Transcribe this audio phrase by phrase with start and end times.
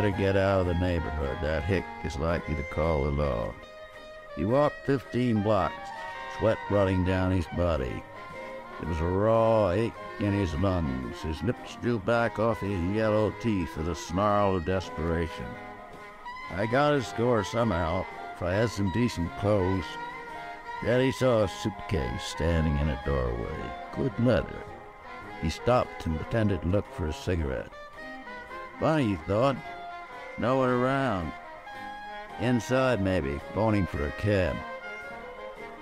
[0.00, 1.36] Better get out of the neighborhood.
[1.42, 3.52] That hick is likely to call the law.
[4.34, 5.90] He walked 15 blocks,
[6.38, 8.02] sweat running down his body.
[8.80, 11.20] There was a raw ache in his lungs.
[11.20, 15.44] His lips drew back off his yellow teeth with a snarl of desperation.
[16.56, 18.06] I got his score somehow,
[18.38, 19.84] for I had some decent clothes.
[20.82, 23.70] Then he saw a suitcase standing in a doorway.
[23.94, 24.62] Good leather.
[25.42, 27.70] He stopped and pretended to look for a cigarette.
[28.78, 29.56] Funny, he thought.
[30.40, 31.32] No one around.
[32.40, 34.56] Inside, maybe, phoning for a cab.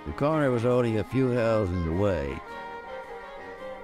[0.05, 2.37] The corner was only a few houses away.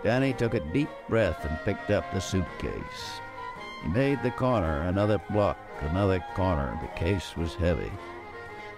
[0.03, 3.21] Danny took a deep breath and picked up the suitcase.
[3.84, 6.77] He made the corner another block, another corner.
[6.81, 7.91] The case was heavy.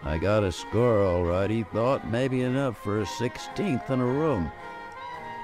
[0.03, 4.05] I got a score all right, he thought, maybe enough for a sixteenth in a
[4.05, 4.51] room.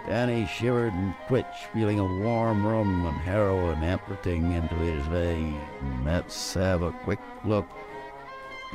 [0.05, 5.55] Danny shivered and twitched, feeling a warm rum and heroin emptying into his veins.
[6.03, 7.67] Let's have a quick look.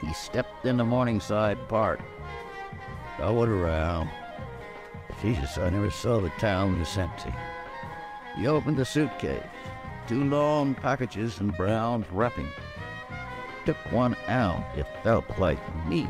[0.00, 2.00] He stepped into Morningside Park.
[3.18, 4.08] Followed around.
[5.20, 7.34] Jesus, I never saw the town this empty.
[8.36, 9.42] He opened the suitcase.
[10.06, 12.48] Two long packages in brown wrapping.
[13.66, 14.64] Took one out.
[14.76, 16.08] It felt like meat.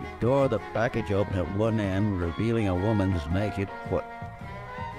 [0.00, 4.04] He tore the package open at one end, revealing a woman's naked foot.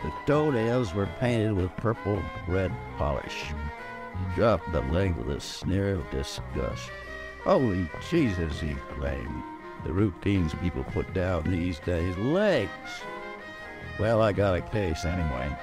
[0.04, 3.46] The toenails were painted with purple red polish.
[4.18, 6.90] He dropped the leg with a sneer of disgust.
[7.44, 9.44] Holy Jesus, he exclaimed.
[9.86, 12.18] The routines people put down these days.
[12.18, 12.70] Legs!
[14.00, 15.56] Well, I got a case anyway.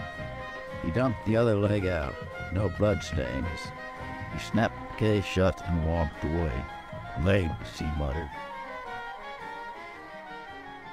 [0.82, 2.14] He dumped the other leg out.
[2.52, 3.72] No blood stains.
[4.32, 6.52] He snapped the case shut and walked away.
[7.24, 8.30] Legs, he muttered.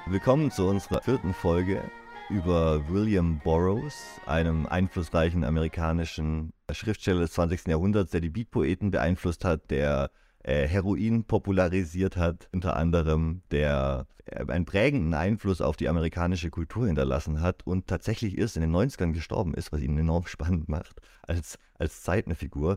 [0.06, 1.82] Willkommen zu unserer vierten Folge
[2.28, 7.68] über William Burroughs, einem einflussreichen amerikanischen Schriftsteller des 20.
[7.68, 10.10] Jahrhunderts, der die Beatpoeten beeinflusst hat, der
[10.42, 16.86] äh, Heroin popularisiert hat, unter anderem, der äh, einen prägenden Einfluss auf die amerikanische Kultur
[16.86, 21.00] hinterlassen hat und tatsächlich erst in den 90ern gestorben ist, was ihn enorm spannend macht
[21.22, 22.76] als, als Zeitnerfigur.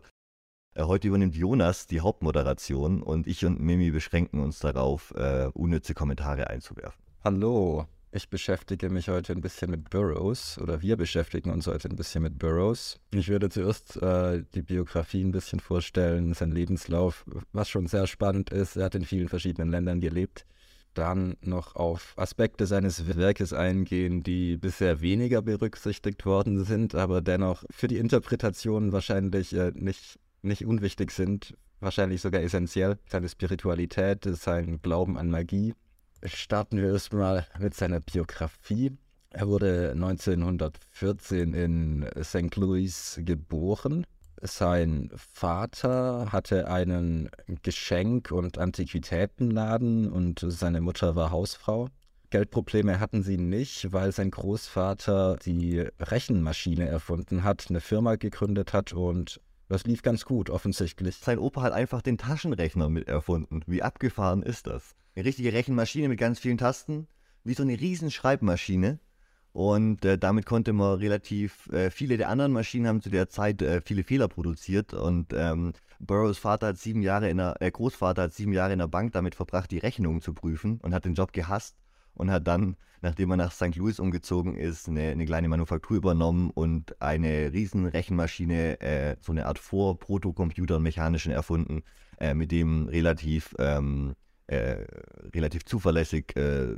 [0.74, 5.92] Äh, heute übernimmt Jonas die Hauptmoderation und ich und Mimi beschränken uns darauf, äh, unnütze
[5.92, 7.07] Kommentare einzuwerfen.
[7.24, 11.96] Hallo, ich beschäftige mich heute ein bisschen mit Burroughs oder wir beschäftigen uns heute ein
[11.96, 13.00] bisschen mit Burroughs.
[13.12, 18.50] Ich würde zuerst äh, die Biografie ein bisschen vorstellen, sein Lebenslauf, was schon sehr spannend
[18.50, 18.76] ist.
[18.76, 20.46] Er hat in vielen verschiedenen Ländern gelebt.
[20.94, 27.64] Dann noch auf Aspekte seines Werkes eingehen, die bisher weniger berücksichtigt worden sind, aber dennoch
[27.68, 32.96] für die Interpretation wahrscheinlich äh, nicht, nicht unwichtig sind, wahrscheinlich sogar essentiell.
[33.10, 35.74] Seine Spiritualität, sein Glauben an Magie,
[36.24, 38.96] starten wir erstmal mit seiner Biografie.
[39.30, 42.56] Er wurde 1914 in St.
[42.56, 44.06] Louis geboren.
[44.40, 47.28] Sein Vater hatte einen
[47.62, 51.88] Geschenk- und Antiquitätenladen und seine Mutter war Hausfrau.
[52.30, 58.92] Geldprobleme hatten sie nicht, weil sein Großvater die Rechenmaschine erfunden hat, eine Firma gegründet hat
[58.92, 61.16] und das lief ganz gut, offensichtlich.
[61.16, 63.60] Sein Opa hat einfach den Taschenrechner mit erfunden.
[63.66, 64.94] Wie abgefahren ist das?
[65.18, 67.08] Eine richtige Rechenmaschine mit ganz vielen Tasten,
[67.42, 69.00] wie so eine riesen Schreibmaschine.
[69.52, 73.60] Und äh, damit konnte man relativ, äh, viele der anderen Maschinen haben zu der Zeit
[73.60, 74.94] äh, viele Fehler produziert.
[74.94, 78.78] Und ähm, Burroughs Vater hat sieben Jahre in der, äh, Großvater hat sieben Jahre in
[78.78, 81.74] der Bank damit verbracht, die Rechnungen zu prüfen und hat den Job gehasst
[82.14, 83.74] und hat dann, nachdem er nach St.
[83.74, 89.46] Louis umgezogen ist, eine, eine kleine Manufaktur übernommen und eine riesen Rechenmaschine, äh, so eine
[89.46, 91.82] Art Vor-Protocomputer mechanischen erfunden,
[92.20, 94.14] äh, mit dem relativ ähm,
[94.48, 94.84] äh,
[95.34, 96.74] relativ zuverlässig äh,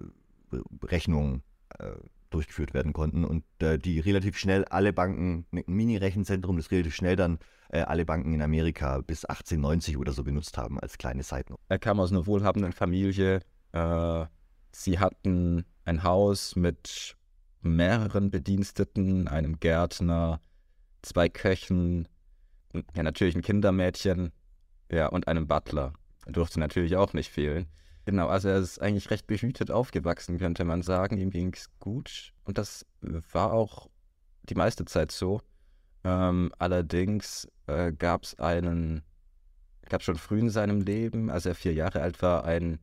[0.83, 1.43] Rechnungen
[1.79, 1.93] äh,
[2.31, 7.17] durchgeführt werden konnten und äh, die relativ schnell alle Banken, ein Mini-Rechenzentrum, das relativ schnell
[7.17, 7.39] dann
[7.71, 11.63] äh, alle Banken in Amerika bis 1890 oder so benutzt haben als kleine Seitennote.
[11.69, 13.41] Er kam aus einer wohlhabenden Familie.
[14.73, 17.17] Sie hatten ein Haus mit
[17.63, 20.41] mehreren Bediensteten, einem Gärtner,
[21.03, 22.09] zwei Köchen,
[22.95, 24.33] ja natürlich ein Kindermädchen,
[24.91, 25.93] ja und einem Butler
[26.27, 27.67] durfte natürlich auch nicht fehlen.
[28.07, 31.19] Genau, also er ist eigentlich recht behütet aufgewachsen, könnte man sagen.
[31.19, 33.89] Ihm ging es gut und das war auch
[34.43, 35.41] die meiste Zeit so.
[36.03, 39.03] Ähm, allerdings äh, gab es einen,
[39.89, 42.79] gab schon früh in seinem Leben, als er vier Jahre alt war, ein,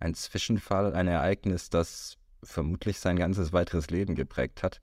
[0.00, 4.80] ein Zwischenfall, ein Ereignis, das vermutlich sein ganzes weiteres Leben geprägt hat.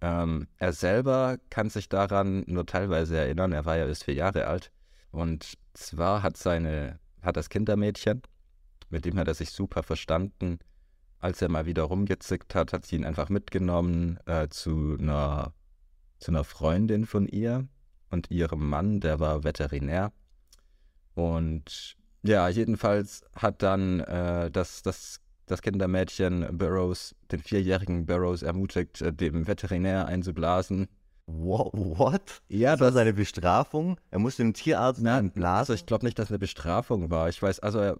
[0.00, 4.46] Ähm, er selber kann sich daran nur teilweise erinnern, er war ja erst vier Jahre
[4.46, 4.70] alt.
[5.10, 8.22] Und zwar hat seine, hat das Kindermädchen,
[8.90, 10.58] mit dem hat er sich super verstanden.
[11.18, 15.52] Als er mal wieder rumgezickt hat, hat sie ihn einfach mitgenommen äh, zu einer
[16.18, 17.68] zu einer Freundin von ihr.
[18.10, 20.12] und ihrem Mann, der war Veterinär.
[21.14, 29.02] Und ja, jedenfalls hat dann äh, das, das, das Kindermädchen Burroughs, den vierjährigen Burroughs, ermutigt,
[29.02, 30.88] äh, dem Veterinär einzublasen.
[31.30, 32.40] Wow, what?
[32.48, 34.00] Ja, Das war seine Bestrafung.
[34.10, 35.58] Er musste dem Tierarzt Na, blasen.
[35.58, 37.28] Also ich glaube nicht, dass eine Bestrafung war.
[37.28, 37.98] Ich weiß, also er,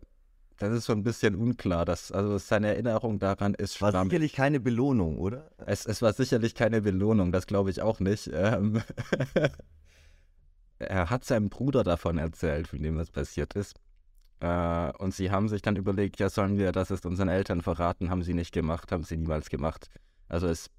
[0.56, 1.84] das ist so ein bisschen unklar.
[1.84, 4.12] Dass, also seine Erinnerung daran ist war schwammig.
[4.12, 5.50] sicherlich keine Belohnung, oder?
[5.66, 8.30] Es, es war sicherlich keine Belohnung, das glaube ich auch nicht.
[8.32, 8.82] Ähm
[10.78, 13.74] er hat seinem Bruder davon erzählt, von dem was passiert ist.
[14.40, 18.10] Äh, und sie haben sich dann überlegt, ja, sollen wir das ist unseren Eltern verraten?
[18.10, 19.88] Haben sie nicht gemacht, haben sie niemals gemacht.
[20.28, 20.70] Also es,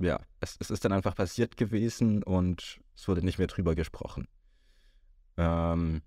[0.00, 4.26] ja, es, es ist dann einfach passiert gewesen und es wurde nicht mehr drüber gesprochen.
[5.36, 6.02] Ähm,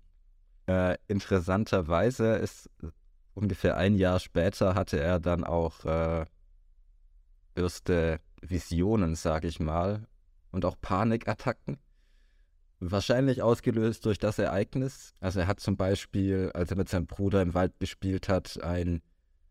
[0.66, 2.70] äh, interessanterweise ist
[3.34, 6.26] ungefähr ein Jahr später hatte er dann auch äh,
[7.54, 10.06] erste Visionen, sage ich mal,
[10.50, 11.78] und auch Panikattacken.
[12.80, 15.14] Wahrscheinlich ausgelöst durch das Ereignis.
[15.20, 19.00] Also er hat zum Beispiel, als er mit seinem Bruder im Wald gespielt hat, ein,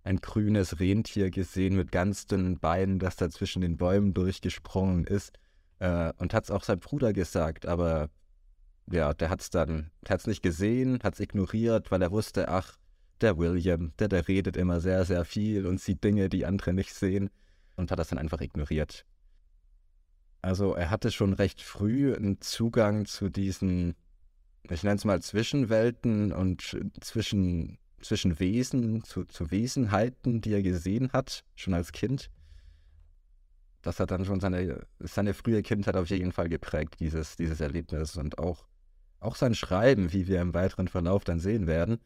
[0.03, 5.31] ein grünes Rentier gesehen mit ganz dünnen Beinen, das da zwischen den Bäumen durchgesprungen ist.
[5.79, 8.09] Äh, und hat es auch seinem Bruder gesagt, aber
[8.91, 12.77] ja, der hat es dann, hat nicht gesehen, hat es ignoriert, weil er wusste, ach,
[13.21, 16.93] der William, der, der redet immer sehr, sehr viel und sieht Dinge, die andere nicht
[16.93, 17.29] sehen
[17.75, 19.05] und hat das dann einfach ignoriert.
[20.41, 23.95] Also er hatte schon recht früh einen Zugang zu diesen,
[24.69, 31.11] ich nenne es mal Zwischenwelten und zwischen, zwischen Wesen, zu, zu Wesenheiten, die er gesehen
[31.13, 32.29] hat, schon als Kind.
[33.81, 38.15] Das hat dann schon seine, seine frühe Kindheit auf jeden Fall geprägt, dieses, dieses Erlebnis
[38.15, 38.65] und auch,
[39.19, 41.99] auch sein Schreiben, wie wir im weiteren Verlauf dann sehen werden.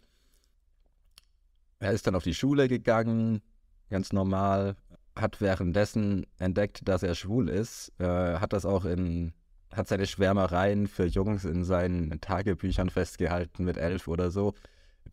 [1.79, 3.41] Er ist dann auf die Schule gegangen,
[3.89, 4.75] ganz normal,
[5.15, 9.33] hat währenddessen entdeckt, dass er schwul ist, äh, hat das auch in,
[9.71, 14.53] hat seine Schwärmereien für Jungs in seinen Tagebüchern festgehalten mit elf oder so,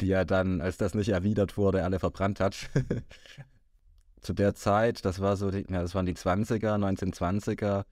[0.01, 2.71] die er dann, als das nicht erwidert wurde, alle verbrannt hat.
[4.21, 7.85] Zu der Zeit, das war so, die, ja, das waren die 20er, 1920er,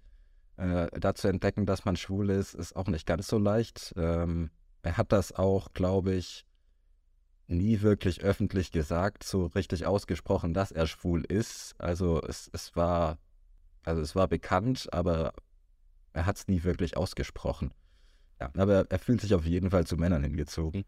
[0.57, 3.93] äh, da zu entdecken, dass man schwul ist, ist auch nicht ganz so leicht.
[3.97, 4.51] Ähm,
[4.83, 6.47] er hat das auch, glaube ich,
[7.47, 11.75] nie wirklich öffentlich gesagt, so richtig ausgesprochen, dass er schwul ist.
[11.79, 13.19] Also es, es war,
[13.85, 15.33] also es war bekannt, aber
[16.13, 17.73] er hat es nie wirklich ausgesprochen.
[18.41, 20.85] Ja, aber er fühlt sich auf jeden Fall zu Männern hingezogen.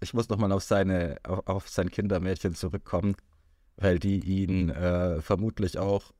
[0.00, 3.16] Ich, muss nochmal auf seine, auf, auf sein Kindermädchen zurückkommen,
[3.76, 6.12] weil die ihn äh, vermutlich auch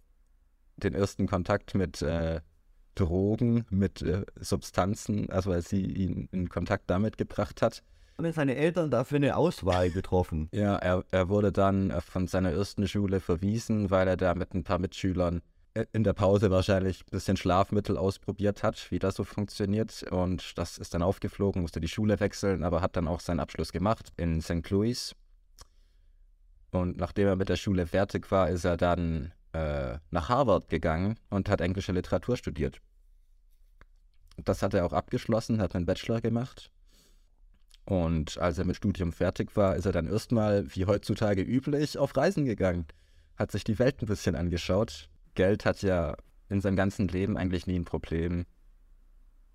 [0.76, 2.40] den ersten Kontakt mit äh,
[2.94, 7.82] Drogen, mit äh, Substanzen, also weil sie ihn in Kontakt damit gebracht hat.
[8.18, 10.48] Haben seine Eltern dafür eine Auswahl getroffen?
[10.52, 14.54] Ja, er, er wurde dann äh, von seiner ersten Schule verwiesen, weil er da mit
[14.54, 15.40] ein paar Mitschülern
[15.92, 20.02] in der Pause wahrscheinlich ein bisschen Schlafmittel ausprobiert hat, wie das so funktioniert.
[20.10, 23.72] Und das ist dann aufgeflogen, musste die Schule wechseln, aber hat dann auch seinen Abschluss
[23.72, 24.68] gemacht in St.
[24.70, 25.14] Louis.
[26.72, 31.18] Und nachdem er mit der Schule fertig war, ist er dann äh, nach Harvard gegangen
[31.28, 32.80] und hat englische Literatur studiert.
[34.36, 36.70] Das hat er auch abgeschlossen, hat einen Bachelor gemacht.
[37.84, 42.16] Und als er mit Studium fertig war, ist er dann erstmal, wie heutzutage üblich, auf
[42.16, 42.86] Reisen gegangen.
[43.36, 45.09] Hat sich die Welt ein bisschen angeschaut.
[45.34, 46.16] Geld hat ja
[46.48, 48.46] in seinem ganzen Leben eigentlich nie ein Problem,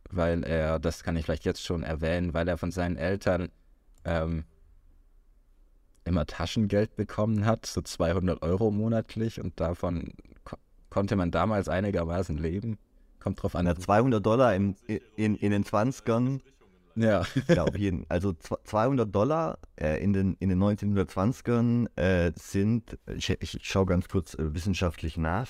[0.10, 3.50] weil er, das kann ich vielleicht jetzt schon erwähnen, weil er von seinen Eltern
[4.05, 4.46] ähm,
[6.05, 10.13] immer Taschengeld bekommen hat, so 200 Euro monatlich und davon
[10.44, 10.58] ko
[10.89, 12.77] konnte man damals einigermaßen leben.
[13.20, 13.65] Kommt drauf an.
[13.65, 16.39] Ja, 200 Dollar im, in, in den 20ern.
[16.96, 17.25] Ja.
[17.50, 23.29] ja, auf jeden Also 200 Dollar äh, in, den, in den 1920ern äh, sind, ich,
[23.29, 25.50] ich schaue ganz kurz äh, wissenschaftlich nach.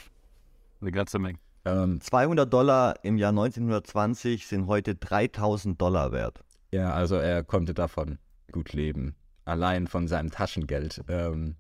[0.85, 1.39] Eine ganze Menge.
[1.65, 6.43] Ähm, 200 Dollar im Jahr 1920 sind heute 3000 Dollar wert.
[6.69, 8.19] ja, also er konnte davon
[8.51, 9.15] gut leben.
[9.45, 11.01] Allein von seinem Taschengeld.
[11.07, 11.55] Ähm,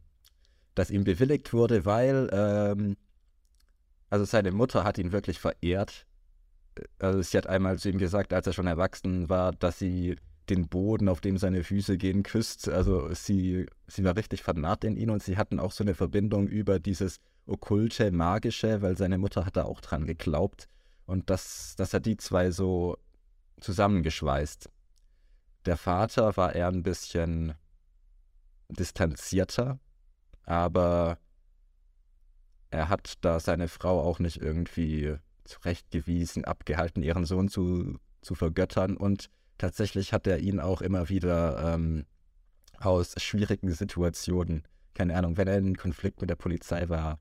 [0.75, 2.97] das ihm bewilligt wurde, weil, ähm,
[4.11, 6.05] also seine Mutter hat ihn wirklich verehrt.
[6.99, 10.17] Also sie hat einmal zu ihm gesagt, als er schon erwachsen war, dass sie
[10.49, 12.69] den Boden, auf dem seine Füße gehen, küsst.
[12.69, 16.45] Also sie, sie war richtig vernarrt in ihn und sie hatten auch so eine Verbindung
[16.45, 20.67] über dieses okkulte, magische, weil seine Mutter hat da auch dran geglaubt.
[21.05, 22.97] Und das, das hat die zwei so
[23.59, 24.69] zusammengeschweißt.
[25.65, 27.53] Der Vater war eher ein bisschen
[28.69, 29.79] distanzierter,
[30.43, 31.17] aber
[32.71, 38.97] er hat da seine Frau auch nicht irgendwie zurechtgewiesen, abgehalten, ihren Sohn zu, zu vergöttern.
[38.97, 42.05] Und tatsächlich hat er ihn auch immer wieder ähm,
[42.79, 47.19] aus schwierigen Situationen, keine Ahnung, wenn er in Konflikt mit der Polizei war,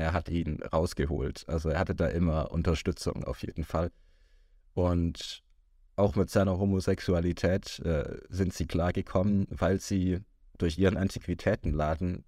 [0.00, 1.44] er hat ihn rausgeholt.
[1.48, 3.90] Also er hatte da immer Unterstützung auf jeden Fall.
[4.74, 5.42] Und
[5.96, 10.20] auch mit seiner Homosexualität äh, sind sie klargekommen, weil sie
[10.58, 12.24] durch ihren Antiquitätenladen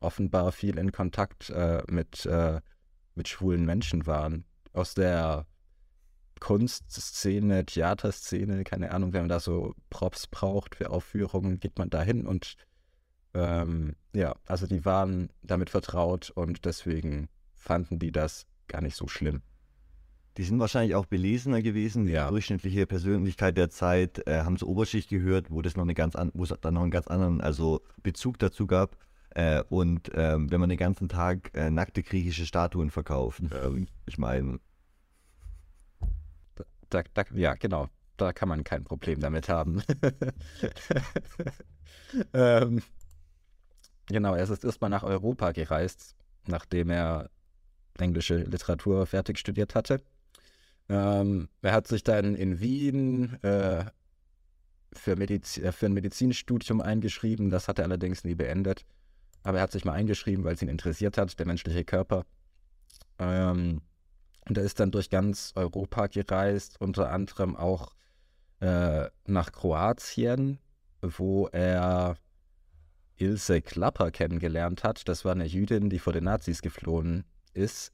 [0.00, 2.60] offenbar viel in Kontakt äh, mit, äh,
[3.14, 4.44] mit schwulen Menschen waren.
[4.72, 5.46] Aus der
[6.40, 12.02] Kunstszene, Theaterszene, keine Ahnung, wenn man da so Props braucht für Aufführungen, geht man da
[12.02, 12.56] hin und
[13.36, 19.08] ähm, ja, also die waren damit vertraut und deswegen fanden die das gar nicht so
[19.08, 19.42] schlimm.
[20.38, 22.06] Die sind wahrscheinlich auch belesener gewesen.
[22.08, 22.26] Ja.
[22.26, 26.16] Die durchschnittliche Persönlichkeit der Zeit äh, haben zur Oberschicht gehört, wo das noch eine ganz
[26.16, 28.96] an, wo es dann noch einen ganz anderen also Bezug dazu gab.
[29.30, 34.18] Äh, und ähm, wenn man den ganzen Tag äh, nackte griechische Statuen verkauft, ähm, ich
[34.18, 34.60] meine,
[36.90, 37.88] Da, da, ja, genau.
[38.16, 39.82] Da kann man kein Problem damit haben.
[42.32, 42.82] ähm,
[44.06, 46.14] genau, er ist erstmal nach Europa gereist,
[46.46, 47.30] nachdem er
[47.98, 50.02] englische Literatur fertig studiert hatte.
[50.88, 53.84] Ähm, er hat sich dann in Wien äh,
[54.92, 57.50] für, Mediz äh, für ein Medizinstudium eingeschrieben.
[57.50, 58.84] Das hat er allerdings nie beendet.
[59.42, 62.24] Aber er hat sich mal eingeschrieben, weil es ihn interessiert hat, der menschliche Körper.
[63.18, 63.80] Ähm,
[64.48, 67.94] und er ist dann durch ganz Europa gereist, unter anderem auch
[68.60, 70.58] äh, nach Kroatien,
[71.02, 72.16] wo er
[73.18, 75.08] Ilse Klapper kennengelernt hat.
[75.08, 77.92] Das war eine Jüdin, die vor den Nazis geflohen ist.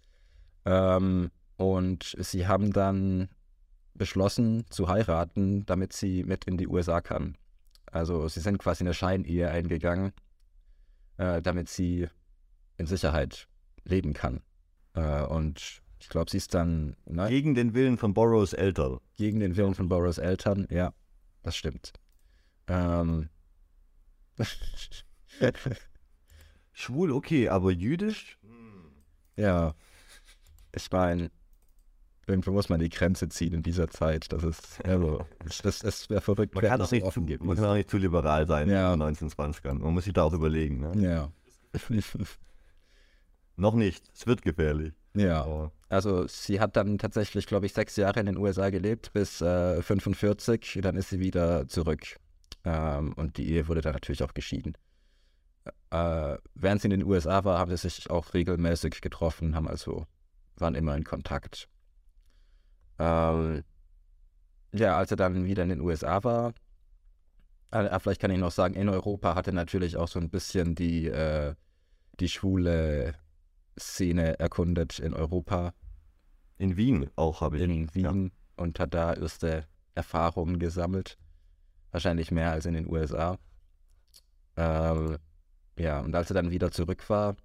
[0.65, 3.29] Ähm, und sie haben dann
[3.95, 7.37] beschlossen zu heiraten, damit sie mit in die USA kann.
[7.87, 10.13] Also sie sind quasi eine Scheinehe eingegangen,
[11.19, 12.09] äh, damit sie
[12.79, 13.49] in Sicherheit
[13.85, 14.41] leben kann.
[14.95, 18.99] Äh, und ich glaube, sie ist dann ne, gegen den Willen von Borrows Eltern.
[19.15, 20.67] gegen den Willen von Boros Eltern.
[20.71, 20.93] Ja,
[21.43, 21.93] das stimmt.
[22.67, 23.29] Ähm,
[26.73, 28.39] Schwul, okay, aber jüdisch?
[29.37, 29.75] ja,
[30.75, 31.31] ich meine,
[32.27, 34.33] irgendwo muss man die Grenze ziehen in dieser Zeit.
[34.33, 35.27] Das ist, also,
[35.63, 36.55] das, das wäre verrückt.
[36.55, 38.93] Man kann, das auch nicht, offen zu, man kann auch nicht zu liberal sein Ja.
[38.95, 39.75] in den 1920ern.
[39.81, 40.81] Man muss sich da auch überlegen.
[40.81, 40.93] Ne?
[41.03, 41.33] Ja.
[43.57, 44.95] Noch nicht, es wird gefährlich.
[45.15, 45.43] ja.
[45.45, 49.41] Aber Also sie hat dann tatsächlich, glaube ich, sechs Jahre in den USA gelebt, bis
[49.43, 50.79] äh, 45.
[50.83, 52.17] Dann ist sie wieder zurück.
[52.65, 54.75] Ähm, und die Ehe wurde dann natürlich auch geschieden.
[55.93, 60.07] Äh, während sie in den USA war, haben sie sich auch regelmäßig getroffen, haben also,
[60.57, 61.69] waren immer in Kontakt.
[62.99, 63.63] Ähm,
[64.73, 66.55] ja, als er dann wieder in den USA war,
[67.73, 71.09] äh, vielleicht kann ich noch sagen, in Europa hatte natürlich auch so ein bisschen die,
[71.09, 71.55] äh,
[72.21, 73.15] die schwule
[73.79, 75.75] Szene erkundet in Europa,
[76.57, 77.65] in Wien auch habe ich.
[77.65, 81.19] in Wien und hat da erste Erfahrungen gesammelt.
[81.91, 83.39] Wahrscheinlich mehr als in den USA.
[84.57, 85.19] Ähm,
[85.77, 87.37] ja, und als er dann wieder zurück war,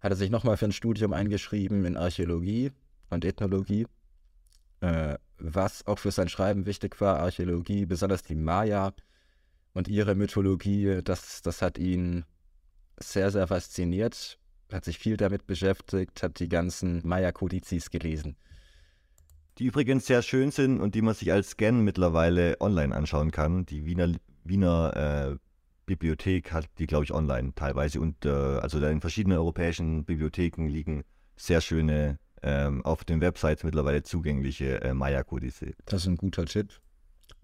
[0.00, 2.72] hat er sich nochmal für ein Studium eingeschrieben in Archäologie
[3.10, 3.86] und Ethnologie.
[4.80, 8.94] Äh, was auch für sein Schreiben wichtig war, Archäologie, besonders die Maya
[9.72, 12.24] und ihre Mythologie, das, das hat ihn
[12.98, 14.38] sehr, sehr fasziniert,
[14.72, 18.36] hat sich viel damit beschäftigt, hat die ganzen Maya-Kodizes gelesen.
[19.58, 23.64] Die übrigens sehr schön sind und die man sich als Scan mittlerweile online anschauen kann.
[23.66, 24.12] Die Wiener,
[24.44, 25.45] Wiener äh,
[25.86, 28.00] Bibliothek hat die, glaube ich, online teilweise.
[28.00, 31.04] Und äh, also in verschiedenen europäischen Bibliotheken liegen
[31.36, 35.74] sehr schöne, ähm, auf den Websites mittlerweile zugängliche äh, Maya-Kodice.
[35.86, 36.80] Das ist ein guter Tipp.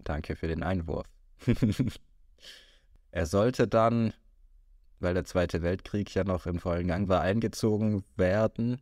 [0.03, 1.07] Danke für den Einwurf.
[3.11, 4.13] er sollte dann,
[4.99, 8.81] weil der Zweite Weltkrieg ja noch im vollen Gang war, eingezogen werden,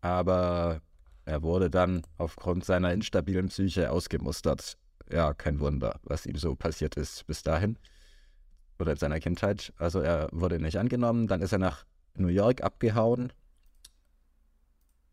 [0.00, 0.80] aber
[1.24, 4.76] er wurde dann aufgrund seiner instabilen Psyche ausgemustert.
[5.10, 7.78] Ja, kein Wunder, was ihm so passiert ist bis dahin
[8.78, 9.72] oder in seiner Kindheit.
[9.78, 11.84] Also er wurde nicht angenommen, dann ist er nach
[12.16, 13.32] New York abgehauen.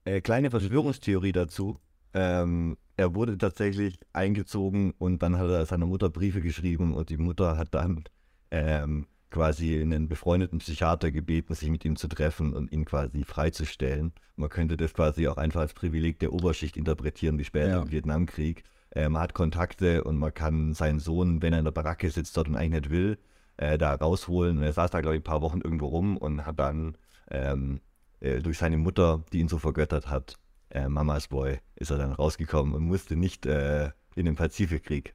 [0.06, 1.78] Äh, kleine Verschwörungstheorie dazu.
[2.14, 7.18] Ähm, er wurde tatsächlich eingezogen und dann hat er seiner Mutter Briefe geschrieben und die
[7.18, 8.04] Mutter hat dann
[8.52, 14.12] ähm, quasi einen befreundeten Psychiater gebeten, sich mit ihm zu treffen und ihn quasi freizustellen.
[14.36, 17.82] Man könnte das quasi auch einfach als Privileg der Oberschicht interpretieren, wie später Ja.
[17.84, 18.64] im Vietnamkrieg.
[18.92, 22.36] Äh, man hat Kontakte und man kann seinen Sohn, wenn er in der Baracke sitzt
[22.36, 23.20] dort und eigentlich nicht will,
[23.60, 24.58] äh, da rausholen.
[24.58, 26.98] Und er saß da, glaube ich, ein paar Wochen irgendwo rum und hat dann
[27.30, 27.82] ähm,
[28.22, 30.36] äh, durch seine Mutter, die ihn so vergöttert hat,
[30.70, 35.14] äh, Mamas Boy, ist er dann rausgekommen und musste nicht äh, in den Pazifikkrieg.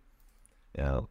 [0.76, 1.08] Ja,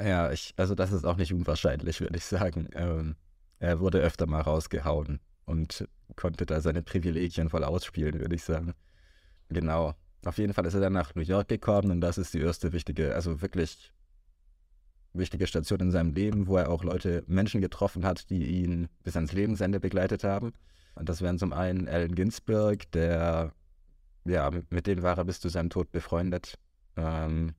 [0.00, 2.68] Ja, ich, also das ist auch nicht unwahrscheinlich, würde ich sagen.
[2.74, 3.16] Ähm,
[3.58, 8.74] er wurde öfter mal rausgehauen und konnte da seine Privilegien voll ausspielen, würde ich sagen.
[9.48, 9.94] Genau.
[10.24, 12.72] Auf jeden Fall ist er dann nach New York gekommen und das ist die erste
[12.72, 13.92] wichtige, also wirklich
[15.18, 19.16] wichtige Station in seinem Leben, wo er auch Leute, Menschen getroffen hat, die ihn bis
[19.16, 20.52] ans Lebensende begleitet haben.
[20.94, 23.52] Und das wären zum einen Allen Ginsberg, der
[24.24, 26.58] ja, mit dem war er bis zu seinem Tod befreundet.
[26.96, 27.54] Ähm,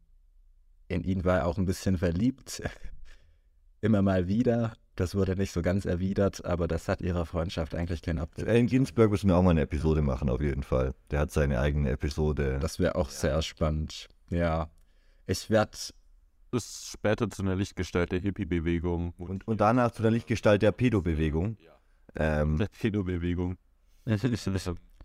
[0.87, 2.61] in ihn war er auch ein bisschen verliebt.
[3.81, 4.73] Immer mal wieder.
[4.95, 8.47] Das wurde nicht so ganz erwidert, aber das hat ihrer Freundschaft eigentlich keinen Abdruck.
[8.47, 10.95] Allen Ginsberg müssen wir auch mal eine Episode machen, auf jeden Fall.
[11.11, 12.57] Der hat seine eigene Episode.
[12.59, 14.07] Das wäre auch sehr spannend.
[14.29, 14.69] Ja.
[15.27, 15.77] Ich werde
[16.51, 21.57] Ist später zu einer Lichtgestalt Hippie-Bewegung und, und danach zu der Lichtgestalt der Pedo-Bewegung.
[22.15, 23.57] Ähm, der Pedo-Bewegung.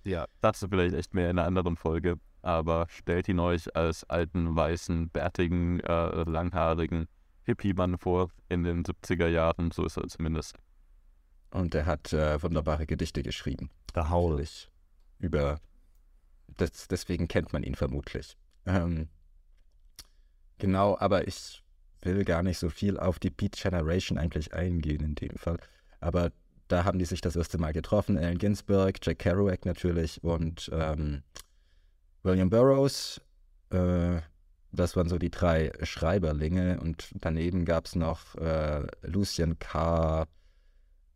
[0.05, 2.19] ja, dazu vielleicht echt mehr in einer anderen Folge.
[2.43, 7.07] Aber stellt ihn euch als alten, weißen, bärtigen, äh, langhaarigen
[7.45, 9.71] Hippie-Mann vor in den 70er Jahren.
[9.71, 10.57] So ist er zumindest.
[11.51, 13.71] Und er hat äh, wunderbare Gedichte geschrieben.
[13.95, 14.33] der Haul.
[14.33, 14.71] Natürlich.
[15.19, 15.61] Über.
[16.57, 18.37] Das, deswegen kennt man ihn vermutlich.
[18.67, 19.09] Ähm,
[20.63, 21.63] genau, aber ich
[22.03, 25.59] will gar nicht so viel auf die Beat Generation eigentlich eingehen in dem Fall.
[26.01, 26.31] Aber
[26.69, 28.17] da haben die sich das erste Mal getroffen.
[28.17, 31.23] Allen Ginsberg, Jack Kerouac natürlich und ähm,
[32.23, 33.21] William Burroughs.
[33.71, 34.21] Äh,
[34.71, 36.81] das waren so die drei Schreiberlinge.
[36.81, 40.29] Und daneben gab es noch äh, Lucien Carr,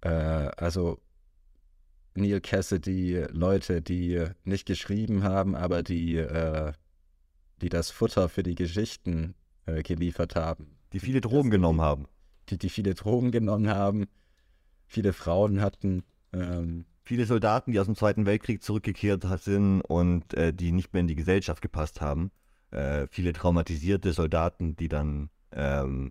[0.00, 1.00] äh, also
[2.14, 6.72] Neil Cassidy, Leute, die nicht geschrieben haben, aber die, äh,
[7.62, 9.34] die das Futter für die Geschichten
[9.66, 10.76] äh, geliefert haben.
[10.92, 12.06] Die viele Drogen genommen haben.
[12.48, 14.06] Die, die viele Drogen genommen haben,
[14.86, 16.04] viele Frauen hatten.
[16.32, 21.02] Ähm, Viele Soldaten, die aus dem Zweiten Weltkrieg zurückgekehrt sind und äh, die nicht mehr
[21.02, 22.32] in die Gesellschaft gepasst haben.
[22.72, 26.10] Äh, viele traumatisierte Soldaten, die dann ähm,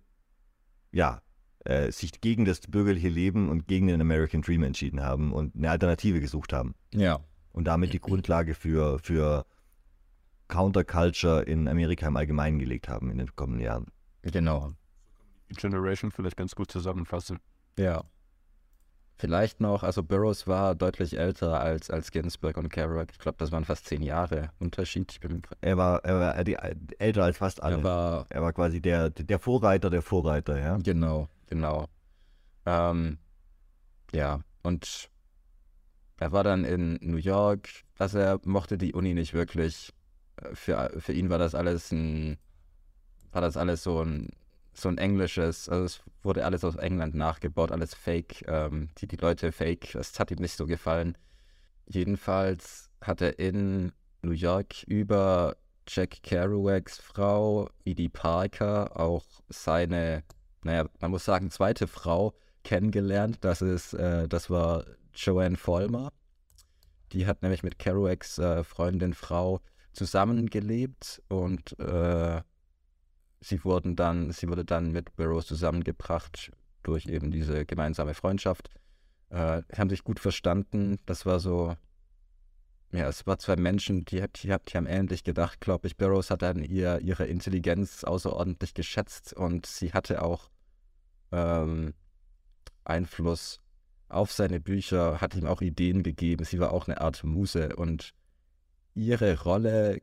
[0.94, 1.22] ja,
[1.66, 5.70] äh, sich gegen das bürgerliche Leben und gegen den American Dream entschieden haben und eine
[5.70, 6.75] Alternative gesucht haben.
[6.94, 7.20] ja,
[7.52, 9.46] Und damit die Grundlage für, für
[10.48, 13.88] Counterculture in Amerika im Allgemeinen gelegt haben in den kommenden Jahren.
[14.22, 14.72] genau.
[15.50, 17.40] Die Generation vielleicht ganz gut zusammenfassen.
[17.78, 18.04] Ja.
[19.18, 23.12] Vielleicht noch, also Burroughs war deutlich älter als, als Ginsberg und Kerouac.
[23.12, 25.10] Ich glaube, das waren fast zehn Jahre Unterschied.
[25.12, 26.58] Ich bin, Er war, er war die,
[26.98, 27.78] älter als fast alle.
[27.78, 30.78] er war er war quasi der, der Vorreiter der Vorreiter, ja.
[30.78, 31.88] Genau, genau.
[32.65, 33.19] Ähm,
[34.13, 35.10] ja, und
[36.17, 37.69] er war dann in New York.
[37.98, 39.93] Also er mochte die Uni nicht wirklich.
[40.54, 42.38] Für, für ihn war das alles ein,
[43.32, 44.30] war das alles so ein,
[44.74, 49.15] so ein englisches, also es wurde alles aus England nachgebaut, alles fake, ähm, die, die
[49.15, 51.17] Leute fake, das hat ihm nicht so gefallen.
[51.88, 55.56] Jedenfalls hat er in New York über
[55.88, 60.24] Jack Kerouacs Frau, Edie Parker, auch seine
[60.65, 63.38] naja, man muss sagen, zweite Frau kennengelernt.
[63.41, 66.12] Das ist, äh, das war Joanne Vollmer.
[67.12, 69.62] Die hat nämlich mit Kerouacs äh, Freundin Frau
[69.95, 72.41] zusammengelebt und äh,
[73.41, 76.51] sie wurden dann, sie wurde dann mit Burroughs zusammengebracht
[76.84, 78.69] durch eben diese gemeinsame Freundschaft.
[79.29, 80.99] Äh, haben sich gut verstanden.
[81.05, 81.75] Das war so,
[82.91, 85.97] ja, es war zwei Menschen, die, die, die haben ähnlich gedacht, glaube ich.
[85.97, 90.49] Burroughs hat dann ihr, ihre Intelligenz außerordentlich geschätzt und sie hatte auch
[91.31, 91.93] ähm,
[92.84, 93.60] Einfluss
[94.08, 96.45] auf seine Bücher, hat ihm auch Ideen gegeben.
[96.45, 98.13] Sie war auch eine Art Muse und
[98.95, 100.01] ihre Rolle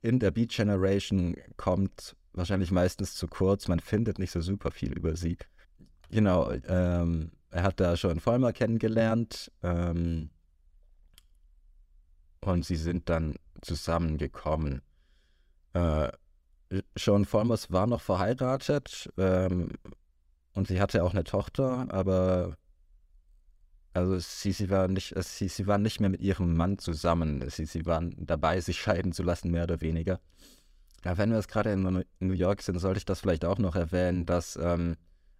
[0.00, 3.68] in der Beat Generation kommt wahrscheinlich meistens zu kurz.
[3.68, 5.36] Man findet nicht so super viel über sie.
[6.10, 10.30] Genau, ähm, er hat da schon Vollmer kennengelernt ähm,
[12.40, 14.82] und sie sind dann zusammengekommen.
[15.74, 16.10] Äh,
[16.96, 19.70] Sean Vollmers war noch verheiratet ähm,
[20.54, 22.56] und sie hatte auch eine Tochter, aber
[23.98, 27.44] also sie, sie, war nicht, äh, sie, sie waren nicht mehr mit ihrem Mann zusammen.
[27.48, 30.20] Sie, sie waren dabei, sich scheiden zu lassen, mehr oder weniger.
[31.04, 33.76] Ja, wenn wir jetzt gerade in New York sind, sollte ich das vielleicht auch noch
[33.76, 34.96] erwähnen, dass ähm,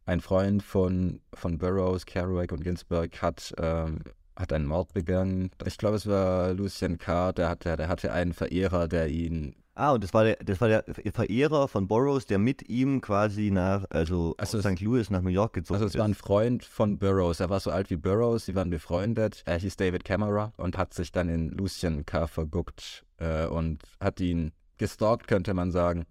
[0.06, 4.00] ein Freund von, von Burroughs, Kerouac und Ginsberg hat, ähm,
[4.36, 5.50] hat einen Mord begangen.
[5.66, 9.92] Ich glaube, es war Lucien Carr, der hatte, der hatte einen Verehrer, der ihn Ah,
[9.92, 13.84] und das war der, das war der Verehrer von Burroughs, der mit ihm quasi nach,
[13.90, 14.80] also, Also St.
[14.80, 15.98] Louis nach New York gezogen Also es ist.
[15.98, 17.38] war ein Freund von Burroughs.
[17.38, 19.42] Er war so alt wie Burroughs, sie waren befreundet.
[19.46, 24.18] Er hieß David Camera und hat sich dann in Lucien Carr verguckt äh, und hat
[24.18, 26.06] ihn gestalkt, könnte man sagen.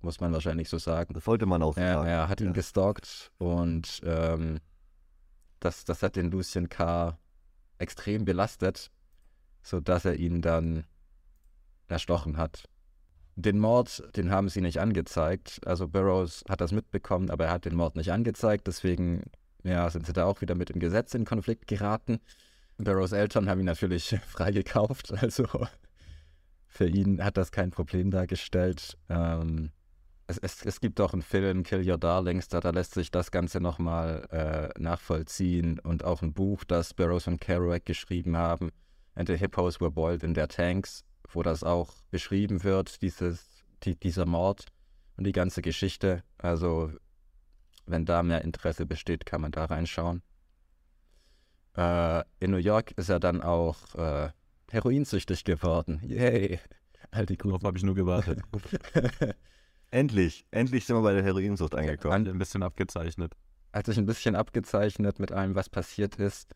[0.00, 1.12] Muss man wahrscheinlich so sagen.
[1.14, 2.08] das sollte man auch Er, sagen.
[2.08, 2.52] er hat ihn Ja.
[2.52, 4.60] gestalkt und ähm,
[5.58, 7.18] das, das hat den Lucien Carr
[7.78, 8.92] extrem belastet,
[9.62, 10.84] sodass er ihn dann
[11.88, 12.68] erstochen hat.
[13.36, 15.60] Den Mord, den haben sie nicht angezeigt.
[15.66, 18.66] Also Burroughs hat das mitbekommen, aber er hat den Mord nicht angezeigt.
[18.66, 19.24] Deswegen
[19.62, 22.18] ja, sind sie da auch wieder mit dem Gesetz in Konflikt geraten.
[22.78, 25.12] Burroughs Eltern haben ihn natürlich freigekauft.
[25.12, 25.46] Also
[26.66, 28.96] für ihn hat das kein Problem dargestellt.
[29.08, 29.70] Ähm,
[30.26, 33.30] es, es, es gibt auch einen Film, Kill Your Darlings, da, da lässt sich das
[33.30, 38.70] Ganze nochmal äh, nachvollziehen und auch ein Buch, das Burroughs und Kerouac geschrieben haben.
[39.16, 43.48] and the hippos were boiled in their tanks, wo das auch beschrieben wird, dieses,
[43.82, 44.66] die, dieser Mord
[45.16, 46.22] und die ganze Geschichte.
[46.38, 46.92] Also,
[47.86, 50.22] wenn da mehr Interesse besteht, kann man da reinschauen.
[51.76, 54.30] Äh, in New York ist er dann auch äh,
[54.70, 56.00] heroinsüchtig geworden.
[56.02, 56.58] Yay!
[57.10, 58.40] Alte Darauf habe ich nur gewartet.
[59.90, 62.26] endlich, endlich sind wir bei der Heroinsucht angekommen.
[62.26, 63.34] Ein bisschen abgezeichnet.
[63.72, 66.54] Hat sich ein bisschen abgezeichnet mit allem, was passiert ist.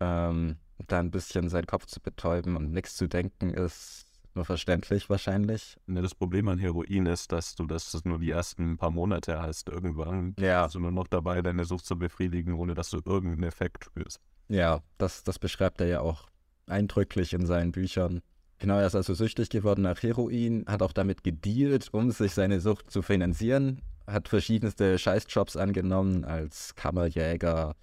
[0.00, 0.56] Ähm,
[0.88, 5.76] da ein bisschen seinen Kopf zu betäuben und nichts zu denken, ist nur verständlich wahrscheinlich.
[5.86, 9.68] Ne, das Problem an Heroin ist, dass du das nur die ersten paar Monate hast.
[9.68, 10.64] Irgendwann ja.
[10.64, 14.20] bist du nur noch dabei, deine Sucht zu befriedigen, ohne dass du irgendeinen Effekt spürst.
[14.48, 16.28] Ja, das, das beschreibt er ja auch
[16.66, 18.22] eindrücklich in seinen Büchern.
[18.58, 22.60] Genau, er ist also süchtig geworden nach Heroin, hat auch damit gedealt, um sich seine
[22.60, 27.74] Sucht zu finanzieren, hat verschiedenste Scheißjobs angenommen als Kammerjäger,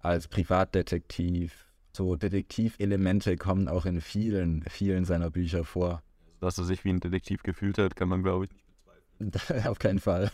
[0.00, 1.65] als Privatdetektiv,
[1.96, 6.02] so Detektivelemente kommen auch in vielen, vielen seiner Bücher vor.
[6.40, 9.66] Dass er sich wie ein Detektiv gefühlt hat, kann man, glaube ich, nicht bezweifeln.
[9.66, 10.30] Auf keinen Fall.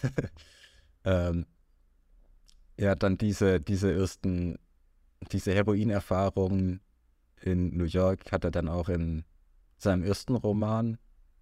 [1.04, 1.46] ähm,
[2.76, 4.58] ja, dann diese, diese ersten,
[5.30, 6.80] diese Heroinerfahrungen
[7.40, 9.24] in New York hat er dann auch in
[9.78, 10.98] seinem ersten Roman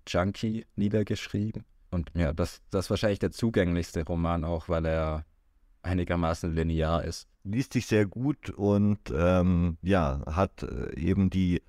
[0.07, 1.65] Junkie niedergeschrieben.
[1.91, 5.25] Und ja, das, das ist wahrscheinlich der zugänglichste Roman auch, weil er
[5.83, 7.29] einigermaßen linear ist.
[7.45, 11.63] Liest sich sehr gut und ähm, ja, hat äh, eben die,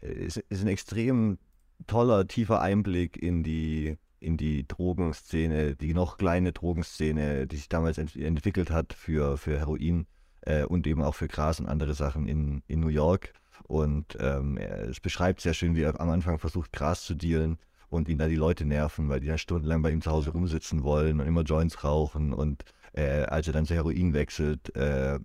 [0.00, 1.38] äh, ist, ist ein extrem
[1.86, 7.98] toller, tiefer Einblick in die, in die Drogenszene, die noch kleine Drogenszene, die sich damals
[7.98, 10.06] ent entwickelt hat für, für Heroin
[10.42, 13.32] äh, und eben auch für Gras und andere Sachen in, in New York.
[13.64, 17.58] Und ähm, es beschreibt sehr schön, wie er am Anfang versucht, Gras zu dealen
[17.92, 20.82] und ihn da die Leute nerven, weil die dann stundenlang bei ihm zu Hause rumsitzen
[20.82, 25.18] wollen und immer Joints rauchen und äh, als er dann zu Heroin wechselt, äh,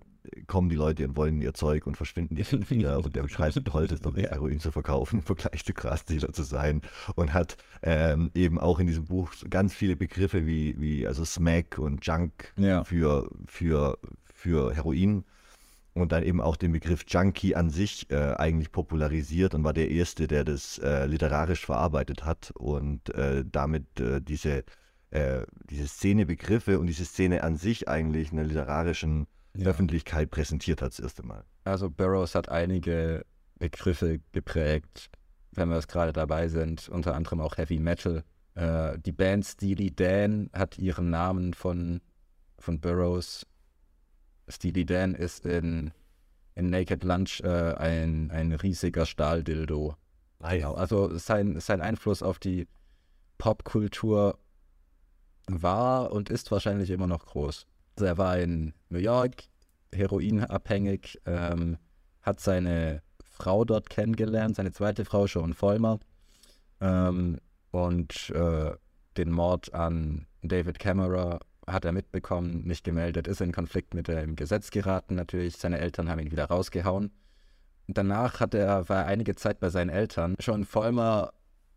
[0.46, 2.98] kommen die Leute und wollen ihr Zeug und verschwinden die wieder.
[2.98, 6.82] Und der beschreibt toll, das doch Heroin zu verkaufen, Vergleich zu Grasdealer zu sein.
[7.14, 11.78] Und hat ähm, eben auch in diesem Buch ganz viele Begriffe wie, wie also Smack
[11.78, 12.84] und Junk ja.
[12.84, 13.98] für, für,
[14.34, 15.24] für Heroin.
[15.94, 19.90] Und dann eben auch den Begriff Junkie an sich äh, eigentlich popularisiert und war der
[19.90, 24.62] Erste, der das äh, literarisch verarbeitet hat und äh, damit äh, diese
[25.10, 29.66] äh, diese Szenebegriffe und diese Szene an sich eigentlich in der literarischen ja.
[29.66, 31.44] Öffentlichkeit präsentiert hat das erste Mal.
[31.64, 33.24] Also Burroughs hat einige
[33.58, 35.10] Begriffe geprägt,
[35.52, 38.22] wenn wir es gerade dabei sind, unter anderem auch Heavy Metal.
[38.54, 42.00] Äh, die Band Steely Dan hat ihren Namen von,
[42.58, 43.46] von Burroughs.
[44.48, 45.92] Steely Dan ist in,
[46.54, 49.96] in Naked Lunch äh, ein, ein riesiger Stahldildo.
[50.40, 50.72] Ah, ja.
[50.72, 52.68] Also sein, sein Einfluss auf die
[53.38, 54.38] Popkultur
[55.48, 57.66] war und ist wahrscheinlich immer noch groß.
[57.96, 59.44] Also er war in New York,
[59.92, 61.78] heroinabhängig, ähm,
[62.22, 65.98] hat seine Frau dort kennengelernt, seine zweite Frau Joan Vollmer.
[66.80, 67.38] Ähm,
[67.70, 68.72] und äh,
[69.16, 74.36] den Mord an David Cameron hat er mitbekommen, nicht gemeldet, ist in Konflikt mit dem
[74.36, 75.56] Gesetz geraten natürlich.
[75.56, 77.10] Seine Eltern haben ihn wieder rausgehauen.
[77.88, 80.36] Danach hat er, war er einige Zeit bei seinen Eltern.
[80.40, 81.32] Joan Vollmer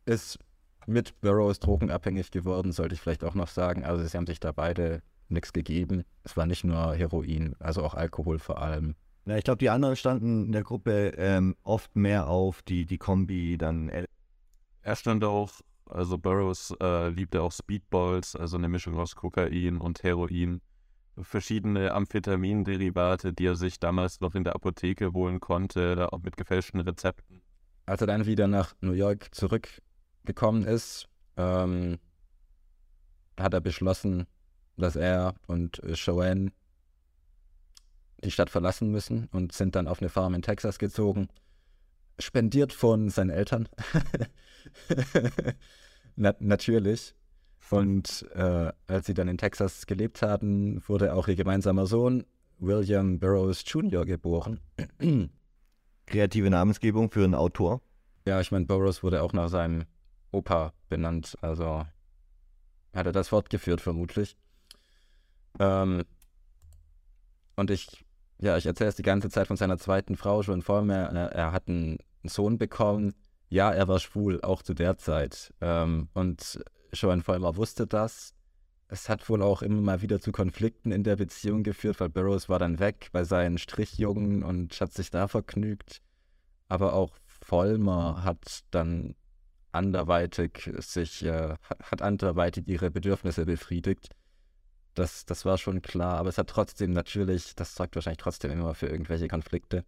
[0.05, 0.39] ist
[0.87, 3.83] mit Burroughs drogenabhängig geworden, sollte ich vielleicht auch noch sagen.
[3.83, 6.03] Also sie haben sich da beide nichts gegeben.
[6.23, 8.95] Es war nicht nur Heroin, also auch Alkohol vor allem.
[9.25, 12.97] Na, ich glaube, die anderen standen in der Gruppe ähm, oft mehr auf die, die
[12.97, 13.89] Kombi dann.
[14.81, 15.51] Er stand auch,
[15.85, 20.61] also Burroughs äh, liebte auch Speedballs, also eine Mischung aus Kokain und Heroin.
[21.21, 26.79] Verschiedene Amphetaminderivate, die er sich damals noch in der Apotheke holen konnte, auch mit gefälschten
[26.79, 27.41] Rezepten.
[27.85, 29.81] Als er dann wieder nach New York zurück
[30.25, 31.07] gekommen ist,
[31.37, 31.99] ähm,
[33.39, 34.27] hat er beschlossen,
[34.77, 36.51] dass er und äh, Joanne
[38.23, 41.27] die Stadt verlassen müssen und sind dann auf eine Farm in Texas gezogen.
[42.19, 43.67] Spendiert von seinen Eltern.
[46.15, 47.15] Na natürlich.
[47.71, 52.25] Und äh, als sie dann in Texas gelebt haben, wurde auch ihr gemeinsamer Sohn
[52.59, 54.05] William Burroughs Jr.
[54.05, 54.59] geboren.
[56.05, 57.81] Kreative Namensgebung für einen Autor.
[58.27, 59.85] Ja, ich meine, Burroughs wurde auch nach seinem
[60.31, 61.37] Opa benannt.
[61.41, 61.85] Also
[62.93, 64.35] hat er das fortgeführt, vermutlich.
[65.59, 66.03] Ähm,
[67.55, 68.05] und ich,
[68.39, 70.95] ja, ich erzähle es die ganze Zeit von seiner zweiten Frau schon vor mir.
[70.95, 73.13] Er, er, hat einen Sohn bekommen.
[73.49, 75.53] Ja, er war schwul, auch zu der Zeit.
[75.61, 76.63] Ähm, und
[76.93, 78.33] Joan Vollmer wusste das.
[78.87, 82.49] Es hat wohl auch immer mal wieder zu Konflikten in der Beziehung geführt, weil Burroughs
[82.49, 86.01] war dann weg bei seinen Strichjungen und hat sich da vergnügt.
[86.67, 89.15] Aber auch Vollmer hat dann
[89.71, 94.09] anderweitig sich, äh, hat anderweitig ihre Bedürfnisse befriedigt.
[94.93, 98.75] Das, das war schon klar, aber es hat trotzdem natürlich, das sorgt wahrscheinlich trotzdem immer
[98.75, 99.85] für irgendwelche Konflikte.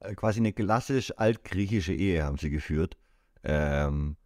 [0.00, 2.96] äh, quasi eine klassisch altgriechische Ehe haben sie geführt.
[3.44, 4.16] Ähm,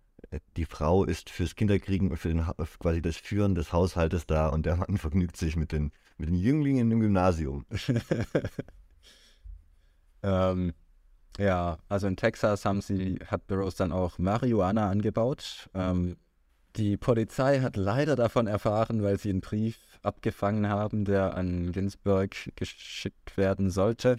[0.57, 2.45] die Frau ist fürs Kinderkriegen und für den,
[2.79, 6.37] quasi das Führen des Haushaltes da und der Mann vergnügt sich mit den, mit den
[6.37, 7.65] Jünglingen im Gymnasium.
[10.23, 10.73] ähm,
[11.41, 15.71] ja, also in Texas haben sie, hat Burroughs dann auch Marihuana angebaut.
[15.73, 16.17] Ähm,
[16.77, 22.37] die Polizei hat leider davon erfahren, weil sie einen Brief abgefangen haben, der an Ginsburg
[22.57, 24.19] geschickt werden sollte.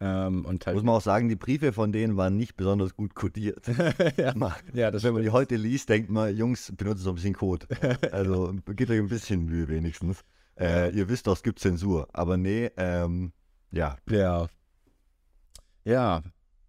[0.00, 3.14] Ähm, und halt Muss man auch sagen, die Briefe von denen waren nicht besonders gut
[3.14, 3.64] codiert.
[4.16, 4.34] ja.
[4.74, 7.66] ja, das Wenn man die heute liest, denkt man, Jungs, benutzt so ein bisschen Code.
[8.10, 10.24] Also gebt euch ein bisschen Mühe wenigstens.
[10.58, 12.08] Äh, ihr wisst doch, es gibt Zensur.
[12.12, 13.32] Aber nee, ähm,
[13.70, 13.96] ja.
[14.10, 14.48] Ja.
[15.84, 16.22] Ja,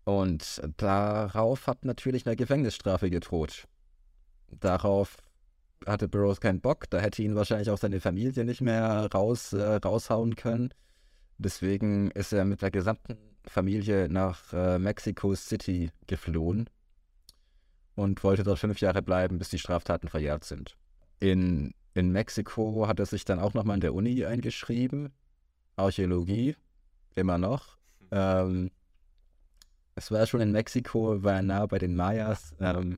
[0.07, 3.67] und darauf hat natürlich eine Gefängnisstrafe gedroht.
[4.47, 5.17] Darauf
[5.85, 9.75] hatte Burroughs keinen Bock, da hätte ihn wahrscheinlich auch seine Familie nicht mehr raus, äh,
[9.75, 10.69] raushauen können.
[11.37, 16.69] Deswegen ist er mit der gesamten Familie nach äh, Mexico City geflohen
[17.95, 20.77] und wollte dort fünf Jahre bleiben, bis die Straftaten verjährt sind.
[21.19, 25.11] In, in Mexiko hat er sich dann auch nochmal in der Uni eingeschrieben.
[25.75, 26.55] Archäologie,
[27.15, 27.77] immer noch.
[28.09, 28.71] Ähm,
[29.97, 32.55] es war schon in Mexiko, war nah bei den Mayas.
[32.59, 32.97] Ähm,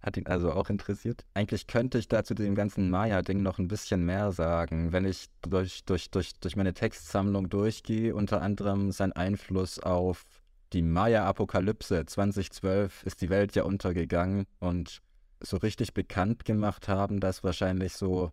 [0.00, 1.24] hat ihn also auch interessiert.
[1.34, 5.26] Eigentlich könnte ich da zu dem ganzen Maya-Ding noch ein bisschen mehr sagen, wenn ich
[5.42, 10.24] durch, durch, durch, durch meine Textsammlung durchgehe, unter anderem sein Einfluss auf
[10.72, 15.00] die Maya-Apokalypse 2012 ist die Welt ja untergegangen und
[15.40, 18.30] so richtig bekannt gemacht haben das wahrscheinlich so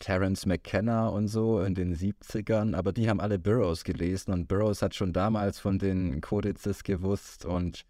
[0.00, 4.82] Terence McKenna und so in den 70ern, aber die haben alle Burroughs gelesen und Burroughs
[4.82, 7.84] hat schon damals von den Kodizes gewusst und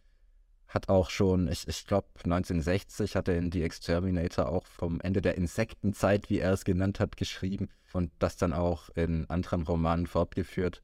[0.68, 5.22] hat auch schon, ich, ich glaube 1960 hat er in The Exterminator auch vom Ende
[5.22, 10.06] der Insektenzeit, wie er es genannt hat, geschrieben und das dann auch in anderen Romanen
[10.06, 10.82] fortgeführt.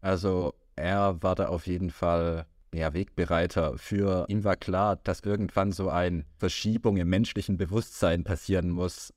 [0.00, 5.72] Also er war da auf jeden Fall ja, Wegbereiter für ihm war klar, dass irgendwann
[5.72, 9.12] so eine Verschiebung im menschlichen Bewusstsein passieren muss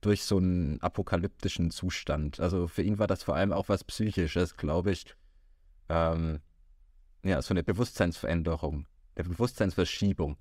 [0.00, 2.40] durch so einen apokalyptischen Zustand.
[2.40, 5.14] Also für ihn war das vor allem auch was Psychisches, glaube ich.
[5.88, 6.40] Ähm,
[7.24, 8.86] ja, so eine Bewusstseinsveränderung
[9.18, 10.36] der Bewusstseinsverschiebung.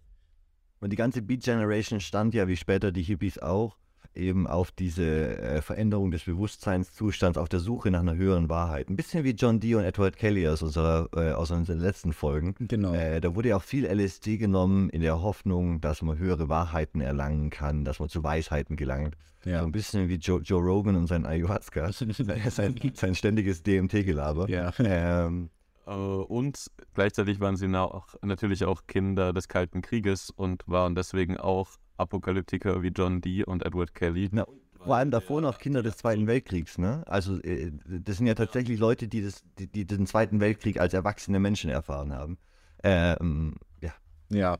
[0.80, 3.78] Und die ganze Beat Generation stand ja, wie später die Hippies auch,
[4.18, 8.90] eben auf diese äh, Veränderung des Bewusstseinszustands, auf der Suche nach einer höheren Wahrheit.
[8.90, 12.56] Ein bisschen wie John Dee und Edward Kelly aus, unserer, äh, aus unseren letzten Folgen.
[12.60, 12.94] Genau.
[12.94, 17.02] Äh, da wurde ja auch viel LSD genommen in der Hoffnung, dass man höhere Wahrheiten
[17.02, 19.16] erlangen kann, dass man zu Weisheiten gelangt.
[19.46, 19.60] Ja.
[19.60, 24.50] So ein bisschen wie Joe, Joe Rogan und sein Ayahuasca, sein, sein ständiges DMT-Gelaber.
[24.50, 24.74] Ja.
[24.80, 25.50] Ähm,
[25.86, 31.38] äh, und gleichzeitig waren sie auch, natürlich auch Kinder des Kalten Krieges und waren deswegen
[31.38, 34.30] auch Apokalyptiker wie John Dee und Edward Kelly.
[34.32, 34.46] Na,
[34.80, 37.04] vor allem davor noch Kinder des Zweiten Weltkriegs, ne?
[37.08, 40.94] Also äh, das sind ja tatsächlich Leute, die, das, die, die den Zweiten Weltkrieg als
[40.94, 42.38] erwachsene Menschen erfahren haben.
[42.84, 43.94] Ähm, ja.
[44.30, 44.58] Ja.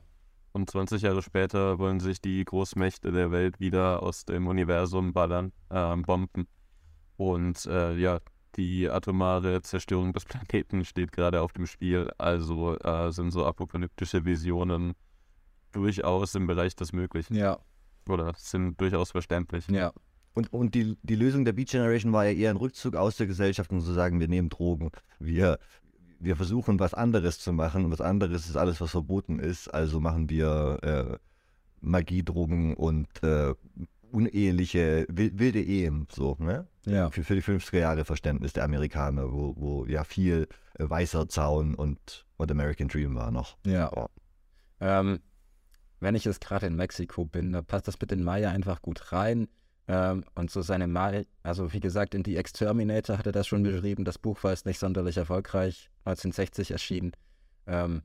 [0.52, 5.52] Und 20 Jahre später wollen sich die Großmächte der Welt wieder aus dem Universum ballern,
[5.70, 6.48] äh, bomben.
[7.16, 8.18] Und äh, ja,
[8.56, 12.10] die atomare Zerstörung des Planeten steht gerade auf dem Spiel.
[12.18, 14.94] Also äh, sind so apokalyptische Visionen
[15.78, 17.34] durchaus im Bereich des Möglichen.
[17.34, 17.58] Ja.
[18.08, 19.68] Oder sind durchaus verständlich.
[19.68, 19.92] Ja.
[20.34, 23.26] Und, und die, die Lösung der Beat Generation war ja eher ein Rückzug aus der
[23.26, 24.90] Gesellschaft und zu sagen, wir nehmen Drogen.
[25.18, 25.58] Wir,
[26.18, 29.68] wir versuchen was anderes zu machen und was anderes ist alles, was verboten ist.
[29.68, 31.18] Also machen wir äh,
[31.80, 33.54] Magiedrogen und äh,
[34.10, 36.66] uneheliche, wilde Ehen, so, ne?
[36.86, 37.10] Ja.
[37.10, 41.74] Für, für die 50er Jahre Verständnis der Amerikaner, wo, wo ja viel äh, weißer Zaun
[41.74, 43.58] und, und American Dream war noch.
[43.66, 43.90] Ja.
[43.94, 44.06] Oh.
[44.80, 45.18] Ähm,
[46.00, 49.12] wenn ich jetzt gerade in Mexiko bin, da passt das mit den Maya einfach gut
[49.12, 49.48] rein.
[49.88, 53.62] Ähm, und so seine Maya, also wie gesagt, in The Exterminator hat er das schon
[53.62, 54.04] beschrieben.
[54.04, 57.12] Das Buch war jetzt nicht sonderlich erfolgreich, 1960 erschienen.
[57.66, 58.02] Ähm,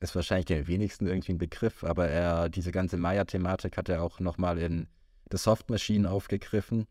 [0.00, 4.20] ist wahrscheinlich den wenigsten irgendwie ein Begriff, aber er, diese ganze Maya-Thematik hat er auch
[4.20, 4.86] nochmal in
[5.30, 6.86] The Soft Machine aufgegriffen.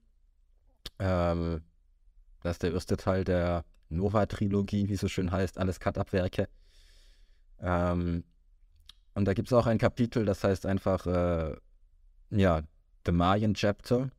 [0.99, 1.61] Ähm,
[2.41, 6.49] das ist der erste Teil der Nova-Trilogie, wie es so schön heißt, alles Cut-Up-Werke.
[7.61, 8.23] Ähm,
[9.15, 11.55] und da gibt es auch ein Kapitel, das heißt einfach, äh,
[12.31, 12.61] ja,
[13.05, 14.09] The Mayan Chapter.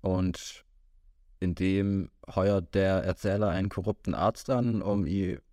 [0.00, 0.64] Und
[1.40, 5.06] in dem heuert der Erzähler einen korrupten Arzt an, um,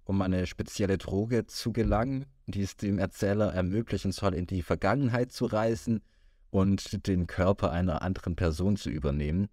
[0.06, 5.32] um eine spezielle Droge zu gelangen, die es dem Erzähler ermöglichen soll, in die Vergangenheit
[5.32, 6.02] zu reisen
[6.50, 9.48] und den Körper einer anderen Person zu übernehmen.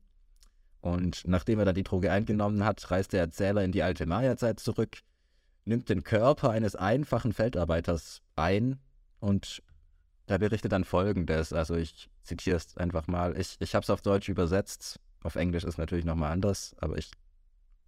[0.80, 4.60] Und nachdem er dann die Droge eingenommen hat, reist der Erzähler in die alte Maya-Zeit
[4.60, 4.98] zurück,
[5.64, 8.78] nimmt den Körper eines einfachen Feldarbeiters ein
[9.20, 9.62] und
[10.26, 11.52] er berichtet dann folgendes.
[11.52, 13.38] Also ich zitiere es einfach mal.
[13.38, 15.00] Ich, ich habe es auf Deutsch übersetzt.
[15.22, 17.10] Auf Englisch ist natürlich nochmal anders, aber ich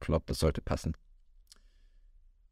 [0.01, 0.97] glaube, das sollte passen.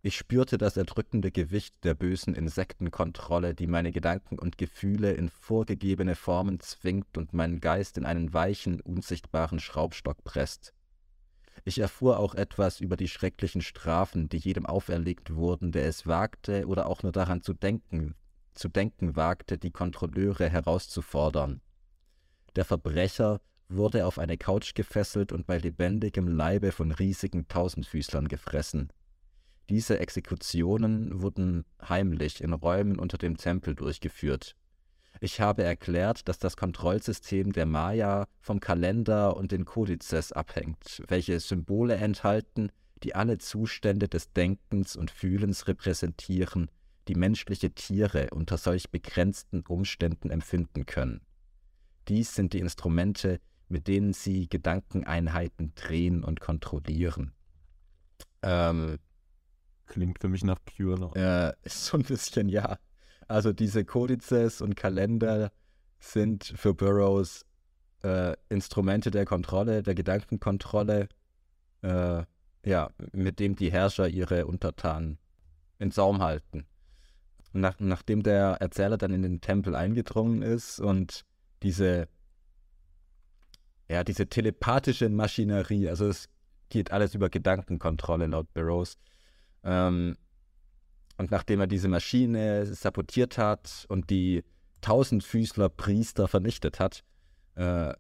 [0.01, 6.15] Ich spürte das erdrückende Gewicht der bösen Insektenkontrolle, die meine Gedanken und Gefühle in vorgegebene
[6.15, 10.73] Formen zwingt und meinen Geist in einen weichen, unsichtbaren Schraubstock presst.
[11.65, 16.67] Ich erfuhr auch etwas über die schrecklichen Strafen, die jedem auferlegt wurden, der es wagte
[16.69, 18.15] oder auch nur daran zu denken,
[18.59, 21.61] zu denken wagte, die Kontrolleure herauszufordern.
[22.57, 28.93] Der Verbrecher wurde auf eine Couch gefesselt und bei lebendigem Leibe von riesigen Tausendfüßlern gefressen.
[29.69, 34.57] Diese Exekutionen wurden heimlich in Räumen unter dem Tempel durchgeführt.
[35.21, 41.39] Ich habe erklärt, dass das Kontrollsystem der Maya vom Kalender und den Kodizes abhängt, welche
[41.41, 42.71] Symbole enthalten,
[43.03, 46.71] die alle Zustände des Denkens und Fühlens repräsentieren,
[47.09, 51.21] die menschliche Tiere unter solch begrenzten Umständen empfinden können.
[52.09, 57.33] Dies sind die Instrumente, mit denen sie Gedankeneinheiten drehen und kontrollieren.
[58.43, 58.99] Ähm,
[59.87, 61.17] Klingt für mich nach Cure noch.
[61.17, 62.79] äh, so ein bisschen ja.
[63.27, 65.53] Also diese Kodizes und Kalender
[65.99, 67.45] sind für Burroughs
[68.03, 71.09] äh, Instrumente der Kontrolle, der Gedankenkontrolle,
[71.83, 72.23] äh,
[72.65, 75.19] ja, mit dem die Herrscher ihre Untertanen
[75.79, 76.67] in Saum halten.
[77.61, 81.25] Nach, nachdem der Erzähler dann in den Tempel eingedrungen ist und
[81.63, 82.09] diese,
[83.89, 86.29] ja, diese telepathische Maschinerie, also es
[86.69, 88.99] geht alles über Gedankenkontrolle laut Burroughs,
[89.65, 90.17] ähm,
[91.19, 94.45] und nachdem er diese Maschine sabotiert hat und die
[94.81, 97.03] Tausendfüßler Priester vernichtet hat,
[97.57, 97.93] äh,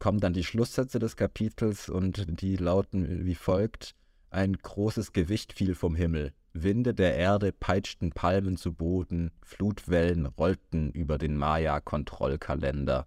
[0.00, 3.94] kommen dann die Schlusssätze des Kapitels und die lauten wie folgt:
[4.30, 6.32] Ein großes Gewicht fiel vom Himmel.
[6.52, 13.06] Winde der Erde peitschten Palmen zu Boden, Flutwellen rollten über den Maya-Kontrollkalender.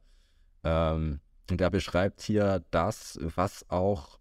[0.63, 4.19] Ähm, und er beschreibt hier das, was auch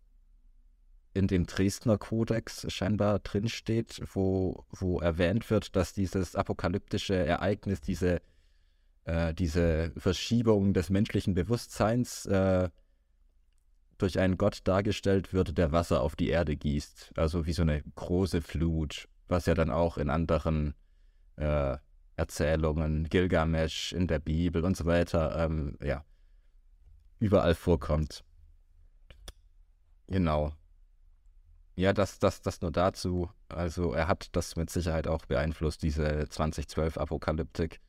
[1.14, 8.22] in dem Dresdner Kodex scheinbar drinsteht, wo, wo erwähnt wird, dass dieses apokalyptische Ereignis, diese,
[9.04, 12.70] äh, diese Verschiebung des menschlichen Bewusstseins äh,
[13.98, 17.12] durch einen Gott dargestellt wird, der Wasser auf die Erde gießt.
[17.16, 20.74] Also wie so eine große Flut, was ja dann auch in anderen
[21.36, 21.76] äh,
[22.14, 26.04] Erzählungen, Gilgamesh in der Bibel und so weiter, ähm, ja,
[27.18, 28.22] überall vorkommt.
[30.06, 30.52] Genau.
[31.74, 33.30] Ja, das, das, das nur dazu.
[33.48, 37.80] Also er hat das mit Sicherheit auch beeinflusst, diese 2012 Apokalyptik.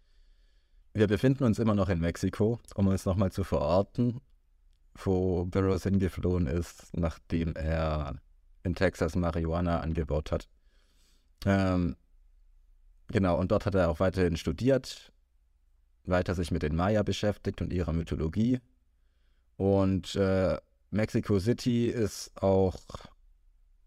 [0.93, 4.21] Wir befinden uns immer noch in Mexiko, um uns nochmal zu verorten,
[4.95, 8.21] wo Burroughs hingeflohen ist, nachdem er
[8.63, 10.47] in Texas Marihuana angebaut hat.
[11.45, 11.95] Ähm,
[13.07, 15.11] genau, und dort hat er auch weiterhin studiert,
[16.05, 18.59] weiter sich mit den Maya beschäftigt und ihrer Mythologie.
[19.57, 20.57] Und äh,
[20.91, 22.77] Mexico City ist auch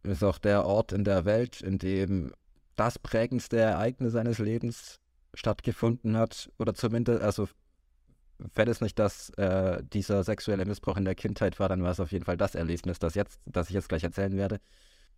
[0.07, 2.33] ist auch der Ort in der Welt, in dem
[2.77, 5.01] das prägendste Ereignis seines Lebens
[5.35, 6.51] stattgefunden hat.
[6.59, 7.49] Oder zumindest, also
[8.39, 12.01] wenn es nicht das, äh, dieser sexuelle Missbrauch in der Kindheit war, dann war es
[12.01, 14.61] auf jeden Fall das Erlebnis, das, jetzt, das ich jetzt gleich erzählen werde.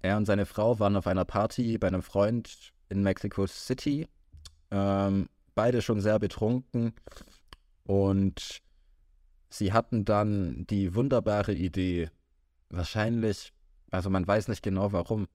[0.03, 4.09] Er und seine Frau waren auf einer Party bei einem Freund in Mexico City.
[4.71, 6.95] Ähm, beide schon sehr betrunken.
[7.85, 8.61] Und
[9.51, 12.11] sie hatten dann die wunderbare Idee,
[12.69, 13.53] wahrscheinlich
[13.91, 15.29] also man weiß nicht genau warum.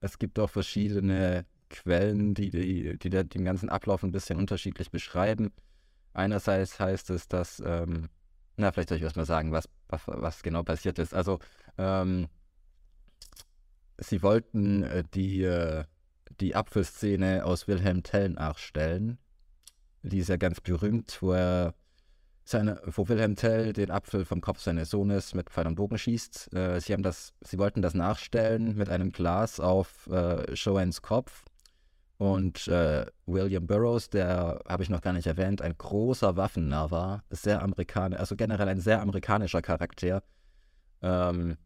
[0.00, 5.52] Es gibt auch verschiedene Quellen, die, die, die den ganzen Ablauf ein bisschen unterschiedlich beschreiben.
[6.12, 8.08] Einerseits heißt es, dass, ähm,
[8.56, 11.14] na, vielleicht soll ich erst mal sagen, was, was, was, genau passiert ist.
[11.14, 11.38] Also,
[11.78, 12.28] ähm,
[13.98, 15.84] sie wollten äh, die, äh,
[16.40, 19.18] die Apfelszene aus Wilhelm Tell nachstellen.
[20.02, 21.74] Die ist ja ganz berühmt, wo er
[22.44, 26.52] seine, wo Wilhelm Tell den Apfel vom Kopf seines Sohnes mit Pfeil und Bogen schießt.
[26.54, 31.44] Äh, sie, haben das, sie wollten das nachstellen mit einem Glas auf äh, Joannes Kopf.
[32.16, 37.24] Und äh, William Burroughs, der habe ich noch gar nicht erwähnt, ein großer Waffennah war,
[37.30, 40.22] sehr amerikanisch, also generell ein sehr amerikanischer Charakter.
[41.02, 41.56] Ähm,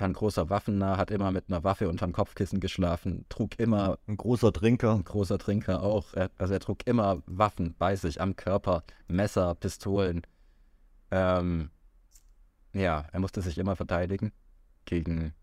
[0.00, 3.98] war ein großer Waffennah, hat immer mit einer Waffe unterm Kopfkissen geschlafen, trug immer.
[4.06, 4.94] Ein großer Trinker.
[4.94, 6.14] Ein großer Trinker auch.
[6.14, 10.22] Er, also er trug immer Waffen bei sich am Körper, Messer, Pistolen.
[11.10, 11.70] Ähm,
[12.72, 14.32] ja, er musste sich immer verteidigen
[14.84, 15.34] gegen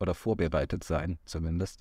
[0.00, 1.80] oder vorbereitet sein, zumindest.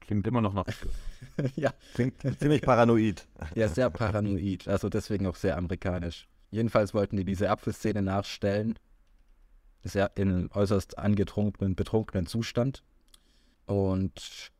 [0.00, 0.66] Klingt immer noch nach.
[1.56, 1.72] ja.
[1.94, 3.26] Klingt ziemlich paranoid.
[3.54, 4.66] Ja, sehr paranoid.
[4.68, 6.28] Also deswegen auch sehr amerikanisch.
[6.50, 8.74] Jedenfalls wollten die diese Apfelszene nachstellen
[9.82, 12.82] ist ja in äußerst angetrunkenen, betrunkenen Zustand.
[13.66, 14.50] Und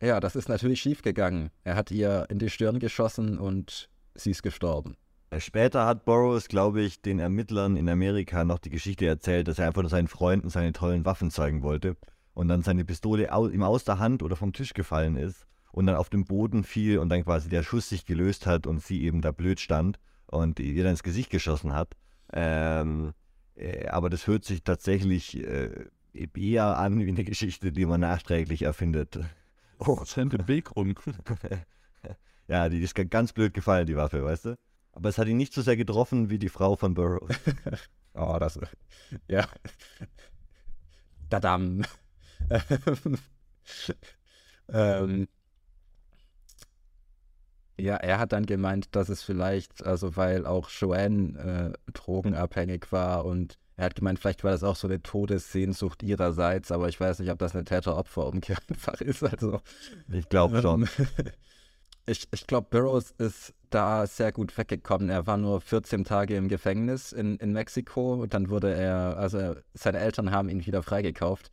[0.00, 1.50] ja, das ist natürlich schiefgegangen.
[1.64, 4.96] Er hat ihr in die Stirn geschossen und sie ist gestorben.
[5.38, 9.68] Später hat Burroughs, glaube ich, den Ermittlern in Amerika noch die Geschichte erzählt, dass er
[9.68, 11.96] einfach nur seinen Freunden seine tollen Waffen zeigen wollte.
[12.34, 15.96] und dann seine Pistole ihm aus der Hand oder vom Tisch gefallen ist und dann
[15.96, 19.20] auf den Boden fiel und dann quasi der Schuss sich gelöst hat und sie eben
[19.20, 21.94] da blöd stand und ihr dann ins Gesicht geschossen hat.
[22.32, 23.12] Ähm,
[23.60, 25.86] äh, aber das hört sich tatsächlich äh,
[26.34, 29.20] eher an wie eine Geschichte, die man nachträglich erfindet.
[29.78, 30.98] Oh, Sente Beweggrund.
[32.48, 34.56] ja, die ist ganz blöd gefallen, die Waffe, weißt du?
[34.92, 37.38] Aber es hat ihn nicht so sehr getroffen wie die Frau von Burroughs.
[38.14, 38.58] oh, das.
[39.28, 39.46] Ja.
[41.28, 41.82] Dadam.
[44.72, 45.28] ähm,
[47.80, 53.24] ja, er hat dann gemeint, dass es vielleicht, also weil auch Joanne äh, drogenabhängig war
[53.24, 57.18] und er hat gemeint, vielleicht war das auch so eine Todessehnsucht ihrerseits, aber ich weiß
[57.18, 59.22] nicht, ob das eine Täter-Opfer-Umkehr einfach ist.
[59.22, 59.60] Also,
[60.12, 60.86] ich glaube schon.
[62.06, 65.08] ich ich glaube, Burroughs ist da sehr gut weggekommen.
[65.08, 69.56] Er war nur 14 Tage im Gefängnis in, in Mexiko und dann wurde er, also
[69.72, 71.50] seine Eltern haben ihn wieder freigekauft.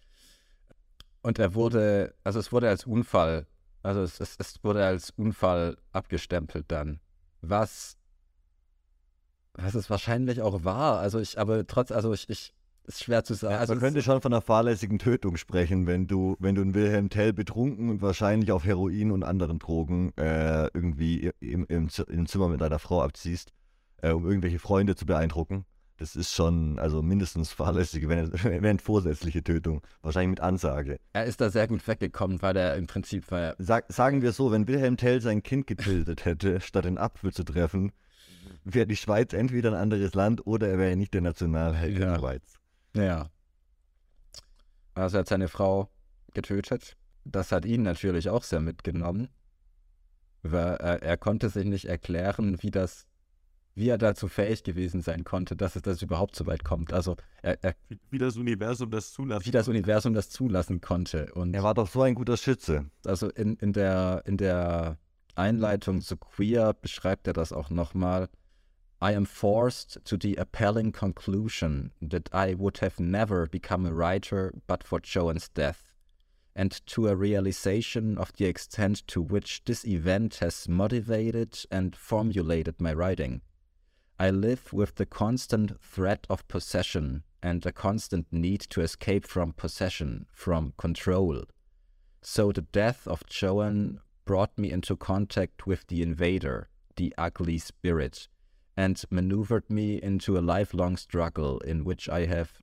[1.22, 3.48] Und er wurde, also es wurde als Unfall
[3.84, 7.00] also es, es, es wurde als Unfall abgestempelt dann.
[7.42, 7.98] Was,
[9.54, 11.00] was es wahrscheinlich auch war.
[11.00, 12.54] Also ich, aber trotz, also ich, ich
[12.88, 13.56] ist schwer zu sagen.
[13.56, 17.10] Also Man könnte schon von einer fahrlässigen Tötung sprechen, wenn du, wenn du einen Wilhelm
[17.10, 22.48] Tell betrunken und wahrscheinlich auf Heroin und anderen Drogen äh, irgendwie im, im, im, Zimmer
[22.48, 23.52] mit deiner Frau abziehst,
[24.02, 25.66] äh, um irgendwelche Freunde zu beeindrucken.
[25.98, 28.32] Das ist schon, also mindestens fahrlässige, wenn,
[28.62, 29.82] wenn vorsätzliche Tötung.
[30.02, 31.00] Wahrscheinlich mit Ansage.
[31.14, 33.56] Er ist da sehr gut weggekommen, weil er im Prinzip war.
[33.58, 37.44] Sag, sagen wir so, wenn Wilhelm Tell sein Kind getötet hätte, statt den Apfel zu
[37.44, 37.92] treffen,
[38.64, 42.12] wäre die Schweiz entweder ein anderes Land oder er wäre nicht der Nationalheld ja.
[42.12, 42.54] der Schweiz.
[42.94, 43.30] Ja.
[44.94, 45.90] Also er hat seine Frau
[46.34, 46.96] getötet.
[47.26, 49.30] Das hat ihn natürlich auch sehr mitgenommen.
[50.44, 53.08] Er, er konnte sich nicht erklären, wie das
[53.78, 56.92] wie er dazu fähig gewesen sein konnte, dass es das überhaupt so weit kommt.
[56.92, 57.76] Also er, er,
[58.10, 61.32] wie das Universum das zulassen Wie das Universum das zulassen konnte.
[61.36, 62.90] Und er war doch so ein guter Schütze.
[63.06, 64.98] Also in, in, der, in der
[65.36, 68.30] Einleitung zu Queer beschreibt er das auch nochmal.
[69.00, 74.54] I am forced to the appalling conclusion that I would have never become a writer
[74.66, 75.94] but for Joan's death,
[76.56, 82.82] and to a realization of the extent to which this event has motivated and formulated
[82.82, 83.42] my writing.
[84.20, 89.54] I live with the constant threat of possession and a constant need to escape from
[89.54, 91.44] possession, from control.
[92.22, 98.28] So the death of Joan brought me into contact with the invader, the ugly spirit,
[98.76, 102.62] and maneuvered me into a lifelong struggle in which I have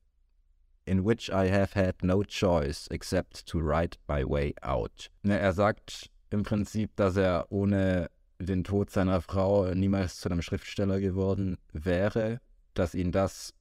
[0.86, 5.09] in which I have had no choice except to write my way out.
[5.26, 8.09] Er sagt im Prinzip, dass er ohne
[8.45, 12.40] den Tod seiner Frau niemals zu einem Schriftsteller geworden wäre,
[12.74, 13.55] dass ihn das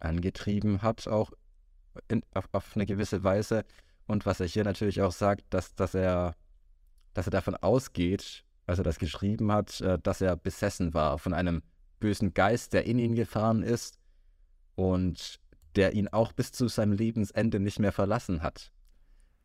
[0.00, 1.32] angetrieben hat, auch
[2.08, 3.64] in, auf, auf, eine gewisse Weise.
[4.06, 6.34] Und was er hier natürlich auch sagt, dass, dass, er,
[7.14, 11.34] dass er davon ausgeht, als er das geschrieben hat, äh, dass er besessen war von
[11.34, 11.62] einem
[11.98, 13.98] bösen Geist, der in ihn gefahren ist
[14.74, 15.40] und
[15.76, 18.72] der ihn auch bis zu seinem Lebensende nicht mehr verlassen hat.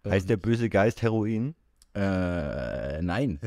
[0.07, 1.55] Heißt der böse Geist Heroin?
[1.95, 3.39] Äh, nein.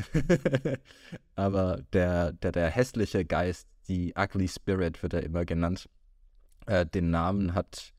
[1.35, 5.87] Aber der, der, der hässliche Geist, die Ugly Spirit wird er immer genannt,
[6.65, 7.93] äh, den Namen hat,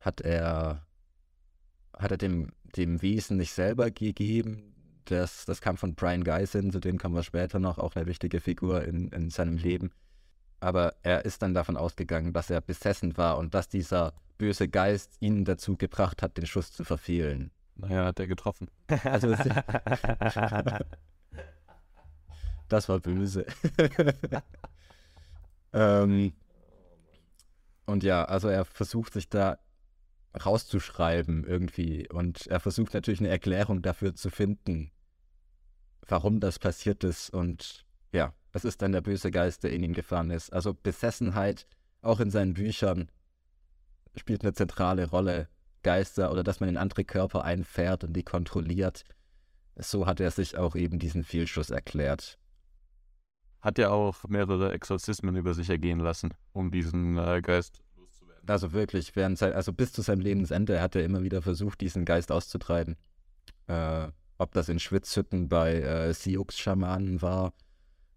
[0.00, 0.86] hat er,
[1.92, 4.72] hat er dem, dem Wesen nicht selber gegeben.
[5.04, 8.40] Das, das kam von Brian Geisen, zu dem kommen wir später noch, auch eine wichtige
[8.40, 9.92] Figur in, in seinem Leben.
[10.58, 15.16] Aber er ist dann davon ausgegangen, dass er besessen war und dass dieser böse Geist
[15.20, 17.50] ihn dazu gebracht hat, den Schuss zu verfehlen.
[17.76, 18.68] Naja, hat er getroffen.
[19.04, 19.34] Also,
[22.68, 23.46] das war böse.
[25.72, 26.32] ähm,
[27.84, 29.58] und ja, also er versucht sich da
[30.44, 34.90] rauszuschreiben irgendwie und er versucht natürlich eine Erklärung dafür zu finden,
[36.06, 39.92] warum das passiert ist und ja, es ist dann der böse Geist, der in ihn
[39.92, 40.52] gefahren ist.
[40.52, 41.66] Also Besessenheit,
[42.02, 43.10] auch in seinen Büchern,
[44.14, 45.48] spielt eine zentrale Rolle
[45.86, 49.04] Geister oder dass man in andere Körper einfährt und die kontrolliert.
[49.76, 52.38] So hat er sich auch eben diesen Fehlschuss erklärt.
[53.60, 58.48] Hat er auch mehrere Exorzismen über sich ergehen lassen, um diesen äh, Geist loszuwerden.
[58.48, 62.04] Also wirklich, während sein, also bis zu seinem Lebensende hat er immer wieder versucht, diesen
[62.04, 62.96] Geist auszutreiben.
[63.68, 64.08] Äh,
[64.38, 67.52] ob das in Schwitzhütten bei äh, Sioux-Schamanen war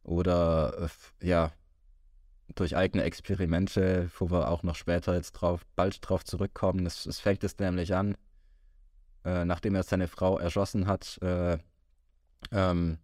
[0.02, 0.90] oder
[1.22, 1.52] äh, ja,
[2.56, 6.86] durch eigene Experimente, wo wir auch noch später jetzt drauf, bald drauf zurückkommen.
[6.86, 8.16] Es, es fängt es nämlich an,
[9.26, 11.58] äh, nachdem er seine Frau erschossen hat, äh,
[12.52, 12.98] ähm,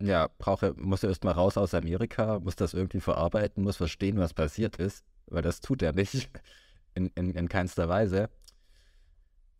[0.00, 4.34] ja, brauche, muss er erstmal raus aus Amerika, muss das irgendwie verarbeiten, muss verstehen, was
[4.34, 6.30] passiert ist, weil das tut er nicht
[6.94, 8.30] in, in, in keinster Weise.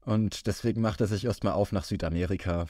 [0.03, 2.67] Und deswegen macht er sich erstmal auf nach Südamerika.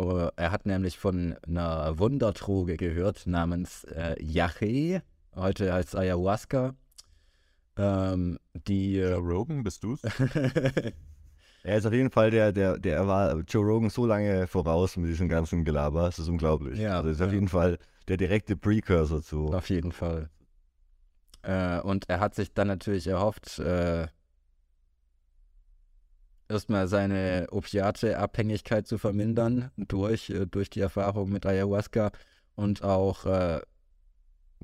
[0.00, 5.02] Oh, er hat nämlich von einer Wunderdroge gehört namens äh, Yache,
[5.34, 6.74] heute als Ayahuasca.
[7.76, 8.94] Ähm, die.
[8.94, 10.00] Joe Rogan, bist du's?
[11.64, 15.10] Er ist auf jeden Fall der, der, der war Joe Rogan so lange voraus mit
[15.10, 16.04] diesem ganzen Gelaber.
[16.04, 16.78] Das ist unglaublich.
[16.78, 17.34] Ja, also ist auf ja.
[17.34, 19.52] jeden Fall der direkte Precursor zu.
[19.52, 20.30] Auf jeden Fall.
[21.42, 24.06] Äh, und er hat sich dann natürlich erhofft, äh,
[26.48, 32.10] erstmal seine Opiate-Abhängigkeit zu vermindern durch, äh, durch die Erfahrung mit Ayahuasca
[32.54, 33.60] und auch äh,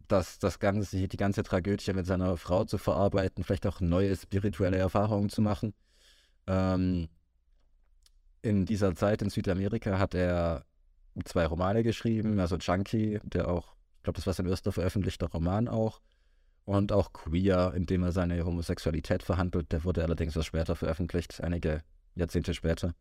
[0.08, 4.78] das, das ganze, die ganze Tragödie mit seiner Frau zu verarbeiten, vielleicht auch neue spirituelle
[4.78, 5.74] Erfahrungen zu machen.
[6.46, 7.08] Ähm,
[8.42, 10.64] in dieser Zeit in Südamerika hat er
[11.24, 15.68] zwei Romane geschrieben, also Junkie, der auch, ich glaube, das war sein erster veröffentlichter Roman
[15.68, 16.00] auch,
[16.64, 19.72] und auch Queer, in dem er seine Homosexualität verhandelt.
[19.72, 21.82] Der wurde allerdings erst später veröffentlicht, einige
[22.14, 22.94] Jahrzehnte später.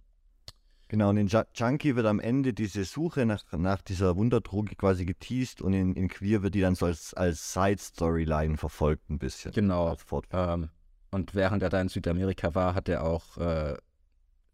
[0.89, 5.05] Genau, und in Ju- Junkie wird am Ende diese Suche nach, nach dieser Wunderdroge quasi
[5.05, 9.53] geteased und in, in Queer wird die dann so als, als Side-Storyline verfolgt ein bisschen.
[9.53, 9.95] Genau.
[10.31, 10.69] Ähm,
[11.09, 13.75] und während er da in Südamerika war, hat er auch äh,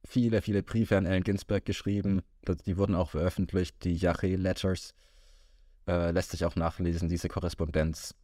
[0.05, 2.21] viele, viele Briefe an Allen Ginsberg geschrieben.
[2.65, 4.93] Die wurden auch veröffentlicht, die Yache Letters.
[5.87, 8.15] Äh, lässt sich auch nachlesen, diese Korrespondenz.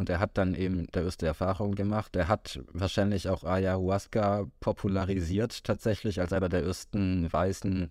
[0.00, 2.16] Und er hat dann eben der erste Erfahrung gemacht.
[2.16, 7.90] Er hat wahrscheinlich auch Ayahuasca popularisiert, tatsächlich als einer der ersten weißen.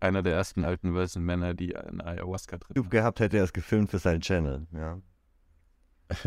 [0.00, 3.52] Einer der ersten alten weißen Männer, die einen Ayahuasca Typ drin gehabt hätte er es
[3.52, 4.66] gefilmt für seinen Channel.
[4.72, 4.98] Ja.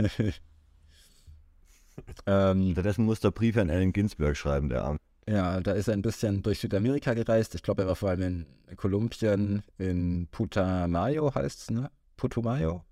[2.27, 4.97] ähm, Stattdessen musste er Briefe an Allen Ginsberg schreiben, der Arm.
[5.27, 7.55] Ja, da ist er ein bisschen durch Südamerika gereist.
[7.55, 11.89] Ich glaube, er war vor allem in Kolumbien, in Putumayo heißt es, ne?
[12.15, 12.85] Putumayo?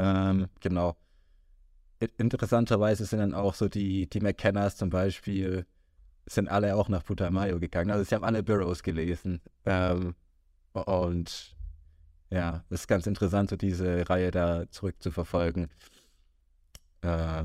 [0.00, 0.96] Ähm, genau.
[2.16, 5.66] Interessanterweise sind dann auch so die, die McKennas zum Beispiel,
[6.26, 7.90] sind alle auch nach Putumayo gegangen.
[7.90, 9.40] Also sie haben alle Burroughs gelesen.
[9.64, 10.14] Ähm,
[10.72, 11.56] und
[12.30, 15.68] ja, es ist ganz interessant, so diese Reihe da zurückzuverfolgen.
[17.02, 17.44] Äh,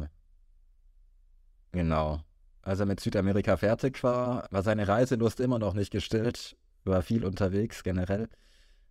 [1.72, 2.22] genau.
[2.62, 7.26] Als er mit Südamerika fertig war, war seine Reiselust immer noch nicht gestillt, war viel
[7.26, 8.30] unterwegs generell.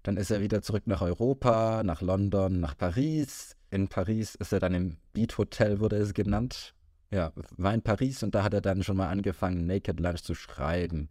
[0.02, 3.56] Dann ist er wieder zurück nach Europa, nach London, nach Paris.
[3.72, 6.74] In Paris ist er dann im Beat Hotel, wurde es genannt.
[7.10, 10.34] Ja, war in Paris und da hat er dann schon mal angefangen, Naked Lunch zu
[10.34, 11.08] schreiben.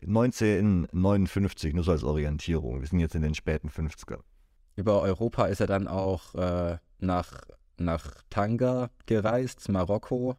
[0.00, 2.80] 1959, nur so als Orientierung.
[2.80, 4.20] Wir sind jetzt in den späten 50er.
[4.76, 7.40] Über Europa ist er dann auch äh, nach,
[7.78, 10.36] nach Tanga gereist, Marokko.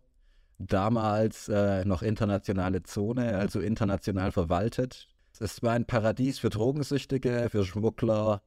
[0.59, 5.09] Damals äh, noch internationale Zone, also international verwaltet.
[5.39, 8.41] Es war ein Paradies für Drogensüchtige, für Schmuggler.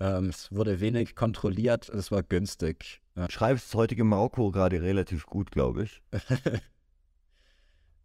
[0.00, 3.00] Ähm, es wurde wenig kontrolliert, es war günstig.
[3.14, 6.02] Du schreibst das heutige Marokko gerade relativ gut, glaube ich.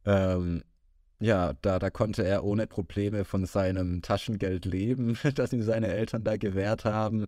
[0.05, 0.63] ähm,
[1.19, 6.23] ja, da, da konnte er ohne Probleme von seinem Taschengeld leben, das ihm seine Eltern
[6.23, 7.25] da gewährt haben.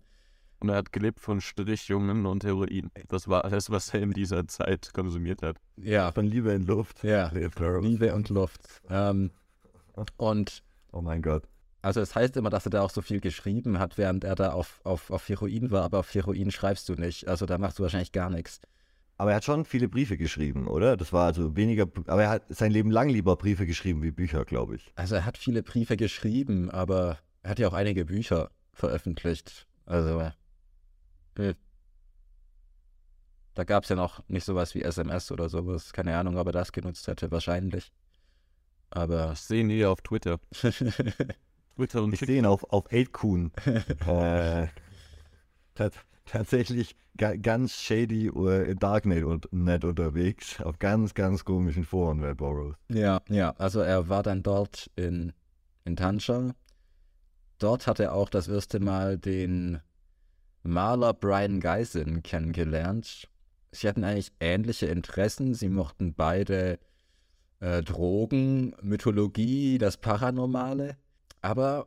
[0.58, 2.90] Und er hat gelebt von Strichjungen und Heroin.
[3.08, 5.58] Das war alles, was er in dieser Zeit konsumiert hat.
[5.76, 7.04] Ja, Von Liebe in Luft.
[7.04, 7.28] ja.
[7.28, 8.82] Liebe und Luft.
[8.88, 9.30] Ähm,
[10.16, 10.62] und
[10.92, 11.44] Oh mein Gott.
[11.86, 14.50] Also es heißt immer, dass er da auch so viel geschrieben hat, während er da
[14.50, 17.28] auf, auf, auf Heroin war, aber auf Heroin schreibst du nicht.
[17.28, 18.60] Also da machst du wahrscheinlich gar nichts.
[19.18, 20.96] Aber er hat schon viele Briefe geschrieben, oder?
[20.96, 24.44] Das war also weniger, aber er hat sein Leben lang lieber Briefe geschrieben wie Bücher,
[24.44, 24.92] glaube ich.
[24.96, 29.68] Also er hat viele Briefe geschrieben, aber er hat ja auch einige Bücher veröffentlicht.
[29.86, 30.28] Also
[31.36, 31.54] äh,
[33.54, 35.92] da gab es ja noch nicht sowas wie SMS oder sowas.
[35.92, 37.92] Keine Ahnung, ob er das genutzt hätte, wahrscheinlich.
[38.90, 40.40] Aber Das sehen die auf Twitter.
[41.76, 43.50] Twitter und Ich sehe ihn auf, auf 8kun.
[44.06, 44.68] äh,
[45.74, 45.92] tat,
[46.24, 50.60] tatsächlich ga, ganz shady äh, Darknet und net unterwegs.
[50.62, 52.74] Auf ganz, ganz komischen Foren, wer Burrows.
[52.88, 55.32] Ja, ja, also er war dann dort in,
[55.84, 56.54] in Tanscha.
[57.58, 59.80] Dort hat er auch das erste Mal den
[60.62, 63.28] Maler Brian Geisen kennengelernt.
[63.72, 65.54] Sie hatten eigentlich ähnliche Interessen.
[65.54, 66.78] Sie mochten beide
[67.60, 70.96] äh, Drogen, Mythologie, das Paranormale.
[71.46, 71.86] Aber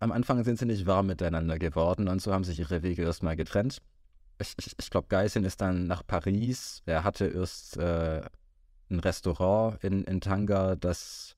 [0.00, 3.36] am Anfang sind sie nicht warm miteinander geworden und so haben sich ihre Wege erstmal
[3.36, 3.80] getrennt.
[4.38, 6.82] Ich, ich, ich glaube, Geisen ist dann nach Paris.
[6.84, 8.20] Er hatte erst äh,
[8.90, 11.36] ein Restaurant in, in Tanga, das,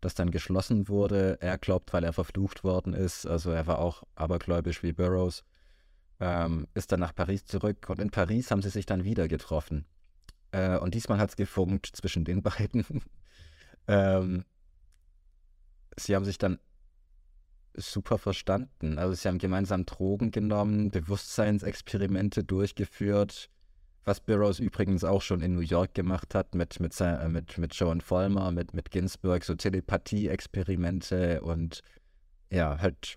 [0.00, 1.36] das dann geschlossen wurde.
[1.42, 3.26] Er glaubt, weil er verflucht worden ist.
[3.26, 5.44] Also er war auch abergläubisch wie Burroughs.
[6.18, 9.84] Ähm, ist dann nach Paris zurück und in Paris haben sie sich dann wieder getroffen.
[10.52, 12.86] Äh, und diesmal hat es gefunkt zwischen den beiden.
[13.86, 14.46] ähm,
[15.98, 16.58] sie haben sich dann
[17.74, 18.98] super verstanden.
[18.98, 23.48] Also sie haben gemeinsam Drogen genommen, Bewusstseinsexperimente durchgeführt.
[24.04, 27.72] was Burroughs übrigens auch schon in New York gemacht hat, mit, mit, äh, mit, mit
[27.74, 31.82] Joan Vollmer, mit, mit Ginsburg, so Telepathie-Experimente und
[32.50, 33.16] ja, halt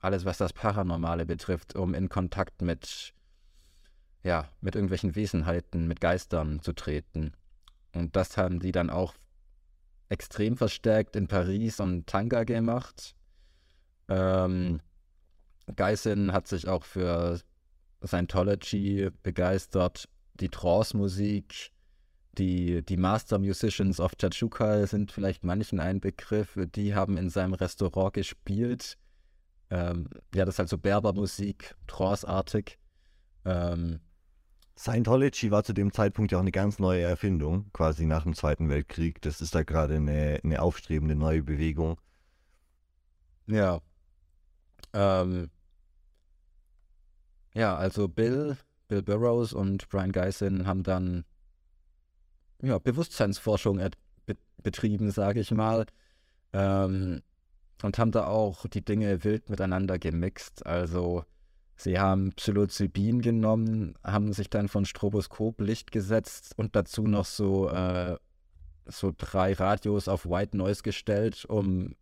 [0.00, 3.14] alles, was das Paranormale betrifft, um in Kontakt mit,
[4.22, 7.32] ja, mit irgendwelchen Wesenheiten, mit Geistern zu treten.
[7.94, 9.14] Und das haben die dann auch
[10.08, 13.14] extrem verstärkt in Paris und Tanga gemacht.
[14.08, 14.80] Ähm,
[15.76, 17.40] Geissen hat sich auch für
[18.04, 21.72] Scientology begeistert, die Trance-Musik,
[22.38, 27.54] die, die Master Musicians of Chachuka sind vielleicht manchen ein Begriff, die haben in seinem
[27.54, 28.98] Restaurant gespielt.
[29.70, 32.78] Ähm, ja, das ist halt so Berbermusik, Trance-artig.
[33.44, 34.00] Ähm,
[34.76, 38.68] Scientology war zu dem Zeitpunkt ja auch eine ganz neue Erfindung, quasi nach dem Zweiten
[38.68, 39.22] Weltkrieg.
[39.22, 42.00] Das ist da gerade eine, eine aufstrebende neue Bewegung.
[43.46, 43.80] Ja.
[44.94, 45.50] Ähm,
[47.54, 48.56] ja, also Bill,
[48.88, 51.24] Bill Burroughs und Brian Geisen haben dann
[52.62, 53.76] ja, Bewusstseinsforschung
[54.26, 55.86] be betrieben, sage ich mal.
[56.52, 57.22] Ähm,
[57.82, 60.64] und haben da auch die Dinge wild miteinander gemixt.
[60.64, 61.24] Also
[61.76, 68.16] sie haben Psilocybin genommen, haben sich dann von Stroboskoplicht gesetzt und dazu noch so, äh,
[68.86, 71.94] so drei Radios auf White Noise gestellt, um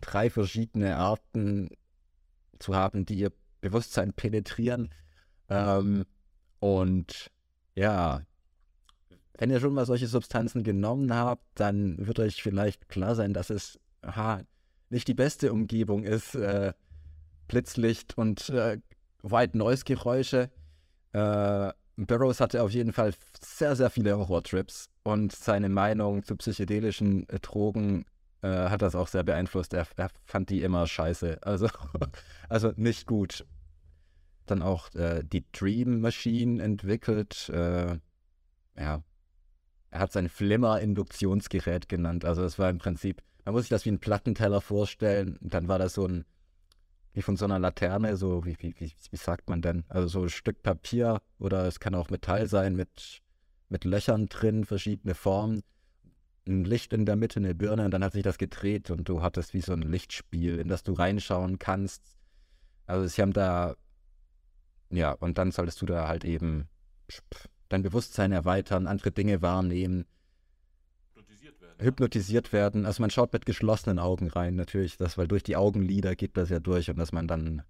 [0.00, 1.70] drei verschiedene Arten
[2.58, 4.90] zu haben, die ihr Bewusstsein penetrieren.
[5.48, 6.04] Ähm,
[6.60, 7.30] und
[7.74, 8.22] ja,
[9.38, 13.50] wenn ihr schon mal solche Substanzen genommen habt, dann wird euch vielleicht klar sein, dass
[13.50, 14.42] es aha,
[14.88, 16.34] nicht die beste Umgebung ist.
[16.34, 16.72] Äh,
[17.48, 18.78] Blitzlicht und äh,
[19.22, 20.50] White Noise Geräusche.
[21.12, 27.28] Äh, Burroughs hatte auf jeden Fall sehr, sehr viele Horrortrips und seine Meinung zu psychedelischen
[27.28, 28.04] äh, Drogen
[28.46, 29.74] äh, hat das auch sehr beeinflusst.
[29.74, 31.38] Er, er, fand die immer scheiße.
[31.42, 31.68] Also,
[32.48, 33.44] also nicht gut.
[34.46, 37.48] Dann auch äh, die Dream Machine entwickelt.
[37.48, 37.98] Äh,
[38.78, 39.02] ja.
[39.90, 42.24] Er hat sein Flimmer-Induktionsgerät genannt.
[42.24, 45.36] Also, es war im Prinzip, man muss sich das wie ein Plattenteller vorstellen.
[45.38, 46.24] Und dann war das so ein,
[47.14, 49.84] wie von so einer Laterne, so, wie, wie, wie, wie sagt man denn?
[49.88, 53.22] Also, so ein Stück Papier oder es kann auch Metall sein mit,
[53.68, 55.62] mit Löchern drin, verschiedene Formen
[56.46, 59.22] ein Licht in der Mitte, eine Birne und dann hat sich das gedreht und du
[59.22, 62.16] hattest wie so ein Lichtspiel, in das du reinschauen kannst.
[62.86, 63.76] Also sie haben da,
[64.90, 66.68] ja, und dann solltest du da halt eben
[67.68, 70.06] dein Bewusstsein erweitern, andere Dinge wahrnehmen.
[71.14, 71.84] Hypnotisiert werden.
[71.84, 72.86] Hypnotisiert werden.
[72.86, 76.50] Also man schaut mit geschlossenen Augen rein, natürlich, das, weil durch die Augenlider geht das
[76.50, 77.62] ja durch und dass man dann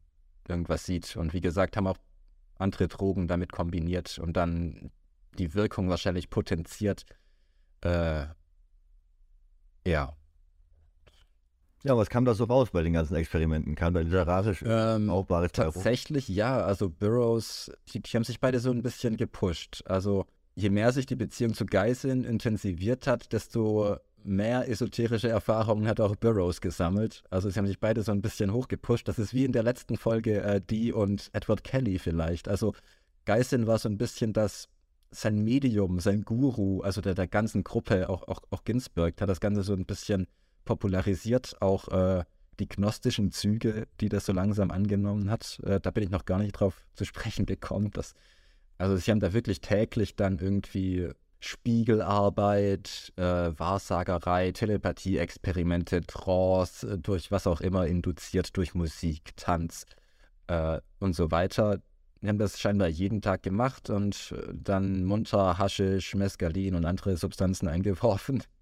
[0.47, 1.16] irgendwas sieht.
[1.16, 1.99] Und wie gesagt, haben auch
[2.59, 4.91] andere Drogen damit kombiniert und dann
[5.39, 7.05] die Wirkung wahrscheinlich potenziert.
[7.83, 8.27] Äh,
[9.87, 10.12] ja.
[11.82, 13.76] Ja, was kam da so raus bei den ganzen Experimenten?
[13.76, 16.59] Kam da literarisch ähm, auch Bares Tatsächlich ja.
[16.59, 19.84] Also Burroughs, die, die, haben sich beide so ein bisschen gepusht.
[19.87, 20.26] Also
[20.57, 26.16] je mehr sich die Beziehung zu Geiseln intensiviert hat, desto mehr esoterische Erfahrungen hat auch
[26.16, 27.22] Burroughs gesammelt.
[27.30, 29.07] Also sie haben sich beide so ein bisschen hochgepusht.
[29.07, 32.49] Das ist wie in der letzten Folge äh, die und Edward Kelly vielleicht.
[32.49, 32.74] Also
[33.26, 34.68] Geiseln war so ein bisschen das
[35.11, 39.41] sein Medium, sein Guru, also der, der ganzen Gruppe, auch, auch, auch Ginsberg, hat das
[39.41, 40.27] Ganze so ein bisschen
[40.65, 42.25] popularisiert, auch äh,
[42.59, 45.61] die gnostischen Züge, die das so langsam angenommen hat.
[45.65, 47.91] Äh, da bin ich noch gar nicht drauf zu sprechen gekommen.
[47.93, 48.15] Dass,
[48.79, 51.09] also sie haben da wirklich täglich dann irgendwie
[51.41, 59.87] Spiegelarbeit, äh, Wahrsagerei, Telepathie-Experimente, Trance, äh, durch was auch immer induziert, durch Musik, Tanz
[60.49, 61.81] äh, und so weiter
[62.27, 67.16] wir haben das scheinbar jeden Tag gemacht und äh, dann munter Haschisch, Mescalin und andere
[67.16, 68.43] Substanzen eingeworfen.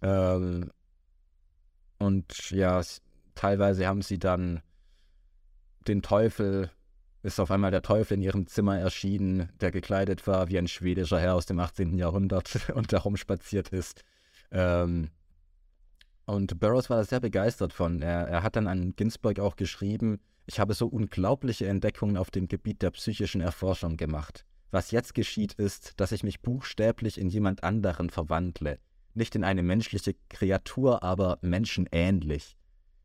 [0.00, 0.70] Ähm,
[1.98, 2.80] und ja,
[3.34, 4.62] teilweise haben sie dann
[5.86, 6.70] den Teufel,
[7.22, 11.20] ist auf einmal der Teufel in ihrem Zimmer erschienen, der gekleidet war wie ein schwedischer
[11.20, 11.98] Herr aus dem 18.
[11.98, 14.04] Jahrhundert und da rumspaziert ist.
[14.50, 15.10] Ähm,
[16.26, 18.02] und Burroughs war da sehr begeistert von.
[18.02, 22.48] Er, er hat dann an Ginsberg auch geschrieben, ich habe so unglaubliche Entdeckungen auf dem
[22.48, 24.44] Gebiet der psychischen Erforschung gemacht.
[24.70, 28.78] Was jetzt geschieht, ist, dass ich mich buchstäblich in jemand anderen verwandle.
[29.14, 32.56] Nicht in eine menschliche Kreatur, aber menschenähnlich.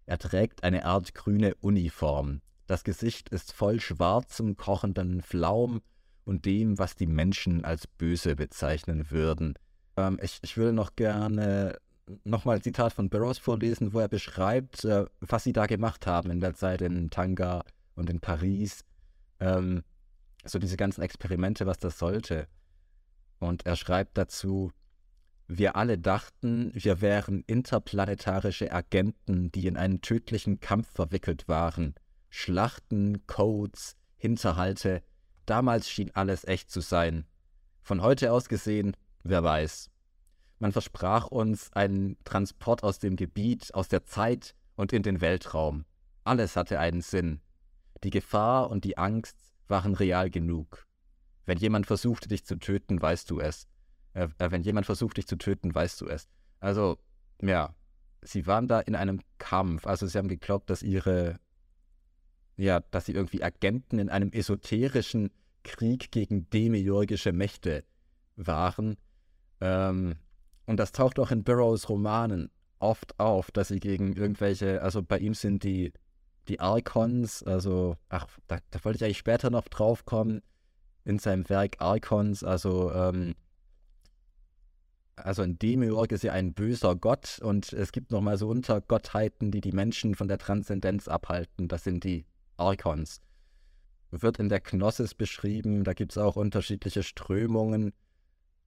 [0.05, 2.41] Er trägt eine Art grüne Uniform.
[2.65, 5.81] Das Gesicht ist voll schwarzem, kochenden Flaum
[6.25, 9.53] und dem, was die Menschen als böse bezeichnen würden.
[9.97, 11.77] Ähm, ich, ich würde noch gerne
[12.23, 16.31] nochmal ein Zitat von Burroughs vorlesen, wo er beschreibt, äh, was sie da gemacht haben
[16.31, 17.63] in der Zeit in Tanga
[17.95, 18.83] und in Paris.
[19.39, 19.83] Ähm,
[20.45, 22.47] so diese ganzen Experimente, was das sollte.
[23.39, 24.71] Und er schreibt dazu,
[25.47, 31.95] wir alle dachten, wir wären interplanetarische Agenten, die in einen tödlichen Kampf verwickelt waren.
[32.29, 35.01] Schlachten, Codes, Hinterhalte,
[35.45, 37.25] damals schien alles echt zu sein.
[37.81, 39.89] Von heute aus gesehen, wer weiß.
[40.59, 45.85] Man versprach uns einen Transport aus dem Gebiet, aus der Zeit und in den Weltraum.
[46.25, 47.41] Alles hatte einen Sinn.
[48.03, 49.37] Die Gefahr und die Angst
[49.67, 50.85] waren real genug.
[51.45, 53.67] Wenn jemand versuchte, dich zu töten, weißt du es.
[54.13, 56.27] Äh, äh, wenn jemand versucht, dich zu töten, weißt du es.
[56.59, 56.97] Also,
[57.41, 57.73] ja,
[58.21, 59.87] sie waren da in einem Kampf.
[59.87, 61.39] Also sie haben geglaubt, dass ihre,
[62.57, 65.31] ja, dass sie irgendwie Agenten in einem esoterischen
[65.63, 67.83] Krieg gegen demiurgische Mächte
[68.35, 68.97] waren.
[69.61, 70.15] Ähm,
[70.69, 75.17] und das taucht auch in Burroughs Romanen oft auf, dass sie gegen irgendwelche, also bei
[75.17, 75.91] ihm sind die,
[76.47, 80.43] die Archons, also, ach, da, da wollte ich eigentlich später noch drauf kommen,
[81.05, 83.33] in seinem Werk Archons, also, ähm,
[85.15, 89.61] also ein Demiurg ist ja ein böser Gott und es gibt nochmal so Untergottheiten, die
[89.61, 91.67] die Menschen von der Transzendenz abhalten.
[91.67, 93.21] Das sind die Archons.
[94.11, 97.91] Wird in der Knossis beschrieben, da gibt es auch unterschiedliche Strömungen.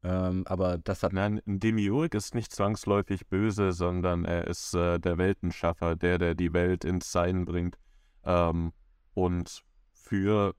[0.04, 1.12] Ähm, aber das hat.
[1.12, 6.34] Nein, ein Demiurg ist nicht zwangsläufig böse, sondern er ist äh, der Weltenschaffer, der, der
[6.34, 7.78] die Welt ins Sein bringt
[8.24, 8.72] ähm,
[9.14, 10.54] und für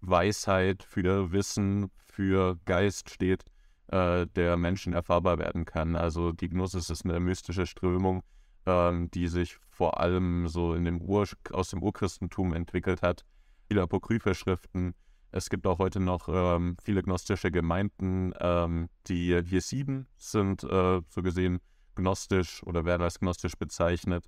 [0.00, 3.44] Weisheit, für Wissen, für Geist steht,
[3.88, 5.94] äh, der Menschen erfahrbar werden kann.
[5.94, 8.22] Also die Gnosis ist eine mystische Strömung,
[8.66, 13.24] ähm, die sich vor allem so in dem Ur aus dem Urchristentum entwickelt hat.
[13.68, 14.94] Viele apokryphe Schriften
[15.32, 18.32] es gibt auch heute noch ähm, viele gnostische Gemeinden.
[18.40, 21.60] Ähm, die hier sieben sind äh, so gesehen
[21.94, 24.26] gnostisch oder werden als gnostisch bezeichnet.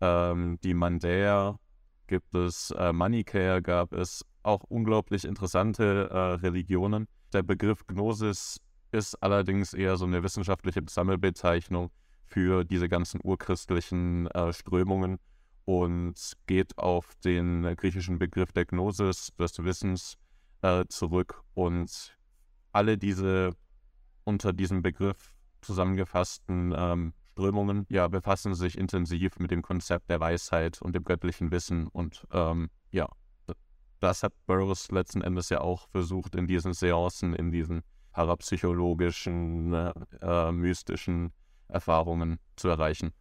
[0.00, 1.58] Ähm, die Mandäer
[2.06, 7.08] gibt es, äh, Manichäer gab es, auch unglaublich interessante äh, Religionen.
[7.32, 8.60] Der Begriff Gnosis
[8.92, 11.90] ist allerdings eher so eine wissenschaftliche Sammelbezeichnung
[12.26, 15.18] für diese ganzen urchristlichen äh, Strömungen
[15.64, 16.14] und
[16.46, 20.18] geht auf den griechischen Begriff der Gnosis, des Wissens,
[20.64, 22.16] äh, zurück und
[22.72, 23.54] alle diese
[24.24, 30.80] unter diesem Begriff zusammengefassten ähm, Strömungen ja, befassen sich intensiv mit dem Konzept der Weisheit
[30.80, 33.08] und dem göttlichen Wissen und ähm, ja,
[34.00, 39.92] das hat Burroughs letzten Endes ja auch versucht in diesen Seancen, in diesen parapsychologischen, äh,
[40.22, 41.32] äh mystischen
[41.68, 43.12] Erfahrungen zu erreichen.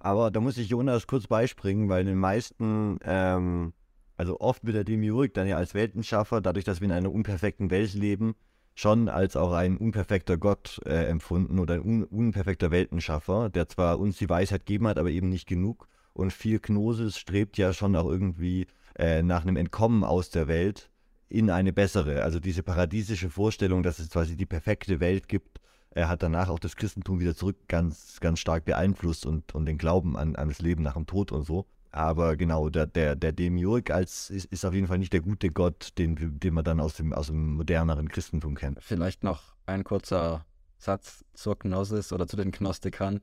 [0.00, 3.74] Aber da muss ich Jonas kurz beispringen, weil in den meisten ähm,
[4.18, 7.70] also oft wird der Demiurg dann ja als Weltenschaffer, dadurch, dass wir in einer unperfekten
[7.70, 8.34] Welt leben,
[8.74, 13.98] schon als auch ein unperfekter Gott äh, empfunden oder ein un unperfekter Weltenschaffer, der zwar
[13.98, 15.88] uns die Weisheit gegeben hat, aber eben nicht genug.
[16.12, 18.66] Und viel Gnosis strebt ja schon auch irgendwie
[18.96, 20.90] äh, nach einem Entkommen aus der Welt
[21.28, 22.22] in eine bessere.
[22.24, 25.60] Also diese paradiesische Vorstellung, dass es quasi die perfekte Welt gibt,
[25.90, 29.78] er hat danach auch das Christentum wieder zurück ganz, ganz stark beeinflusst und, und den
[29.78, 31.66] Glauben an, an das Leben nach dem Tod und so.
[31.90, 35.50] Aber genau, der, der, der Demiurg als, ist, ist auf jeden Fall nicht der gute
[35.50, 38.78] Gott, den, den man dann aus dem, aus dem moderneren Christentum kennt.
[38.82, 40.44] Vielleicht noch ein kurzer
[40.76, 43.20] Satz zur Gnosis oder zu den Gnostikern.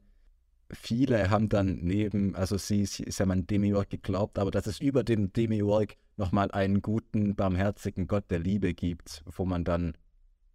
[0.71, 4.79] Viele haben dann neben, also sie, sie ist ja mein Demiurg geglaubt, aber dass es
[4.79, 9.95] über dem Demiurg nochmal einen guten, barmherzigen Gott der Liebe gibt, wo man dann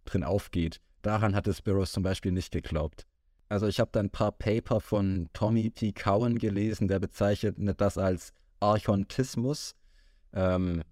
[0.03, 0.81] drin aufgeht.
[1.01, 3.05] Daran hat es Burroughs zum Beispiel nicht geglaubt.
[3.51, 5.91] Also ich habe da ein paar Paper von Tommy P.
[5.91, 8.31] Cowan gelesen, der bezeichnet das als
[8.61, 9.75] Archontismus.
[10.31, 10.83] Ähm,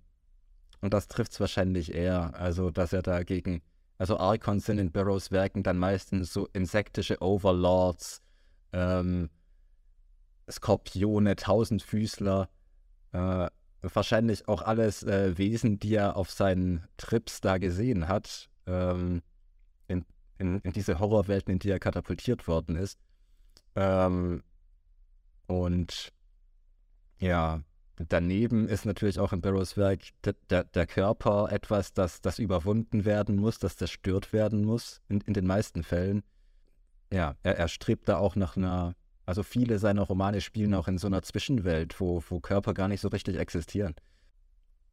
[0.82, 2.38] und das trifft es wahrscheinlich eher.
[2.38, 3.62] Also, dass er dagegen,
[3.98, 8.22] also Archons sind in Burroughs Werken dann meistens so insektische Overlords,
[8.74, 9.30] ähm,
[10.52, 12.50] Skorpione, Tausendfüßler,
[13.14, 13.48] äh,
[13.84, 18.50] wahrscheinlich auch alles äh, Wesen, die er auf seinen Trips da gesehen hat.
[18.68, 19.22] Ähm,
[20.40, 23.00] in in, diese Horrorwelten, in die er katapultiert worden ist.
[23.76, 24.44] Ähm,
[25.48, 26.12] und
[27.20, 27.62] ja,
[28.08, 33.06] daneben ist natürlich auch in Barrows Werk der, der, der, Körper etwas, das, das überwunden
[33.06, 36.24] werden muss, das zerstört werden muss, in, in den meisten Fällen.
[37.12, 40.98] Ja, er, er strebt da auch nach einer, also viele seiner Romane spielen auch in
[40.98, 43.96] so einer Zwischenwelt, wo, wo Körper gar nicht so richtig existieren.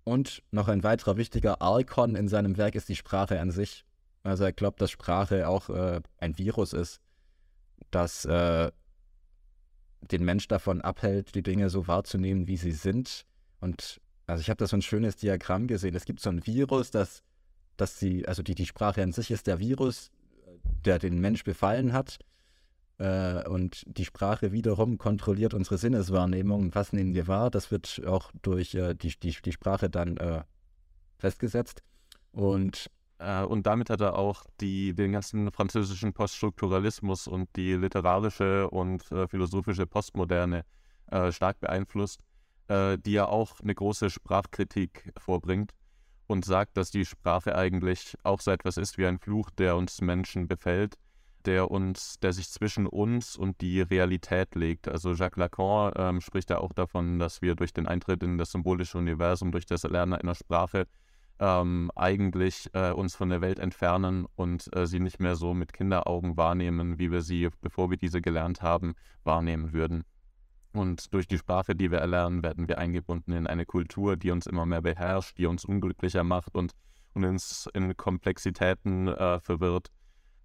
[0.04, 3.84] Und noch ein weiterer wichtiger Archon in seinem Werk ist die Sprache an sich.
[4.26, 7.00] Also er glaubt, dass Sprache auch äh, ein Virus ist,
[7.90, 8.72] das äh,
[10.00, 13.24] den Mensch davon abhält, die Dinge so wahrzunehmen, wie sie sind.
[13.60, 15.94] Und also ich habe da so ein schönes Diagramm gesehen.
[15.94, 17.22] Es gibt so ein Virus, das,
[17.76, 20.10] das die, also die, die Sprache an sich ist der Virus,
[20.84, 22.18] der den Mensch befallen hat.
[22.98, 26.74] Äh, und die Sprache wiederum kontrolliert unsere Sinneswahrnehmung.
[26.74, 27.50] Was nehmen wir wahr?
[27.50, 30.42] Das wird auch durch äh, die, die, die Sprache dann äh,
[31.18, 31.82] festgesetzt.
[32.32, 39.10] Und und damit hat er auch die, den ganzen französischen Poststrukturalismus und die literarische und
[39.10, 40.64] äh, philosophische Postmoderne
[41.10, 42.20] äh, stark beeinflusst,
[42.68, 45.72] äh, die ja auch eine große Sprachkritik vorbringt.
[46.26, 50.00] und sagt, dass die Sprache eigentlich auch so etwas ist wie ein Fluch, der uns
[50.00, 50.96] Menschen befällt,
[51.44, 54.88] der uns, der sich zwischen uns und die Realität legt.
[54.88, 58.50] Also Jacques Lacan ähm, spricht ja auch davon, dass wir durch den Eintritt in das
[58.50, 60.86] symbolische Universum, durch das Erlernen einer Sprache
[61.38, 65.72] ähm, eigentlich äh, uns von der Welt entfernen und äh, sie nicht mehr so mit
[65.72, 70.04] Kinderaugen wahrnehmen, wie wir sie, bevor wir diese gelernt haben, wahrnehmen würden.
[70.72, 74.46] Und durch die Sprache, die wir erlernen, werden wir eingebunden in eine Kultur, die uns
[74.46, 76.72] immer mehr beherrscht, die uns unglücklicher macht und,
[77.14, 79.90] und uns in Komplexitäten äh, verwirrt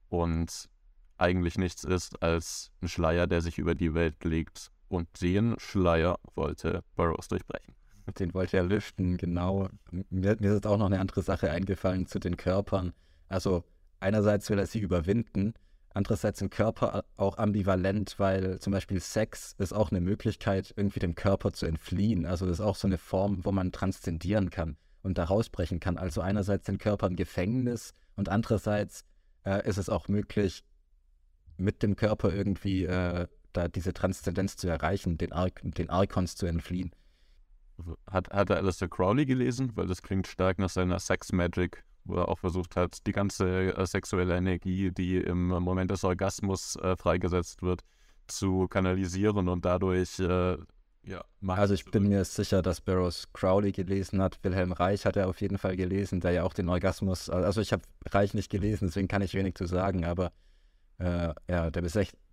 [0.07, 0.69] und
[1.17, 4.71] eigentlich nichts ist als ein Schleier, der sich über die Welt legt.
[4.87, 7.75] Und den Schleier wollte Burroughs durchbrechen.
[8.19, 9.69] Den wollte er lüften, genau.
[10.09, 12.93] Mir, mir ist auch noch eine andere Sache eingefallen zu den Körpern.
[13.27, 13.63] Also
[13.99, 15.53] einerseits will er sie überwinden,
[15.93, 21.15] andererseits sind Körper auch ambivalent, weil zum Beispiel Sex ist auch eine Möglichkeit, irgendwie dem
[21.15, 22.25] Körper zu entfliehen.
[22.25, 25.97] Also das ist auch so eine Form, wo man transzendieren kann und da rausbrechen kann.
[25.97, 29.05] Also einerseits sind Körper ein Gefängnis und andererseits
[29.45, 30.63] äh, ist es auch möglich,
[31.57, 36.45] mit dem Körper irgendwie äh, da diese Transzendenz zu erreichen, den, Ar den Archons zu
[36.45, 36.91] entfliehen.
[38.09, 39.71] Hat, hat er Alistair Crowley gelesen?
[39.75, 43.75] Weil das klingt stark nach seiner Sex Magic, wo er auch versucht hat, die ganze
[43.75, 47.81] äh, sexuelle Energie, die im Moment des Orgasmus äh, freigesetzt wird,
[48.27, 50.57] zu kanalisieren und dadurch äh,
[51.03, 54.37] ja, also ich bin mir sicher, dass Barrows Crowley gelesen hat.
[54.43, 57.73] Wilhelm Reich hat er auf jeden Fall gelesen, der ja auch den Orgasmus, also ich
[57.73, 60.31] habe Reich nicht gelesen, deswegen kann ich wenig zu sagen, aber
[60.99, 61.81] äh, ja, der,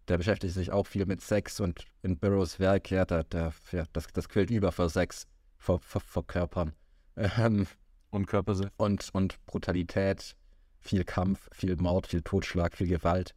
[0.08, 3.84] der, beschäftigt sich auch viel mit Sex und in Burroughs Werk, ja, da, da, ja
[3.94, 5.26] das, das quillt über vor Sex,
[5.58, 6.72] vor, vor, vor Körpern.
[7.16, 7.66] Ähm,
[8.10, 8.70] und Körpersinn.
[8.76, 10.36] Und, und Brutalität,
[10.80, 13.34] viel Kampf, viel Mord, viel Totschlag, viel Gewalt.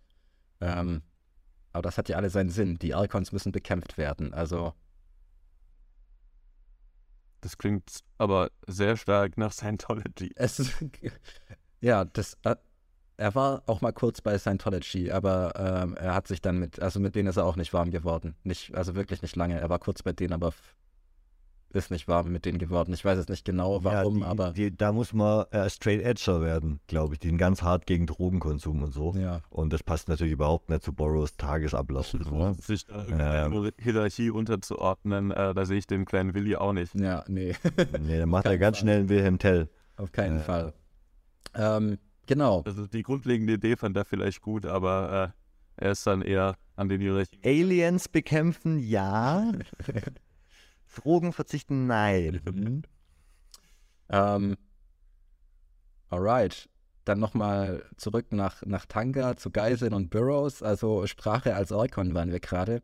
[0.59, 1.01] Ähm,
[1.74, 2.78] aber das hat ja alle seinen Sinn.
[2.78, 4.34] Die Archons müssen bekämpft werden.
[4.34, 4.74] Also.
[7.41, 10.32] Das klingt aber sehr stark nach Scientology.
[10.36, 10.72] Es,
[11.80, 12.55] ja, das, äh,
[13.17, 16.99] er war auch mal kurz bei Scientology, aber ähm, er hat sich dann mit, also
[16.99, 18.36] mit denen ist er auch nicht warm geworden.
[18.43, 19.59] Nicht, also wirklich nicht lange.
[19.59, 20.53] Er war kurz bei denen, aber
[21.74, 22.93] ist nicht warm mit denen geworden.
[22.93, 24.51] Ich weiß jetzt nicht genau warum, ja, die, aber.
[24.51, 27.19] Die, da muss man äh, straight edger werden, glaube ich.
[27.19, 29.13] Die sind ganz hart gegen Drogenkonsum und so.
[29.15, 29.41] Ja.
[29.49, 32.15] Und das passt natürlich überhaupt nicht zu Borrows Tagesablauf.
[32.22, 32.53] So.
[32.53, 36.93] Sich da ähm, Hierarchie unterzuordnen, äh, da sehe ich den kleinen Willi auch nicht.
[36.95, 37.55] Ja, nee.
[37.99, 38.84] nee, dann macht er ganz Fall.
[38.84, 39.69] schnell einen Wilhelm Tell.
[39.97, 40.74] Auf keinen äh, Fall.
[41.55, 41.97] Ähm,
[42.32, 42.63] Genau.
[42.65, 45.34] Also die grundlegende Idee fand er vielleicht gut, aber
[45.78, 47.38] äh, er ist dann eher an den Juristen.
[47.43, 49.51] Aliens bekämpfen, ja.
[50.95, 52.41] Drogen verzichten, nein.
[52.45, 52.83] Mhm.
[54.09, 54.57] Ähm,
[56.09, 56.69] alright.
[57.05, 60.61] Dann nochmal zurück nach, nach Tanga zu Geiseln und Burroughs.
[60.61, 62.83] Also Sprache als Orkon waren wir gerade.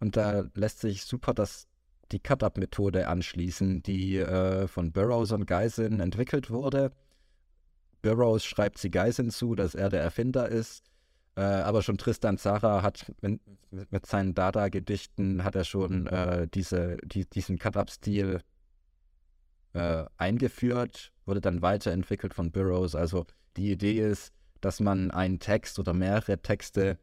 [0.00, 1.66] Und da lässt sich super das,
[2.12, 6.92] die Cut-Up-Methode anschließen, die äh, von Burroughs und Geiseln entwickelt wurde.
[8.00, 10.84] Burroughs schreibt sie Geiseln zu, dass er der Erfinder ist.
[11.38, 16.96] Äh, aber schon Tristan Zara hat mit, mit seinen Dada-Gedichten hat er schon äh, diese,
[17.04, 18.40] die, diesen Cut-Up-Stil
[19.72, 22.96] äh, eingeführt, wurde dann weiterentwickelt von Burroughs.
[22.96, 23.24] Also
[23.56, 26.98] die Idee ist, dass man einen Text oder mehrere Texte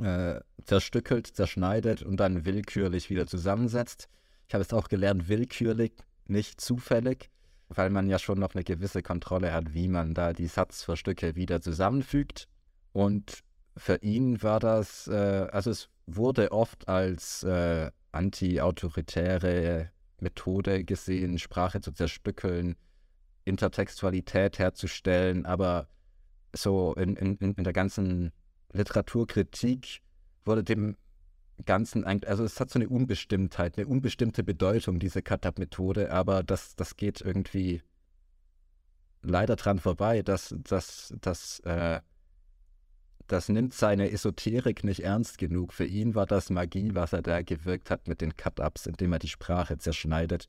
[0.00, 4.08] äh, zerstückelt, zerschneidet und dann willkürlich wieder zusammensetzt.
[4.46, 5.94] Ich habe es auch gelernt, willkürlich,
[6.28, 7.28] nicht zufällig
[7.70, 11.60] weil man ja schon noch eine gewisse Kontrolle hat, wie man da die Satzverstücke wieder
[11.60, 12.48] zusammenfügt.
[12.94, 13.44] Und
[13.78, 21.80] für ihn war das, äh, also es wurde oft als äh, anti-autoritäre Methode gesehen, Sprache
[21.80, 22.76] zu zerstückeln,
[23.44, 25.88] Intertextualität herzustellen, aber
[26.52, 28.32] so in, in, in der ganzen
[28.72, 30.00] Literaturkritik
[30.44, 30.96] wurde dem
[31.64, 36.76] Ganzen eigentlich, also es hat so eine Unbestimmtheit, eine unbestimmte Bedeutung, diese Katab-Methode, aber das,
[36.76, 37.82] das geht irgendwie
[39.22, 42.00] leider dran vorbei, dass das, das, äh,
[43.28, 45.72] das nimmt seine Esoterik nicht ernst genug.
[45.72, 49.18] Für ihn war das Magie, was er da gewirkt hat mit den Cut-Ups, indem er
[49.18, 50.48] die Sprache zerschneidet.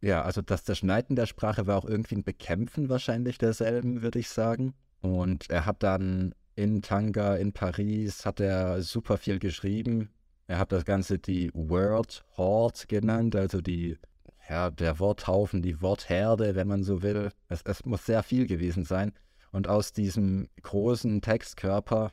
[0.00, 4.28] Ja, also das Zerschneiden der Sprache war auch irgendwie ein Bekämpfen wahrscheinlich derselben, würde ich
[4.28, 4.74] sagen.
[5.00, 10.10] Und er hat dann in Tanga, in Paris, hat er super viel geschrieben,
[10.46, 13.96] er hat das Ganze die Word Horde genannt, also die,
[14.48, 17.30] ja, der Worthaufen, die Wortherde, wenn man so will.
[17.48, 19.12] Es, es muss sehr viel gewesen sein.
[19.54, 22.10] Und aus diesem großen Textkörper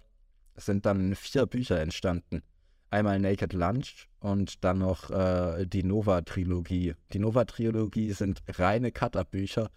[0.55, 2.43] sind dann vier Bücher entstanden.
[2.91, 6.93] Einmal Naked Lunch und dann noch äh, die Nova-Trilogie.
[7.13, 9.71] Die Nova-Trilogie sind reine Cut-Up-Bücher.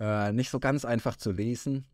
[0.00, 1.86] Äh, nicht so ganz einfach zu lesen,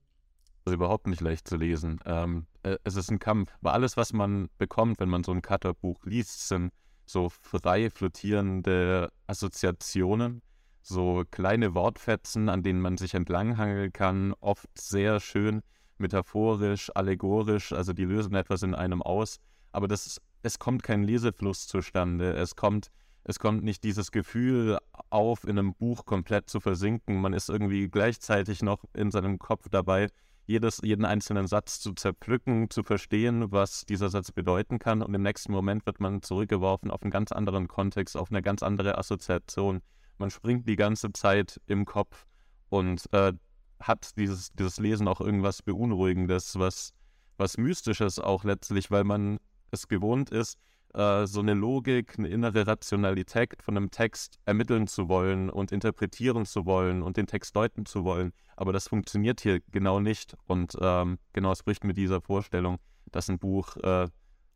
[0.65, 2.01] also überhaupt nicht leicht zu lesen.
[2.07, 3.53] Ähm, äh, es ist ein Kampf.
[3.61, 6.73] Aber alles, was man bekommt, wenn man so ein Cutter-Buch liest, sind
[7.05, 10.41] so frei flottierende Assoziationen,
[10.87, 15.63] so kleine Wortfetzen, an denen man sich entlanghangeln kann, oft sehr schön
[15.99, 19.39] metaphorisch, allegorisch, also die lösen etwas in einem aus,
[19.73, 22.91] aber das, es kommt kein Lesefluss zustande, es kommt,
[23.25, 24.79] es kommt nicht dieses Gefühl
[25.11, 29.69] auf, in einem Buch komplett zu versinken, man ist irgendwie gleichzeitig noch in seinem Kopf
[29.71, 30.09] dabei,
[30.47, 35.01] jedes, jeden einzelnen Satz zu zerpflücken, zu verstehen, was dieser Satz bedeuten kann.
[35.01, 38.63] Und im nächsten Moment wird man zurückgeworfen auf einen ganz anderen Kontext, auf eine ganz
[38.63, 39.81] andere Assoziation.
[40.19, 42.27] Man springt die ganze Zeit im Kopf
[42.69, 43.33] und äh,
[43.81, 46.93] hat dieses, dieses Lesen auch irgendwas Beunruhigendes, was,
[47.37, 49.39] was Mystisches auch letztlich, weil man
[49.71, 50.59] es gewohnt ist,
[50.95, 56.47] äh, so eine Logik, eine innere Rationalität von einem Text ermitteln zu wollen und interpretieren
[56.47, 58.33] zu wollen und den Text deuten zu wollen.
[58.57, 60.37] Aber das funktioniert hier genau nicht.
[60.47, 62.79] Und ähm, genau es bricht mit dieser Vorstellung,
[63.11, 64.09] dass ein Buch äh,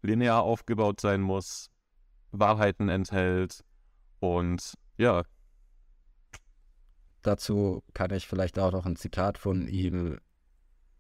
[0.03, 1.71] linear aufgebaut sein muss,
[2.31, 3.65] Wahrheiten enthält
[4.21, 5.23] und ja,
[7.29, 10.19] dazu kann ich vielleicht auch noch ein Zitat von ihm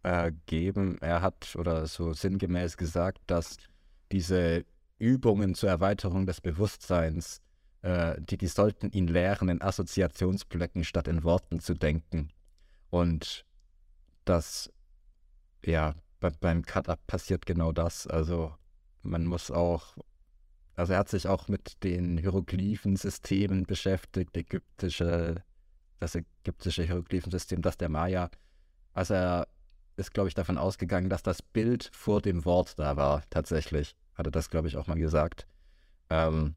[0.03, 0.99] äh, geben.
[1.01, 3.57] Er hat oder so sinngemäß gesagt, dass
[4.13, 4.65] diese
[4.99, 7.41] Übungen zur Erweiterung des Bewusstseins,
[7.83, 12.31] äh, die, die sollten ihn lehren, in Assoziationsblöcken statt in Worten zu denken.
[12.91, 13.47] Und
[14.25, 14.71] das,
[15.65, 18.07] ja, bei, beim Cut-Up passiert genau das.
[18.07, 18.55] Also
[19.03, 19.97] man muss auch,
[20.75, 25.43] also er hat sich auch mit den Hieroglyphensystemen beschäftigt, ägyptische
[25.99, 28.31] das ägyptische Hieroglyphensystem, das der Maya,
[28.95, 29.49] also er
[29.97, 33.95] ist, glaube ich, davon ausgegangen, dass das Bild vor dem Wort da war, tatsächlich.
[34.15, 35.47] Hat er das, glaube ich, auch mal gesagt.
[36.11, 36.55] Ähm,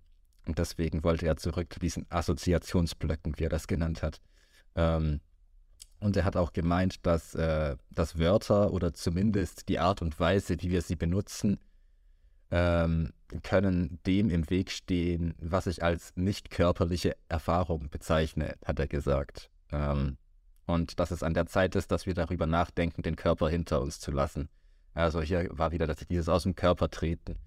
[0.48, 4.22] und deswegen wollte er zurück zu diesen Assoziationsblöcken, wie er das genannt hat.
[4.76, 5.22] Ähm,
[6.00, 10.60] und er hat auch gemeint, dass, äh, dass Wörter oder zumindest die Art und Weise,
[10.62, 11.60] wie wir sie benutzen,
[12.52, 18.88] ähm, können dem im Weg stehen, was ich als nicht körperliche Erfahrung bezeichne, hat er
[18.88, 19.50] gesagt.
[19.72, 20.18] Ähm,
[20.66, 24.00] und dass es an der Zeit ist, dass wir darüber nachdenken, den Körper hinter uns
[24.00, 24.50] zu lassen.
[24.94, 27.38] Also hier war wieder dass dieses aus dem Körper treten.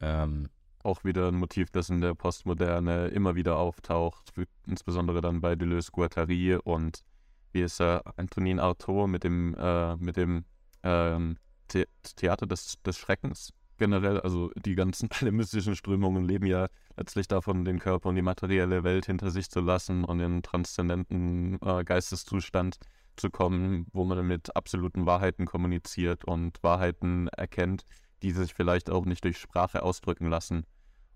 [0.00, 0.48] Ähm,
[0.82, 4.32] auch wieder ein Motiv, das in der Postmoderne immer wieder auftaucht,
[4.66, 7.04] insbesondere dann bei Deleuze Guattari und
[7.52, 10.44] wie ist er, Antonin Artaud mit dem, äh, mit dem
[10.82, 11.36] ähm,
[11.70, 11.84] The
[12.16, 17.64] Theater des, des Schreckens generell, also die ganzen alle mystischen Strömungen leben ja letztlich davon,
[17.64, 22.76] den Körper und die materielle Welt hinter sich zu lassen und in transzendenten äh, Geisteszustand
[23.16, 27.84] zu kommen, wo man mit absoluten Wahrheiten kommuniziert und Wahrheiten erkennt,
[28.22, 30.64] die sich vielleicht auch nicht durch Sprache ausdrücken lassen.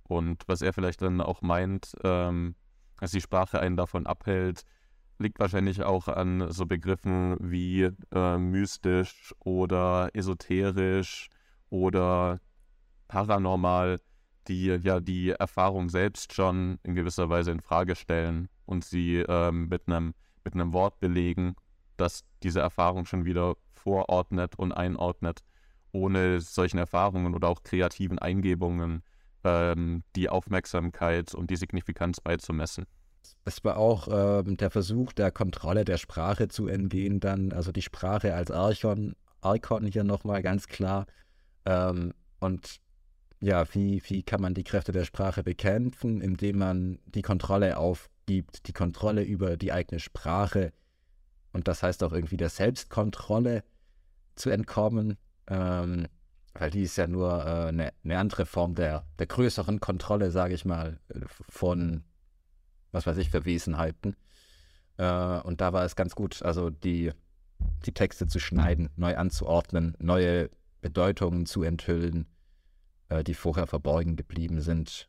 [0.02, 2.56] Und was er vielleicht dann auch meint, ähm,
[2.98, 4.62] dass die Sprache einen davon abhält,
[5.18, 11.28] liegt wahrscheinlich auch an so Begriffen wie äh, mystisch oder esoterisch
[11.70, 12.40] oder
[13.14, 14.00] paranormal,
[14.48, 19.68] die ja die Erfahrung selbst schon in gewisser Weise in Frage stellen und sie ähm,
[19.68, 21.54] mit einem mit einem Wort belegen,
[21.96, 25.44] das diese Erfahrung schon wieder vorordnet und einordnet,
[25.92, 29.04] ohne solchen Erfahrungen oder auch kreativen Eingebungen
[29.44, 32.84] ähm, die Aufmerksamkeit und die Signifikanz beizumessen.
[33.44, 37.80] Es war auch ähm, der Versuch der Kontrolle der Sprache zu entgehen, dann, also die
[37.80, 41.06] Sprache als Archon, Archon hier nochmal ganz klar.
[41.64, 42.80] Ähm, und
[43.45, 48.66] ja, wie, wie kann man die Kräfte der Sprache bekämpfen, indem man die Kontrolle aufgibt,
[48.66, 50.72] die Kontrolle über die eigene Sprache
[51.53, 53.62] und das heißt auch irgendwie der Selbstkontrolle
[54.34, 56.09] zu entkommen, ähm,
[56.55, 60.55] weil die ist ja nur äh, eine, eine, andere Form der, der größeren Kontrolle, sage
[60.55, 60.99] ich mal,
[61.49, 62.03] von,
[62.92, 64.16] was weiß ich, für Wesenheiten.
[64.97, 67.12] Äh, und da war es ganz gut, also die,
[67.84, 72.26] die Texte zu schneiden, neu anzuordnen, neue Bedeutungen zu enthüllen
[73.09, 75.09] äh, die vorher verborgen geblieben sind.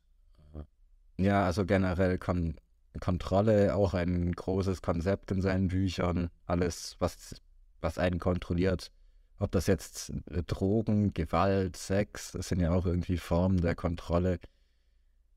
[1.18, 2.56] Ja, also generell Kon
[3.00, 6.30] Kontrolle auch ein großes Konzept in seinen Büchern.
[6.46, 7.36] Alles, was,
[7.82, 8.90] was einen kontrolliert.
[9.38, 14.40] Ob das jetzt äh, Drogen, Gewalt, Sex, das sind ja auch irgendwie Formen der Kontrolle,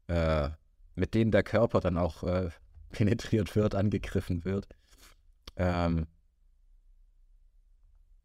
[0.06, 0.50] äh,
[0.94, 2.50] mit denen der Körper dann auch äh,
[2.90, 4.68] penetriert wird, angegriffen wird.
[5.56, 6.06] Ähm,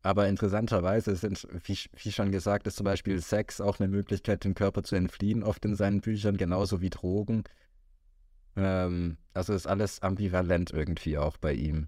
[0.03, 4.53] aber interessanterweise sind, wie, wie, schon gesagt, ist zum Beispiel Sex auch eine Möglichkeit, den
[4.53, 7.45] Körper zu entfliehen, oft in seinen Büchern, genauso wie Drogen.
[8.57, 11.87] Ähm, also ist alles ambivalent irgendwie auch bei ihm.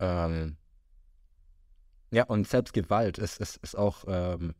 [0.00, 0.56] Ähm,
[2.10, 4.54] ja, und selbst Gewalt ist, ist, ist auch, ähm,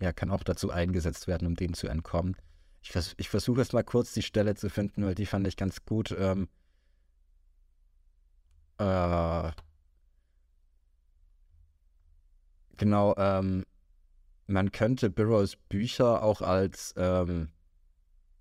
[0.00, 2.36] ja, kann auch dazu eingesetzt werden, um dem zu entkommen.
[2.82, 5.58] Ich, vers ich versuche jetzt mal kurz die Stelle zu finden, weil die fand ich
[5.58, 6.16] ganz gut.
[6.18, 6.48] Ähm,
[8.78, 9.50] äh,
[12.80, 13.66] Genau, ähm,
[14.46, 17.50] man könnte Burroughs Bücher auch als, ähm,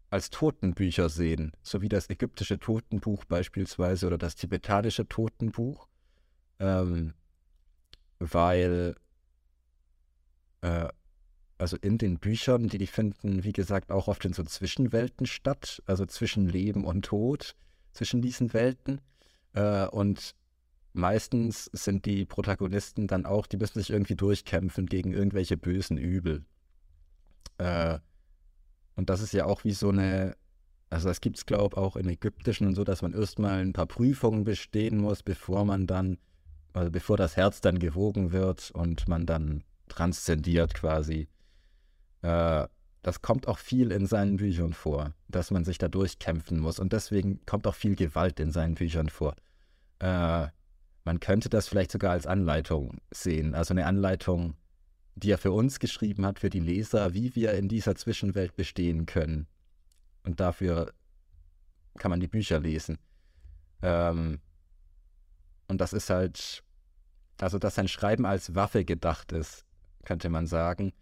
[0.10, 5.90] als Totenbücher sehen, so wie das ägyptische Totenbuch beispielsweise oder das tibetanische Totenbuch,
[6.60, 7.16] ähm,
[8.20, 8.96] weil
[10.62, 10.88] äh,
[11.58, 15.84] also in den Büchern, die die finden, wie gesagt, auch oft in so Zwischenwelten statt,
[15.86, 17.58] also zwischen Leben und Tod,
[17.92, 19.02] zwischen diesen Welten.
[19.52, 20.34] Äh, und
[21.00, 26.46] meistens sind die Protagonisten dann auch, die müssen sich irgendwie durchkämpfen gegen irgendwelche bösen Übel.
[27.58, 28.00] Äh,
[28.96, 30.36] und das ist ja auch wie so eine,
[30.90, 33.74] also das gibt es, glaube ich, auch im Ägyptischen und so, dass man erstmal ein
[33.74, 36.18] paar Prüfungen bestehen muss, bevor man dann,
[36.74, 41.28] also bevor das Herz dann gewogen wird und man dann transzendiert quasi.
[42.22, 42.68] Äh,
[43.02, 46.80] das kommt auch viel in seinen Büchern vor, dass man sich da durchkämpfen muss.
[46.80, 49.36] Und deswegen kommt auch viel Gewalt in seinen Büchern vor.
[50.00, 50.48] Äh,
[51.10, 53.56] man könnte das vielleicht sogar als Anleitung sehen.
[53.56, 54.54] Also eine Anleitung,
[55.16, 59.08] die er für uns geschrieben hat, für die Leser, wie wir in dieser Zwischenwelt bestehen
[59.08, 59.48] können.
[60.24, 60.94] Und dafür
[61.98, 63.00] kann man die Bücher lesen.
[63.82, 64.40] Ähm,
[65.68, 66.64] und das ist halt,
[67.40, 69.66] also dass sein Schreiben als Waffe gedacht ist,
[70.06, 70.94] könnte man sagen,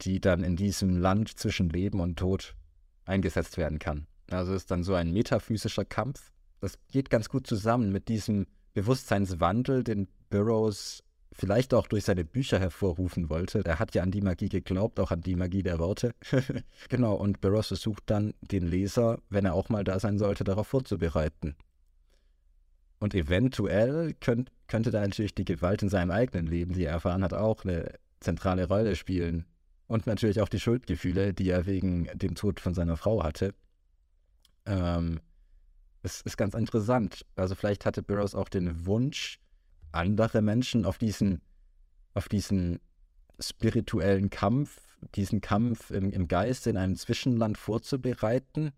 [0.00, 2.56] die dann in diesem Land zwischen Leben und Tod
[3.04, 4.06] eingesetzt werden kann.
[4.30, 6.32] Also ist dann so ein metaphysischer Kampf.
[6.62, 8.46] Das geht ganz gut zusammen mit diesem
[8.76, 11.02] Bewusstseinswandel, den Burroughs
[11.32, 13.64] vielleicht auch durch seine Bücher hervorrufen wollte.
[13.64, 16.14] Er hat ja an die Magie geglaubt, auch an die Magie der Worte.
[16.90, 20.68] genau, und Burroughs versucht dann, den Leser, wenn er auch mal da sein sollte, darauf
[20.68, 21.56] vorzubereiten.
[22.98, 27.24] Und eventuell könnt, könnte da natürlich die Gewalt in seinem eigenen Leben, die er erfahren
[27.24, 29.46] hat, auch eine zentrale Rolle spielen.
[29.86, 33.54] Und natürlich auch die Schuldgefühle, die er wegen dem Tod von seiner Frau hatte.
[34.66, 35.20] Ähm,
[36.06, 37.26] es ist ganz interessant.
[37.34, 39.40] Also vielleicht hatte Burroughs auch den Wunsch,
[39.90, 41.42] andere Menschen auf diesen,
[42.14, 42.78] auf diesen
[43.40, 44.80] spirituellen Kampf,
[45.16, 48.70] diesen Kampf im, im Geist in einem Zwischenland vorzubereiten.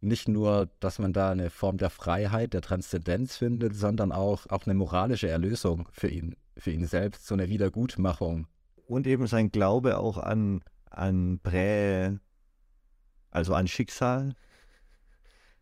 [0.00, 4.66] Nicht nur, dass man da eine Form der Freiheit, der Transzendenz findet, sondern auch, auch
[4.66, 8.48] eine moralische Erlösung für ihn, für ihn selbst, so eine Wiedergutmachung.
[8.88, 12.18] Und eben sein Glaube auch an, an Prä,
[13.30, 14.34] also an Schicksal,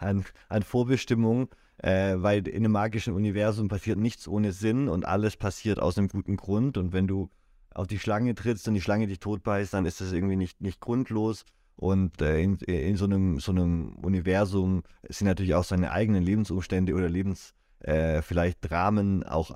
[0.00, 1.48] an, an Vorbestimmung
[1.82, 6.08] äh, weil in einem magischen Universum passiert nichts ohne Sinn und alles passiert aus einem
[6.08, 6.76] guten Grund.
[6.76, 7.30] Und wenn du
[7.72, 10.80] auf die Schlange trittst und die Schlange dich totbeißt, dann ist das irgendwie nicht, nicht
[10.80, 11.44] grundlos.
[11.76, 16.92] Und äh, in, in so, einem, so einem Universum sind natürlich auch seine eigenen Lebensumstände
[16.94, 19.52] oder Lebens, äh, vielleicht Dramen auch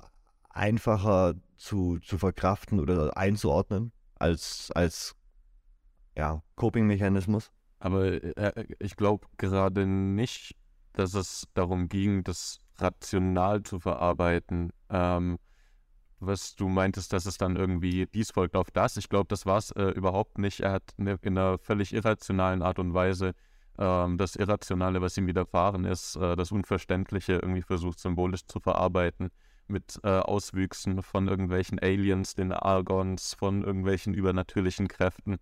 [0.49, 5.15] einfacher zu, zu verkraften oder einzuordnen als, als
[6.17, 7.51] ja, Coping-Mechanismus.
[7.85, 10.55] Aber äh, ich glaube gerade nicht,
[10.93, 14.71] dass es darum ging, das rational zu verarbeiten.
[14.89, 15.37] Ähm,
[16.19, 18.97] was du meintest, dass es dann irgendwie dies folgt auf das.
[18.97, 20.61] Ich glaube, das war es äh, überhaupt nicht.
[20.61, 23.33] Er hat ne, in einer völlig irrationalen Art und Weise
[23.77, 29.29] ähm, das Irrationale, was ihm widerfahren ist, äh, das Unverständliche irgendwie versucht symbolisch zu verarbeiten
[29.67, 35.37] mit äh, Auswüchsen von irgendwelchen Aliens, den Argons, von irgendwelchen übernatürlichen Kräften,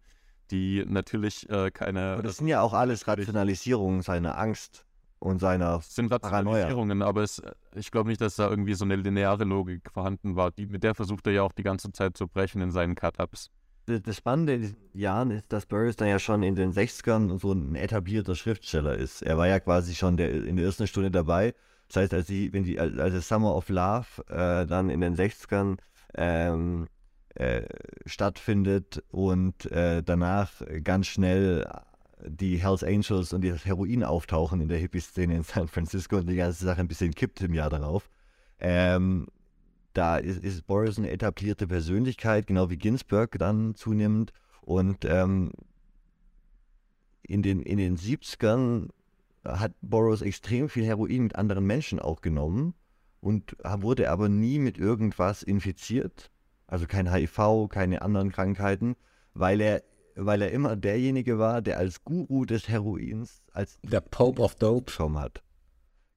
[0.51, 2.13] die natürlich äh, keine.
[2.13, 4.85] Aber das sind ja auch alles Rationalisierungen seiner Angst
[5.19, 7.41] und seiner sind Rationalisierungen, aber es,
[7.75, 10.51] ich glaube nicht, dass da irgendwie so eine lineare Logik vorhanden war.
[10.51, 13.49] Die, mit der versucht er ja auch die ganze Zeit zu brechen in seinen Cut-Ups.
[13.85, 17.51] Das Spannende in diesen Jahren ist, dass Burroughs dann ja schon in den 60ern so
[17.51, 19.21] ein etablierter Schriftsteller ist.
[19.21, 21.53] Er war ja quasi schon der, in der ersten Stunde dabei.
[21.87, 25.77] Das heißt, als, die, wenn die, als Summer of Love äh, dann in den 60ern
[26.15, 26.87] ähm,
[27.35, 27.63] äh,
[28.05, 30.51] stattfindet und äh, danach
[30.83, 31.67] ganz schnell
[32.25, 36.35] die Hells Angels und das Heroin auftauchen in der Hippie-Szene in San Francisco und die
[36.35, 38.09] ganze Sache ein bisschen kippt im Jahr darauf.
[38.59, 39.27] Ähm,
[39.93, 44.31] da ist, ist, Boris eine etablierte Persönlichkeit, genau wie Ginsberg dann zunimmt.
[44.61, 45.51] Und ähm,
[47.23, 48.89] in, den, in den 70ern
[49.43, 52.73] hat Boros extrem viel Heroin mit anderen Menschen auch genommen
[53.19, 56.31] und wurde aber nie mit irgendwas infiziert.
[56.73, 58.95] Also kein HIV, keine anderen Krankheiten,
[59.35, 59.83] weil er
[60.15, 64.91] weil er immer derjenige war, der als Guru des Heroins, als der Pope of Dope
[64.91, 65.43] bekommen hat.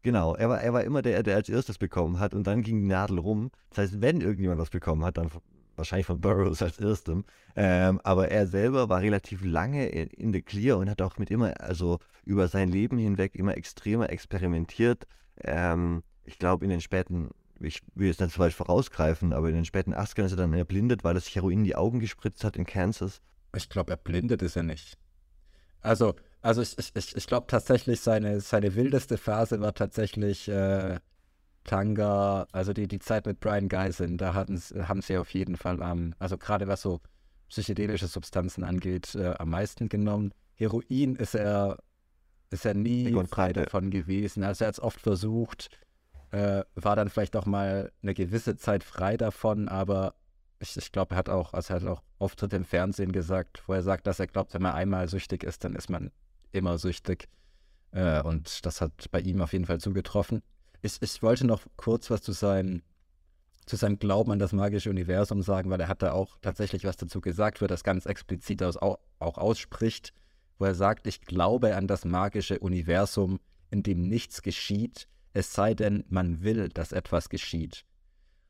[0.01, 2.81] Genau, er war, er war immer der, der als erstes bekommen hat und dann ging
[2.81, 3.51] die Nadel rum.
[3.69, 5.31] Das heißt, wenn irgendjemand was bekommen hat, dann
[5.77, 7.25] wahrscheinlich von Burroughs als erstem.
[7.55, 11.31] Ähm, aber er selber war relativ lange in, in the clear und hat auch mit
[11.31, 15.07] immer, also über sein Leben hinweg immer extremer experimentiert.
[15.45, 17.29] Ähm, ich glaube, in den späten,
[17.61, 20.53] ich will jetzt nicht zu weit vorausgreifen, aber in den späten 80ern ist er dann
[20.53, 23.21] erblindet, weil er sich Heroin in die Augen gespritzt hat in Kansas
[23.57, 24.99] ich glaube, er blindet ist er nicht.
[25.81, 30.99] Also, also ich, ich, ich glaube tatsächlich, seine, seine wildeste Phase war tatsächlich äh,
[31.65, 34.19] Tanga, also die, die Zeit mit Brian Geisen.
[34.19, 37.01] Da hatten, haben sie auf jeden Fall am, also gerade was so
[37.49, 40.33] psychedelische Substanzen angeht, äh, am meisten genommen.
[40.55, 41.79] Heroin ist er
[42.51, 44.45] ist er nie frei davon gewesen.
[44.45, 45.69] Also er hat es oft versucht,
[46.31, 50.15] äh, war dann vielleicht auch mal eine gewisse Zeit frei davon, aber
[50.59, 53.75] ich, ich glaube, er hat auch, also er hat auch Auftritte im Fernsehen gesagt, wo
[53.75, 56.11] er sagt, dass er glaubt, wenn man einmal süchtig ist, dann ist man
[56.53, 57.29] immer süchtig.
[57.93, 60.43] Äh, und das hat bei ihm auf jeden Fall zugetroffen.
[60.83, 62.83] Ich, ich wollte noch kurz was zu seinem,
[63.67, 66.97] zu seinem Glauben an das magische Universum sagen, weil er hat da auch tatsächlich was
[66.97, 70.13] dazu gesagt, wo er das ganz explizit aus, auch, auch ausspricht,
[70.59, 73.41] wo er sagt, ich glaube an das magische Universum,
[73.71, 77.85] in dem nichts geschieht, es sei denn, man will, dass etwas geschieht.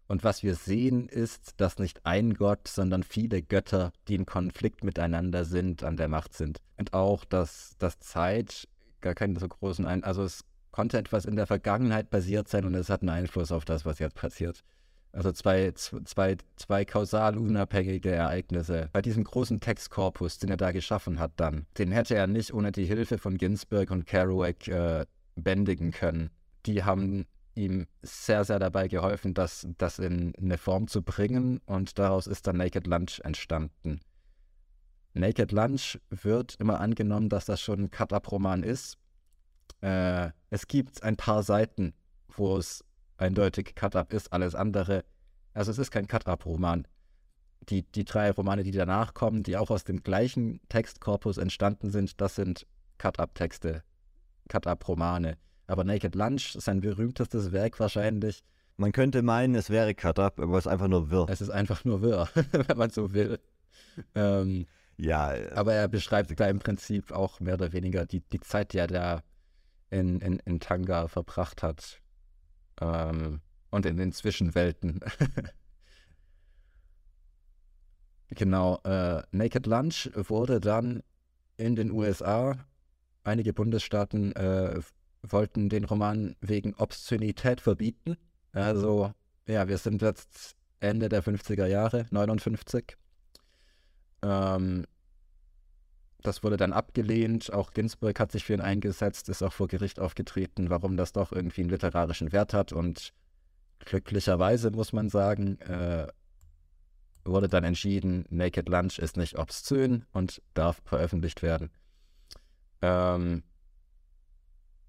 [0.06, 4.84] Und was wir sehen, ist, dass nicht ein Gott, sondern viele Götter, die in Konflikt
[4.84, 6.60] miteinander sind, an der Macht sind.
[6.76, 8.68] Und auch, dass, dass Zeit
[9.00, 10.04] gar keinen so großen Ein...
[10.04, 13.64] Also es konnte etwas in der Vergangenheit passiert sein und es hat einen Einfluss auf
[13.64, 14.62] das, was jetzt passiert.
[15.10, 18.90] Also zwei, zwei, zwei kausal unabhängige Ereignisse.
[18.92, 22.70] Bei diesem großen Textkorpus, den er da geschaffen hat dann, den hätte er nicht ohne
[22.70, 26.30] die Hilfe von Ginsberg und Kerouac äh, bändigen können.
[26.66, 31.98] Die haben ihm sehr, sehr dabei geholfen, das, das in eine Form zu bringen und
[31.98, 34.00] daraus ist dann Naked Lunch entstanden.
[35.14, 38.98] Naked Lunch wird immer angenommen, dass das schon ein Cut-Up-Roman ist.
[39.80, 41.94] Äh, es gibt ein paar Seiten,
[42.28, 42.84] wo es
[43.16, 45.04] eindeutig Cut-Up ist, alles andere.
[45.54, 46.86] Also es ist kein Cut-Up-Roman.
[47.70, 52.20] Die, die drei Romane, die danach kommen, die auch aus dem gleichen Textkorpus entstanden sind,
[52.20, 52.66] das sind
[52.98, 53.82] Cut-Up-Texte,
[54.48, 55.38] Cut-Up-Romane.
[55.66, 58.42] Aber Naked Lunch, sein berühmtestes Werk wahrscheinlich,
[58.76, 61.26] Man könnte meinen, es wäre Cut-Up, aber es ist einfach nur wirr.
[61.28, 63.38] es ist einfach nur wirr, wenn man so will.
[64.14, 64.66] Ähm,
[64.96, 68.72] Ja, äh, aber er beschreibt da im Prinzip auch mehr oder weniger die, die Zeit,
[68.72, 69.22] die er da
[69.90, 72.00] in, in, in Tanga verbracht hat.
[72.80, 73.40] Ähm,
[73.70, 75.00] und in den Zwischenwelten.
[78.28, 78.78] genau.
[78.84, 81.02] Äh, Naked Lunch wurde dann
[81.56, 82.56] in den USA,
[83.24, 84.80] einige Bundesstaaten äh,
[85.32, 88.16] wollten den Roman wegen Obszönität verbieten.
[88.52, 89.12] Also,
[89.46, 92.96] ja, wir sind jetzt Ende der 50er Jahre, 59.
[94.22, 94.86] Ähm,
[96.22, 97.52] das wurde dann abgelehnt.
[97.52, 101.32] Auch Ginsburg hat sich für ihn eingesetzt, ist auch vor Gericht aufgetreten, warum das doch
[101.32, 102.72] irgendwie einen literarischen Wert hat.
[102.72, 103.12] Und
[103.80, 106.08] glücklicherweise, muss man sagen, äh,
[107.24, 111.70] wurde dann entschieden, Naked Lunch ist nicht obszön und darf veröffentlicht werden.
[112.82, 113.42] Ähm,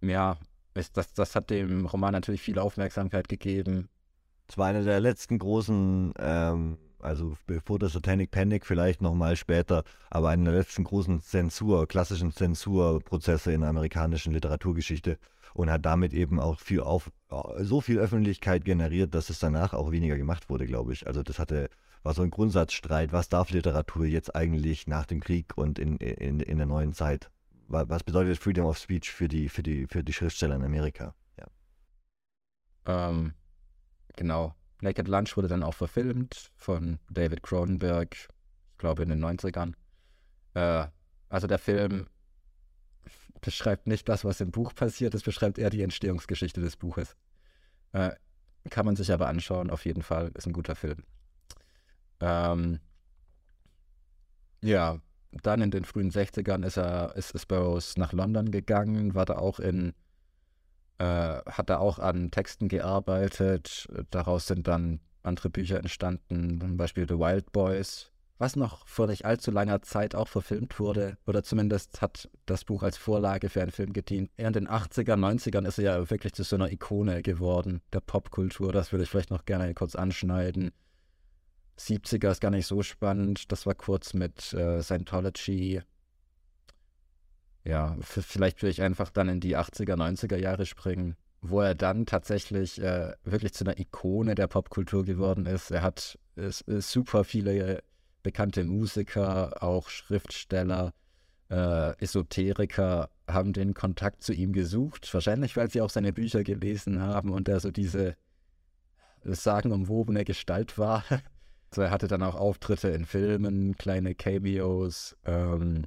[0.09, 0.37] ja,
[0.73, 3.89] ist, das, das hat dem Roman natürlich viel Aufmerksamkeit gegeben.
[4.47, 9.83] es war einer der letzten großen, ähm, also bevor der Satanic Panic vielleicht nochmal später,
[10.09, 15.17] aber einer der letzten großen Zensur, klassischen Zensurprozesse in der amerikanischen Literaturgeschichte
[15.53, 17.11] und hat damit eben auch viel auf,
[17.59, 21.07] so viel Öffentlichkeit generiert, dass es danach auch weniger gemacht wurde, glaube ich.
[21.07, 21.69] Also das hatte,
[22.03, 26.39] war so ein Grundsatzstreit, was darf Literatur jetzt eigentlich nach dem Krieg und in, in,
[26.39, 27.31] in der neuen Zeit?
[27.67, 31.13] Wa- Was bedeutet Freedom of Speech für die, für die, für die Schriftsteller in Amerika?
[31.37, 31.47] Ja.
[32.85, 33.33] Ähm,
[34.15, 34.55] genau.
[34.81, 39.73] Naked Lunch wurde dann auch verfilmt von David Cronenberg, ich glaube in den 90ern.
[40.53, 40.87] Äh,
[41.29, 42.07] also der Film
[43.41, 47.15] beschreibt nicht das, was im Buch passiert, es beschreibt eher die Entstehungsgeschichte des Buches.
[47.91, 48.11] Äh,
[48.69, 51.03] kann man sich aber anschauen, auf jeden Fall, ist ein guter Film.
[52.19, 52.79] Ähm,
[54.61, 54.99] ja,
[55.31, 59.59] dann in den frühen 60ern ist er, ist, Burroughs nach London gegangen, war da auch
[59.59, 59.93] in
[60.99, 63.87] äh, hat er auch an Texten gearbeitet.
[64.09, 69.25] Daraus sind dann andere Bücher entstanden, zum Beispiel The Wild Boys, was noch vor nicht
[69.25, 71.17] allzu langer Zeit auch verfilmt wurde.
[71.27, 74.31] Oder zumindest hat das Buch als Vorlage für einen Film gedient.
[74.37, 77.99] Eher in den 80er, 90ern ist er ja wirklich zu so einer Ikone geworden, der
[77.99, 78.71] Popkultur.
[78.71, 80.71] Das würde ich vielleicht noch gerne kurz anschneiden.
[81.79, 83.51] 70er ist gar nicht so spannend.
[83.51, 85.81] Das war kurz mit äh, Scientology.
[87.63, 92.05] Ja, vielleicht will ich einfach dann in die 80er, 90er Jahre springen, wo er dann
[92.05, 95.71] tatsächlich äh, wirklich zu einer Ikone der Popkultur geworden ist.
[95.71, 97.83] Er hat es, es super viele
[98.23, 100.93] bekannte Musiker, auch Schriftsteller,
[101.49, 105.13] äh, Esoteriker haben den Kontakt zu ihm gesucht.
[105.13, 108.15] Wahrscheinlich, weil sie auch seine Bücher gelesen haben und er so diese
[109.23, 111.03] sagenumwobene Gestalt war.
[111.69, 115.85] Also er hatte dann auch Auftritte in Filmen, kleine Cameos ähm,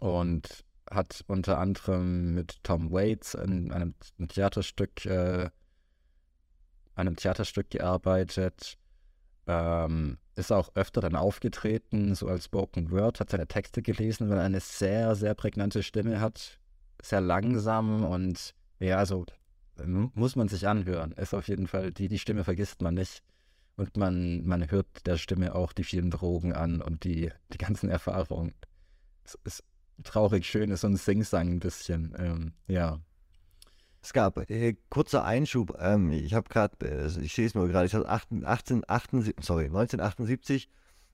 [0.00, 3.94] und hat unter anderem mit Tom Waits in einem
[4.28, 5.48] Theaterstück, äh,
[6.94, 8.76] einem Theaterstück gearbeitet.
[9.46, 14.38] Ähm, ist auch öfter dann aufgetreten, so als Spoken Word, hat seine Texte gelesen, weil
[14.38, 16.58] er eine sehr, sehr prägnante Stimme hat.
[17.02, 19.26] Sehr langsam und ja, also
[19.78, 21.12] m- muss man sich anhören.
[21.12, 23.22] Ist auf jeden Fall, die, die Stimme vergisst man nicht.
[23.76, 27.88] Und man, man hört der Stimme auch die vielen Drogen an und die, die ganzen
[27.88, 28.54] Erfahrungen.
[29.24, 29.64] Es ist
[30.04, 32.14] traurig schön ist und Sing-Sang ein bisschen.
[32.18, 33.00] Ähm, ja.
[34.02, 37.86] Es gab, äh, kurzer Einschub, ähm, ich habe gerade, äh, ich sehe es nur gerade,
[37.86, 38.84] ich hatte 18, 18,
[39.40, 40.68] sorry, 1978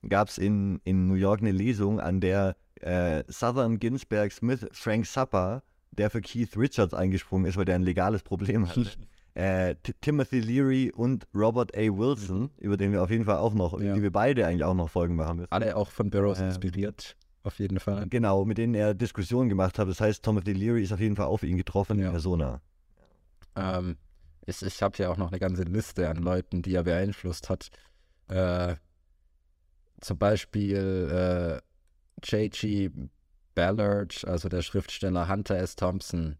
[0.07, 5.05] gab es in, in New York eine Lesung, an der äh, Southern Ginsberg Smith Frank
[5.05, 5.61] Zappa,
[5.91, 8.89] der für Keith Richards eingesprungen ist, weil der ein legales Problem hatte,
[9.39, 11.79] äh, Timothy Leary und Robert A.
[11.81, 13.93] Wilson, über den wir auf jeden Fall auch noch, Ja.
[13.93, 15.51] die wir beide eigentlich auch noch Folgen machen müssen.
[15.51, 18.05] Alle auch von Burroughs Ähm, inspiriert, auf jeden Fall.
[18.09, 19.87] Genau, mit denen er Diskussionen gemacht hat.
[19.87, 22.05] Das heißt, Timothy Leary ist auf jeden Fall auf ihn getroffen, Ja.
[22.07, 22.61] in Persona.
[23.55, 23.97] Ähm,
[24.45, 27.69] ich ich habe ja auch noch eine ganze Liste an Leuten, die er beeinflusst hat.
[28.27, 28.75] Äh,
[30.01, 31.61] zum Beispiel äh,
[32.23, 32.89] J.G.
[33.55, 35.75] Ballard, also der Schriftsteller Hunter S.
[35.75, 36.37] Thompson,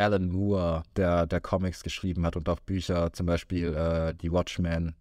[0.00, 4.94] Alan Moore, der, der Comics geschrieben hat und auch Bücher, zum Beispiel äh, Die Watchmen,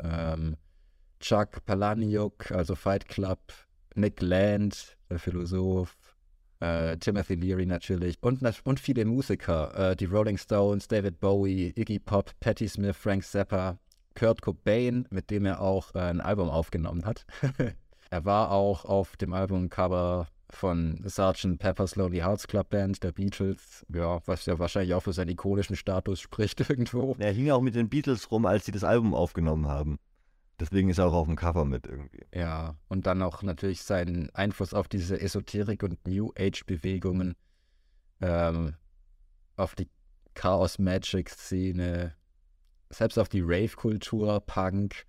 [0.00, 0.56] ähm,
[1.20, 3.38] Chuck Palahniuk, also Fight Club,
[3.94, 5.96] Nick Land, der Philosoph,
[6.60, 8.16] äh, Timothy Leary natürlich.
[8.20, 13.24] Und, und viele Musiker, äh, die Rolling Stones, David Bowie, Iggy Pop, Patti Smith, Frank
[13.24, 13.78] Zappa,
[14.14, 17.24] Kurt Cobain, mit dem er auch äh, ein Album aufgenommen hat.
[18.10, 21.58] er war auch auf dem Albumcover von Sgt.
[21.58, 25.76] Pepper's Lonely Hearts Club Band der Beatles, ja, was ja wahrscheinlich auch für seinen ikonischen
[25.76, 27.14] Status spricht irgendwo.
[27.18, 29.98] Er hing auch mit den Beatles rum, als sie das Album aufgenommen haben.
[30.60, 32.24] Deswegen ist er auch auf dem Cover mit irgendwie.
[32.32, 37.34] Ja, und dann auch natürlich seinen Einfluss auf diese Esoterik- und New Age-Bewegungen,
[38.20, 38.74] ähm,
[39.56, 39.88] auf die
[40.34, 42.14] Chaos-Magic-Szene,
[42.90, 45.06] selbst auf die Rave-Kultur, Punk.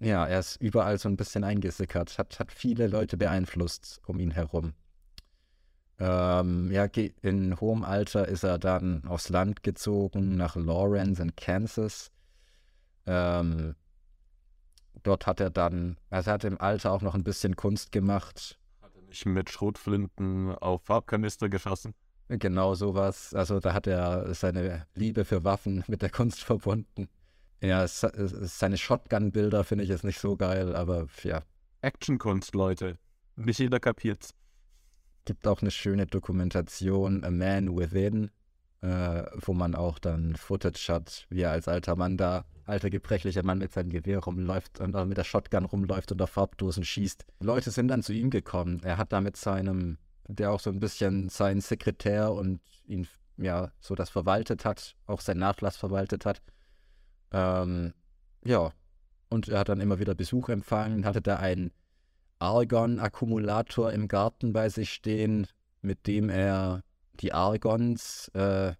[0.00, 4.30] Ja, er ist überall so ein bisschen eingesickert, hat, hat viele Leute beeinflusst um ihn
[4.30, 4.72] herum.
[5.98, 6.86] Ähm, ja,
[7.20, 12.10] in hohem Alter ist er dann aufs Land gezogen, nach Lawrence in Kansas.
[13.04, 13.74] Ähm,
[15.02, 18.58] dort hat er dann, also er hat im Alter auch noch ein bisschen Kunst gemacht.
[19.10, 21.92] Ich mit Schrotflinten auf Farbkanister geschossen.
[22.28, 23.34] Genau sowas.
[23.34, 27.08] Also da hat er seine Liebe für Waffen mit der Kunst verbunden.
[27.62, 31.42] Ja, seine Shotgun-Bilder finde ich jetzt nicht so geil, aber ja,
[31.82, 32.98] Actionkunst, Leute.
[33.36, 34.34] Nicht jeder kapiert's.
[35.24, 38.30] gibt auch eine schöne Dokumentation, A Man Within,
[38.80, 43.42] äh, wo man auch dann Footage hat, wie er als alter Mann da, alter gebrechlicher
[43.42, 47.26] Mann mit seinem Gewehr rumläuft und auch mit der Shotgun rumläuft und auf Farbdosen schießt.
[47.40, 48.80] Leute sind dann zu ihm gekommen.
[48.84, 53.06] Er hat da mit seinem, der auch so ein bisschen sein Sekretär und ihn,
[53.36, 56.40] ja, so das verwaltet hat, auch sein Nachlass verwaltet hat.
[57.32, 57.92] Ähm,
[58.44, 58.72] ja,
[59.28, 61.72] und er hat dann immer wieder Besuch empfangen, hatte da einen
[62.38, 65.46] Argon-Akkumulator im Garten bei sich stehen,
[65.82, 66.82] mit dem er
[67.14, 68.72] die Argons äh,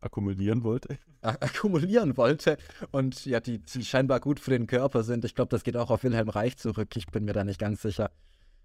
[0.00, 0.98] Akkumulieren wollte.
[1.22, 2.56] ak- akkumulieren wollte
[2.92, 5.24] und ja, die, die scheinbar gut für den Körper sind.
[5.24, 6.96] Ich glaube, das geht auch auf Wilhelm Reich zurück.
[6.96, 8.10] Ich bin mir da nicht ganz sicher.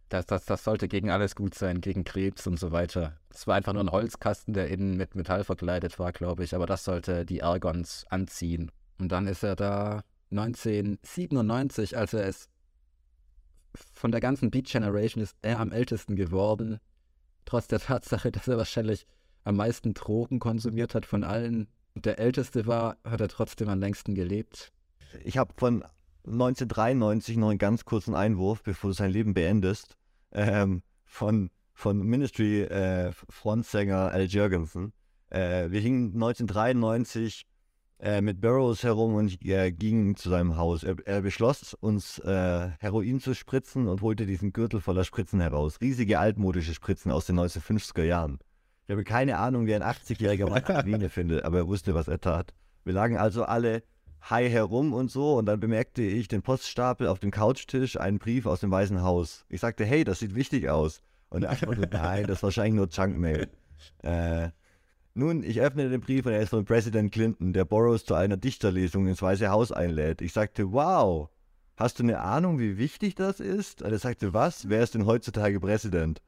[0.09, 3.17] Das, das, das sollte gegen alles gut sein, gegen Krebs und so weiter.
[3.29, 6.53] Es war einfach nur ein Holzkasten, der innen mit Metall verkleidet war, glaube ich.
[6.53, 8.71] Aber das sollte die Argons anziehen.
[9.03, 12.47] Und dann ist er da 1997, als er es
[13.91, 16.79] von der ganzen Beat Generation ist er am ältesten geworden.
[17.43, 19.05] Trotz der Tatsache, dass er wahrscheinlich
[19.43, 21.67] am meisten Drogen konsumiert hat von allen.
[21.95, 24.71] Und der älteste war, hat er trotzdem am längsten gelebt.
[25.25, 25.83] Ich habe von
[26.25, 29.97] 1993 noch einen ganz kurzen Einwurf, bevor du sein Leben beendest,
[30.31, 34.93] ähm, von, von Ministry äh, Frontsänger Al Jurgensen.
[35.29, 37.45] Äh, wir hingen 1993
[38.03, 40.83] äh, mit Burroughs herum und äh, gingen zu seinem Haus.
[40.83, 45.79] Er, er beschloss, uns äh, Heroin zu spritzen und holte diesen Gürtel voller Spritzen heraus.
[45.79, 48.39] Riesige altmodische Spritzen aus den 1950er Jahren.
[48.87, 50.49] Ich habe keine Ahnung, wie ein 80-jähriger
[50.85, 52.53] Mann findet, aber er wusste, was er tat.
[52.83, 53.83] Wir lagen also alle
[54.29, 58.45] high herum und so und dann bemerkte ich den Poststapel auf dem Couchtisch, einen Brief
[58.45, 59.45] aus dem Weißen Haus.
[59.47, 61.01] Ich sagte, hey, das sieht wichtig aus.
[61.29, 63.47] Und er antwortete, nein, das ist wahrscheinlich nur Junkmail.
[64.01, 64.49] Äh,
[65.15, 68.37] nun, ich öffnete den Brief und er ist von Präsident Clinton, der Burroughs zu einer
[68.37, 70.21] Dichterlesung ins Weiße Haus einlädt.
[70.21, 71.29] Ich sagte, wow,
[71.77, 73.81] hast du eine Ahnung, wie wichtig das ist?
[73.81, 74.69] Und er sagte, was?
[74.69, 76.21] Wer ist denn heutzutage Präsident?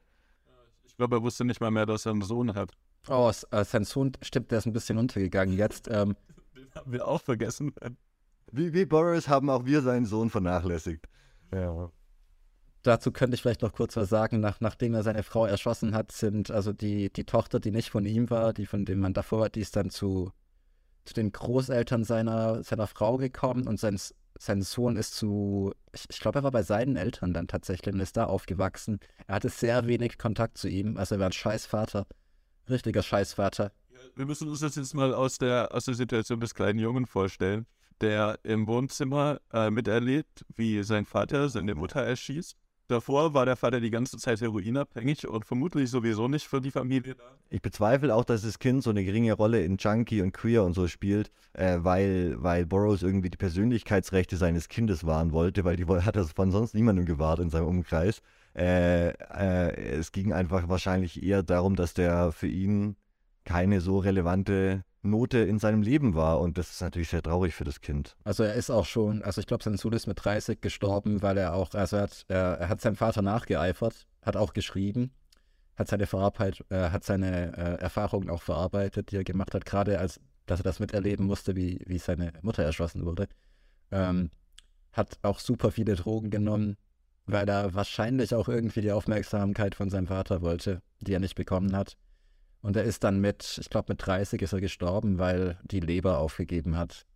[0.84, 2.72] Ich glaube, er wusste nicht mal mehr, dass er einen Sohn hat.
[3.08, 5.88] Oh, äh, sein Sohn, stimmt, der ist ein bisschen untergegangen jetzt.
[5.90, 6.16] Ähm,
[6.56, 7.72] Den haben wir auch vergessen.
[8.52, 11.06] Wie, wie Burroughs haben auch wir seinen Sohn vernachlässigt.
[11.52, 11.90] Ja.
[12.86, 14.40] Dazu könnte ich vielleicht noch kurz was sagen.
[14.40, 18.04] Nach, nachdem er seine Frau erschossen hat, sind also die, die Tochter, die nicht von
[18.04, 20.32] ihm war, die von dem Mann davor war, die ist dann zu,
[21.04, 23.98] zu den Großeltern seiner, seiner Frau gekommen und sein,
[24.38, 28.00] sein Sohn ist zu, ich, ich glaube, er war bei seinen Eltern dann tatsächlich und
[28.00, 29.00] ist da aufgewachsen.
[29.26, 32.06] Er hatte sehr wenig Kontakt zu ihm, also er war ein Scheißvater.
[32.68, 33.72] Richtiger Scheißvater.
[34.14, 37.66] Wir müssen uns das jetzt mal aus der, aus der Situation des kleinen Jungen vorstellen,
[38.00, 42.56] der im Wohnzimmer äh, miterlebt, wie sein Vater seine Mutter erschießt
[42.88, 47.16] Davor war der Vater die ganze Zeit heroinabhängig und vermutlich sowieso nicht für die Familie
[47.16, 47.24] da.
[47.50, 50.74] Ich bezweifle auch, dass das Kind so eine geringe Rolle in Junkie und Queer und
[50.74, 55.86] so spielt, äh, weil, weil Burroughs irgendwie die Persönlichkeitsrechte seines Kindes wahren wollte, weil die
[55.86, 58.22] hat das von sonst niemandem gewahrt in seinem Umkreis.
[58.54, 62.96] Äh, äh, es ging einfach wahrscheinlich eher darum, dass der für ihn
[63.44, 66.40] keine so relevante Note in seinem Leben war.
[66.40, 68.16] Und das ist natürlich sehr traurig für das Kind.
[68.24, 71.38] Also er ist auch schon, also ich glaube, sein Sohn ist mit 30 gestorben, weil
[71.38, 75.12] er auch, also er hat, er, hat seinem Vater nachgeeifert, hat auch geschrieben,
[75.76, 79.98] hat seine Verarbeit, äh, hat seine äh, Erfahrungen auch verarbeitet, die er gemacht hat, gerade
[79.98, 83.28] als, dass er das miterleben musste, wie, wie seine Mutter erschossen wurde.
[83.90, 84.30] Ähm,
[84.92, 86.76] hat auch super viele Drogen genommen,
[87.26, 91.76] weil er wahrscheinlich auch irgendwie die Aufmerksamkeit von seinem Vater wollte, die er nicht bekommen
[91.76, 91.96] hat.
[92.66, 96.18] Und er ist dann mit, ich glaube mit 30 ist er gestorben, weil die Leber
[96.18, 97.06] aufgegeben hat.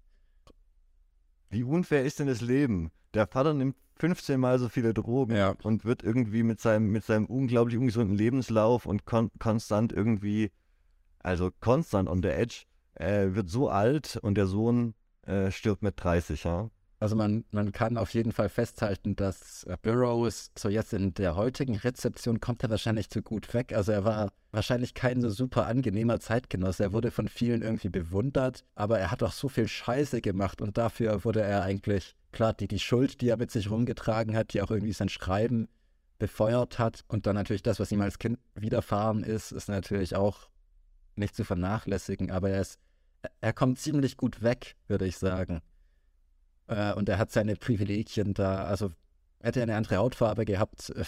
[1.48, 2.92] Wie unfair ist denn das Leben?
[3.14, 5.56] Der Vater nimmt 15 Mal so viele Drogen Ja.
[5.64, 10.52] und wird irgendwie mit seinem, mit seinem unglaublich ungesunden Lebenslauf und kon konstant irgendwie,
[11.18, 15.94] also konstant on the edge, äh, wird so alt und der Sohn äh, stirbt mit
[15.96, 16.70] 30, ja.
[17.00, 21.34] Also man, man kann auf jeden Fall festhalten, dass äh, Burroughs so jetzt in der
[21.34, 23.72] heutigen Rezeption kommt er wahrscheinlich zu gut weg.
[23.72, 26.82] Also er war wahrscheinlich kein so super angenehmer Zeitgenosse.
[26.82, 30.76] Er wurde von vielen irgendwie bewundert, aber er hat auch so viel Scheiße gemacht und
[30.76, 34.60] dafür wurde er eigentlich, klar, die, die Schuld, die er mit sich rumgetragen hat, die
[34.60, 35.68] auch irgendwie sein Schreiben
[36.18, 40.50] befeuert hat und dann natürlich das, was ihm als Kind widerfahren ist, ist natürlich auch
[41.16, 42.78] nicht zu vernachlässigen, aber er ist,
[43.40, 45.62] er kommt ziemlich gut weg, würde ich sagen.
[46.70, 48.92] Äh, und er hat seine Privilegien da, also
[49.40, 51.04] hätte er eine andere Hautfarbe gehabt, äh,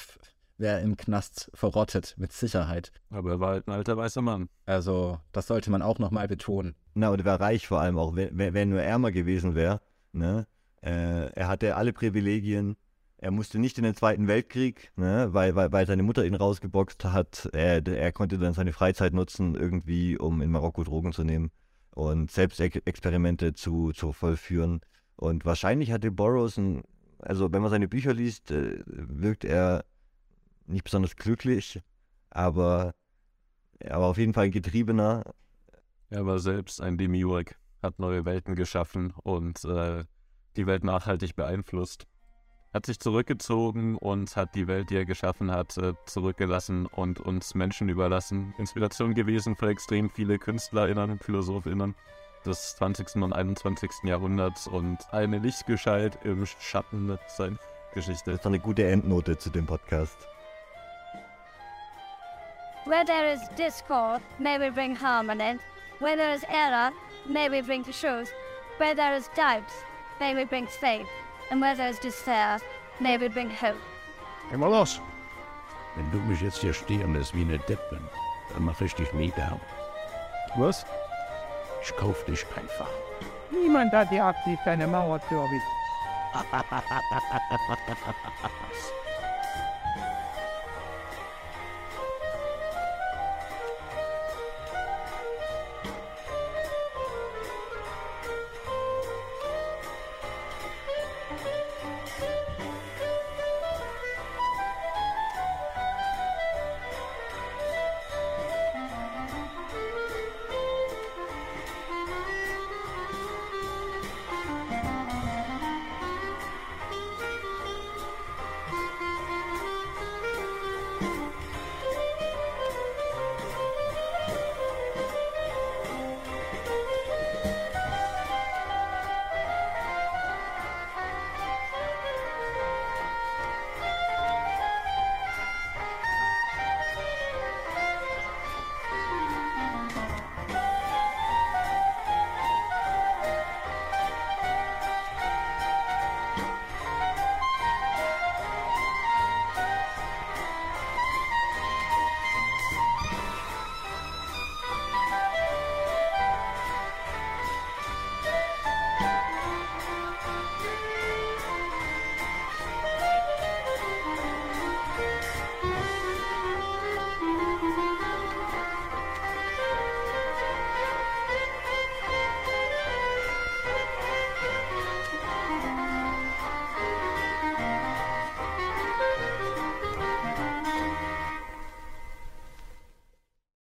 [0.59, 2.93] wäre er im Knast verrottet, mit Sicherheit.
[3.11, 4.49] Aber er war halt ein alter weißer Mann.
[4.67, 6.75] Also das sollte man auch nochmal betonen.
[6.95, 9.81] Na, und er war reich vor allem auch, wenn, wenn er nur ärmer gewesen wäre.
[10.13, 10.47] Ne?
[10.83, 12.77] Äh, er hatte alle Privilegien.
[13.19, 15.29] Er musste nicht in den Zweiten Weltkrieg, ne?
[15.31, 17.49] weil, weil, weil seine Mutter ihn rausgeboxt hat.
[17.53, 21.53] Er, er konnte dann seine Freizeit nutzen, irgendwie, um in Marokko Drogen zu nehmen
[21.95, 24.81] und Selbstexperimente zu, zu vollführen.
[25.23, 26.83] Und wahrscheinlich hatte Burroughs, ein,
[27.21, 29.85] also wenn man seine Bücher liest, äh, wirkt er
[30.67, 31.81] nicht besonders glücklich,
[32.31, 32.93] aber,
[33.89, 35.23] aber auf jeden Fall ein Getriebener,
[36.11, 37.55] Er war selbst ein Demiurg,
[37.85, 40.03] hat neue Welten geschaffen und äh,
[40.57, 42.09] die Welt nachhaltig beeinflusst.
[42.75, 47.55] Hat sich zurückgezogen und hat die Welt, die er geschaffen hat, äh, zurückgelassen und uns
[47.55, 48.55] Menschen überlassen.
[48.59, 51.95] Inspiration gewesen für extrem viele KünstlerInnen und PhilosophInnen
[52.47, 53.17] des 20.
[53.23, 53.91] und 21.
[54.05, 57.57] Jahrhunderts und eine Lichtgestalt im Schatten seiner
[57.95, 58.31] Geschichte.
[58.31, 60.17] Das ist doch eine gute Endnote zu dem Podcast.
[62.85, 65.59] Where there is discord, may we bring harmony.
[66.01, 66.91] Where there is error,
[67.29, 68.33] may we bring truth.
[68.79, 69.71] Where there is doubt,
[70.19, 71.07] may we bring faith.
[71.51, 72.59] And where there is despair,
[73.01, 73.79] may we bring hope.
[74.53, 75.01] Immer los!
[75.95, 78.01] Wenn du mich jetzt hier stehen lässt wie eine Deppe,
[78.53, 79.61] dann mach ich dich nieder.
[80.57, 80.85] Was?
[81.83, 82.91] Ich kauf dich einfach.
[83.51, 85.61] Niemand hat die Absicht, eine Mauer zu errichten.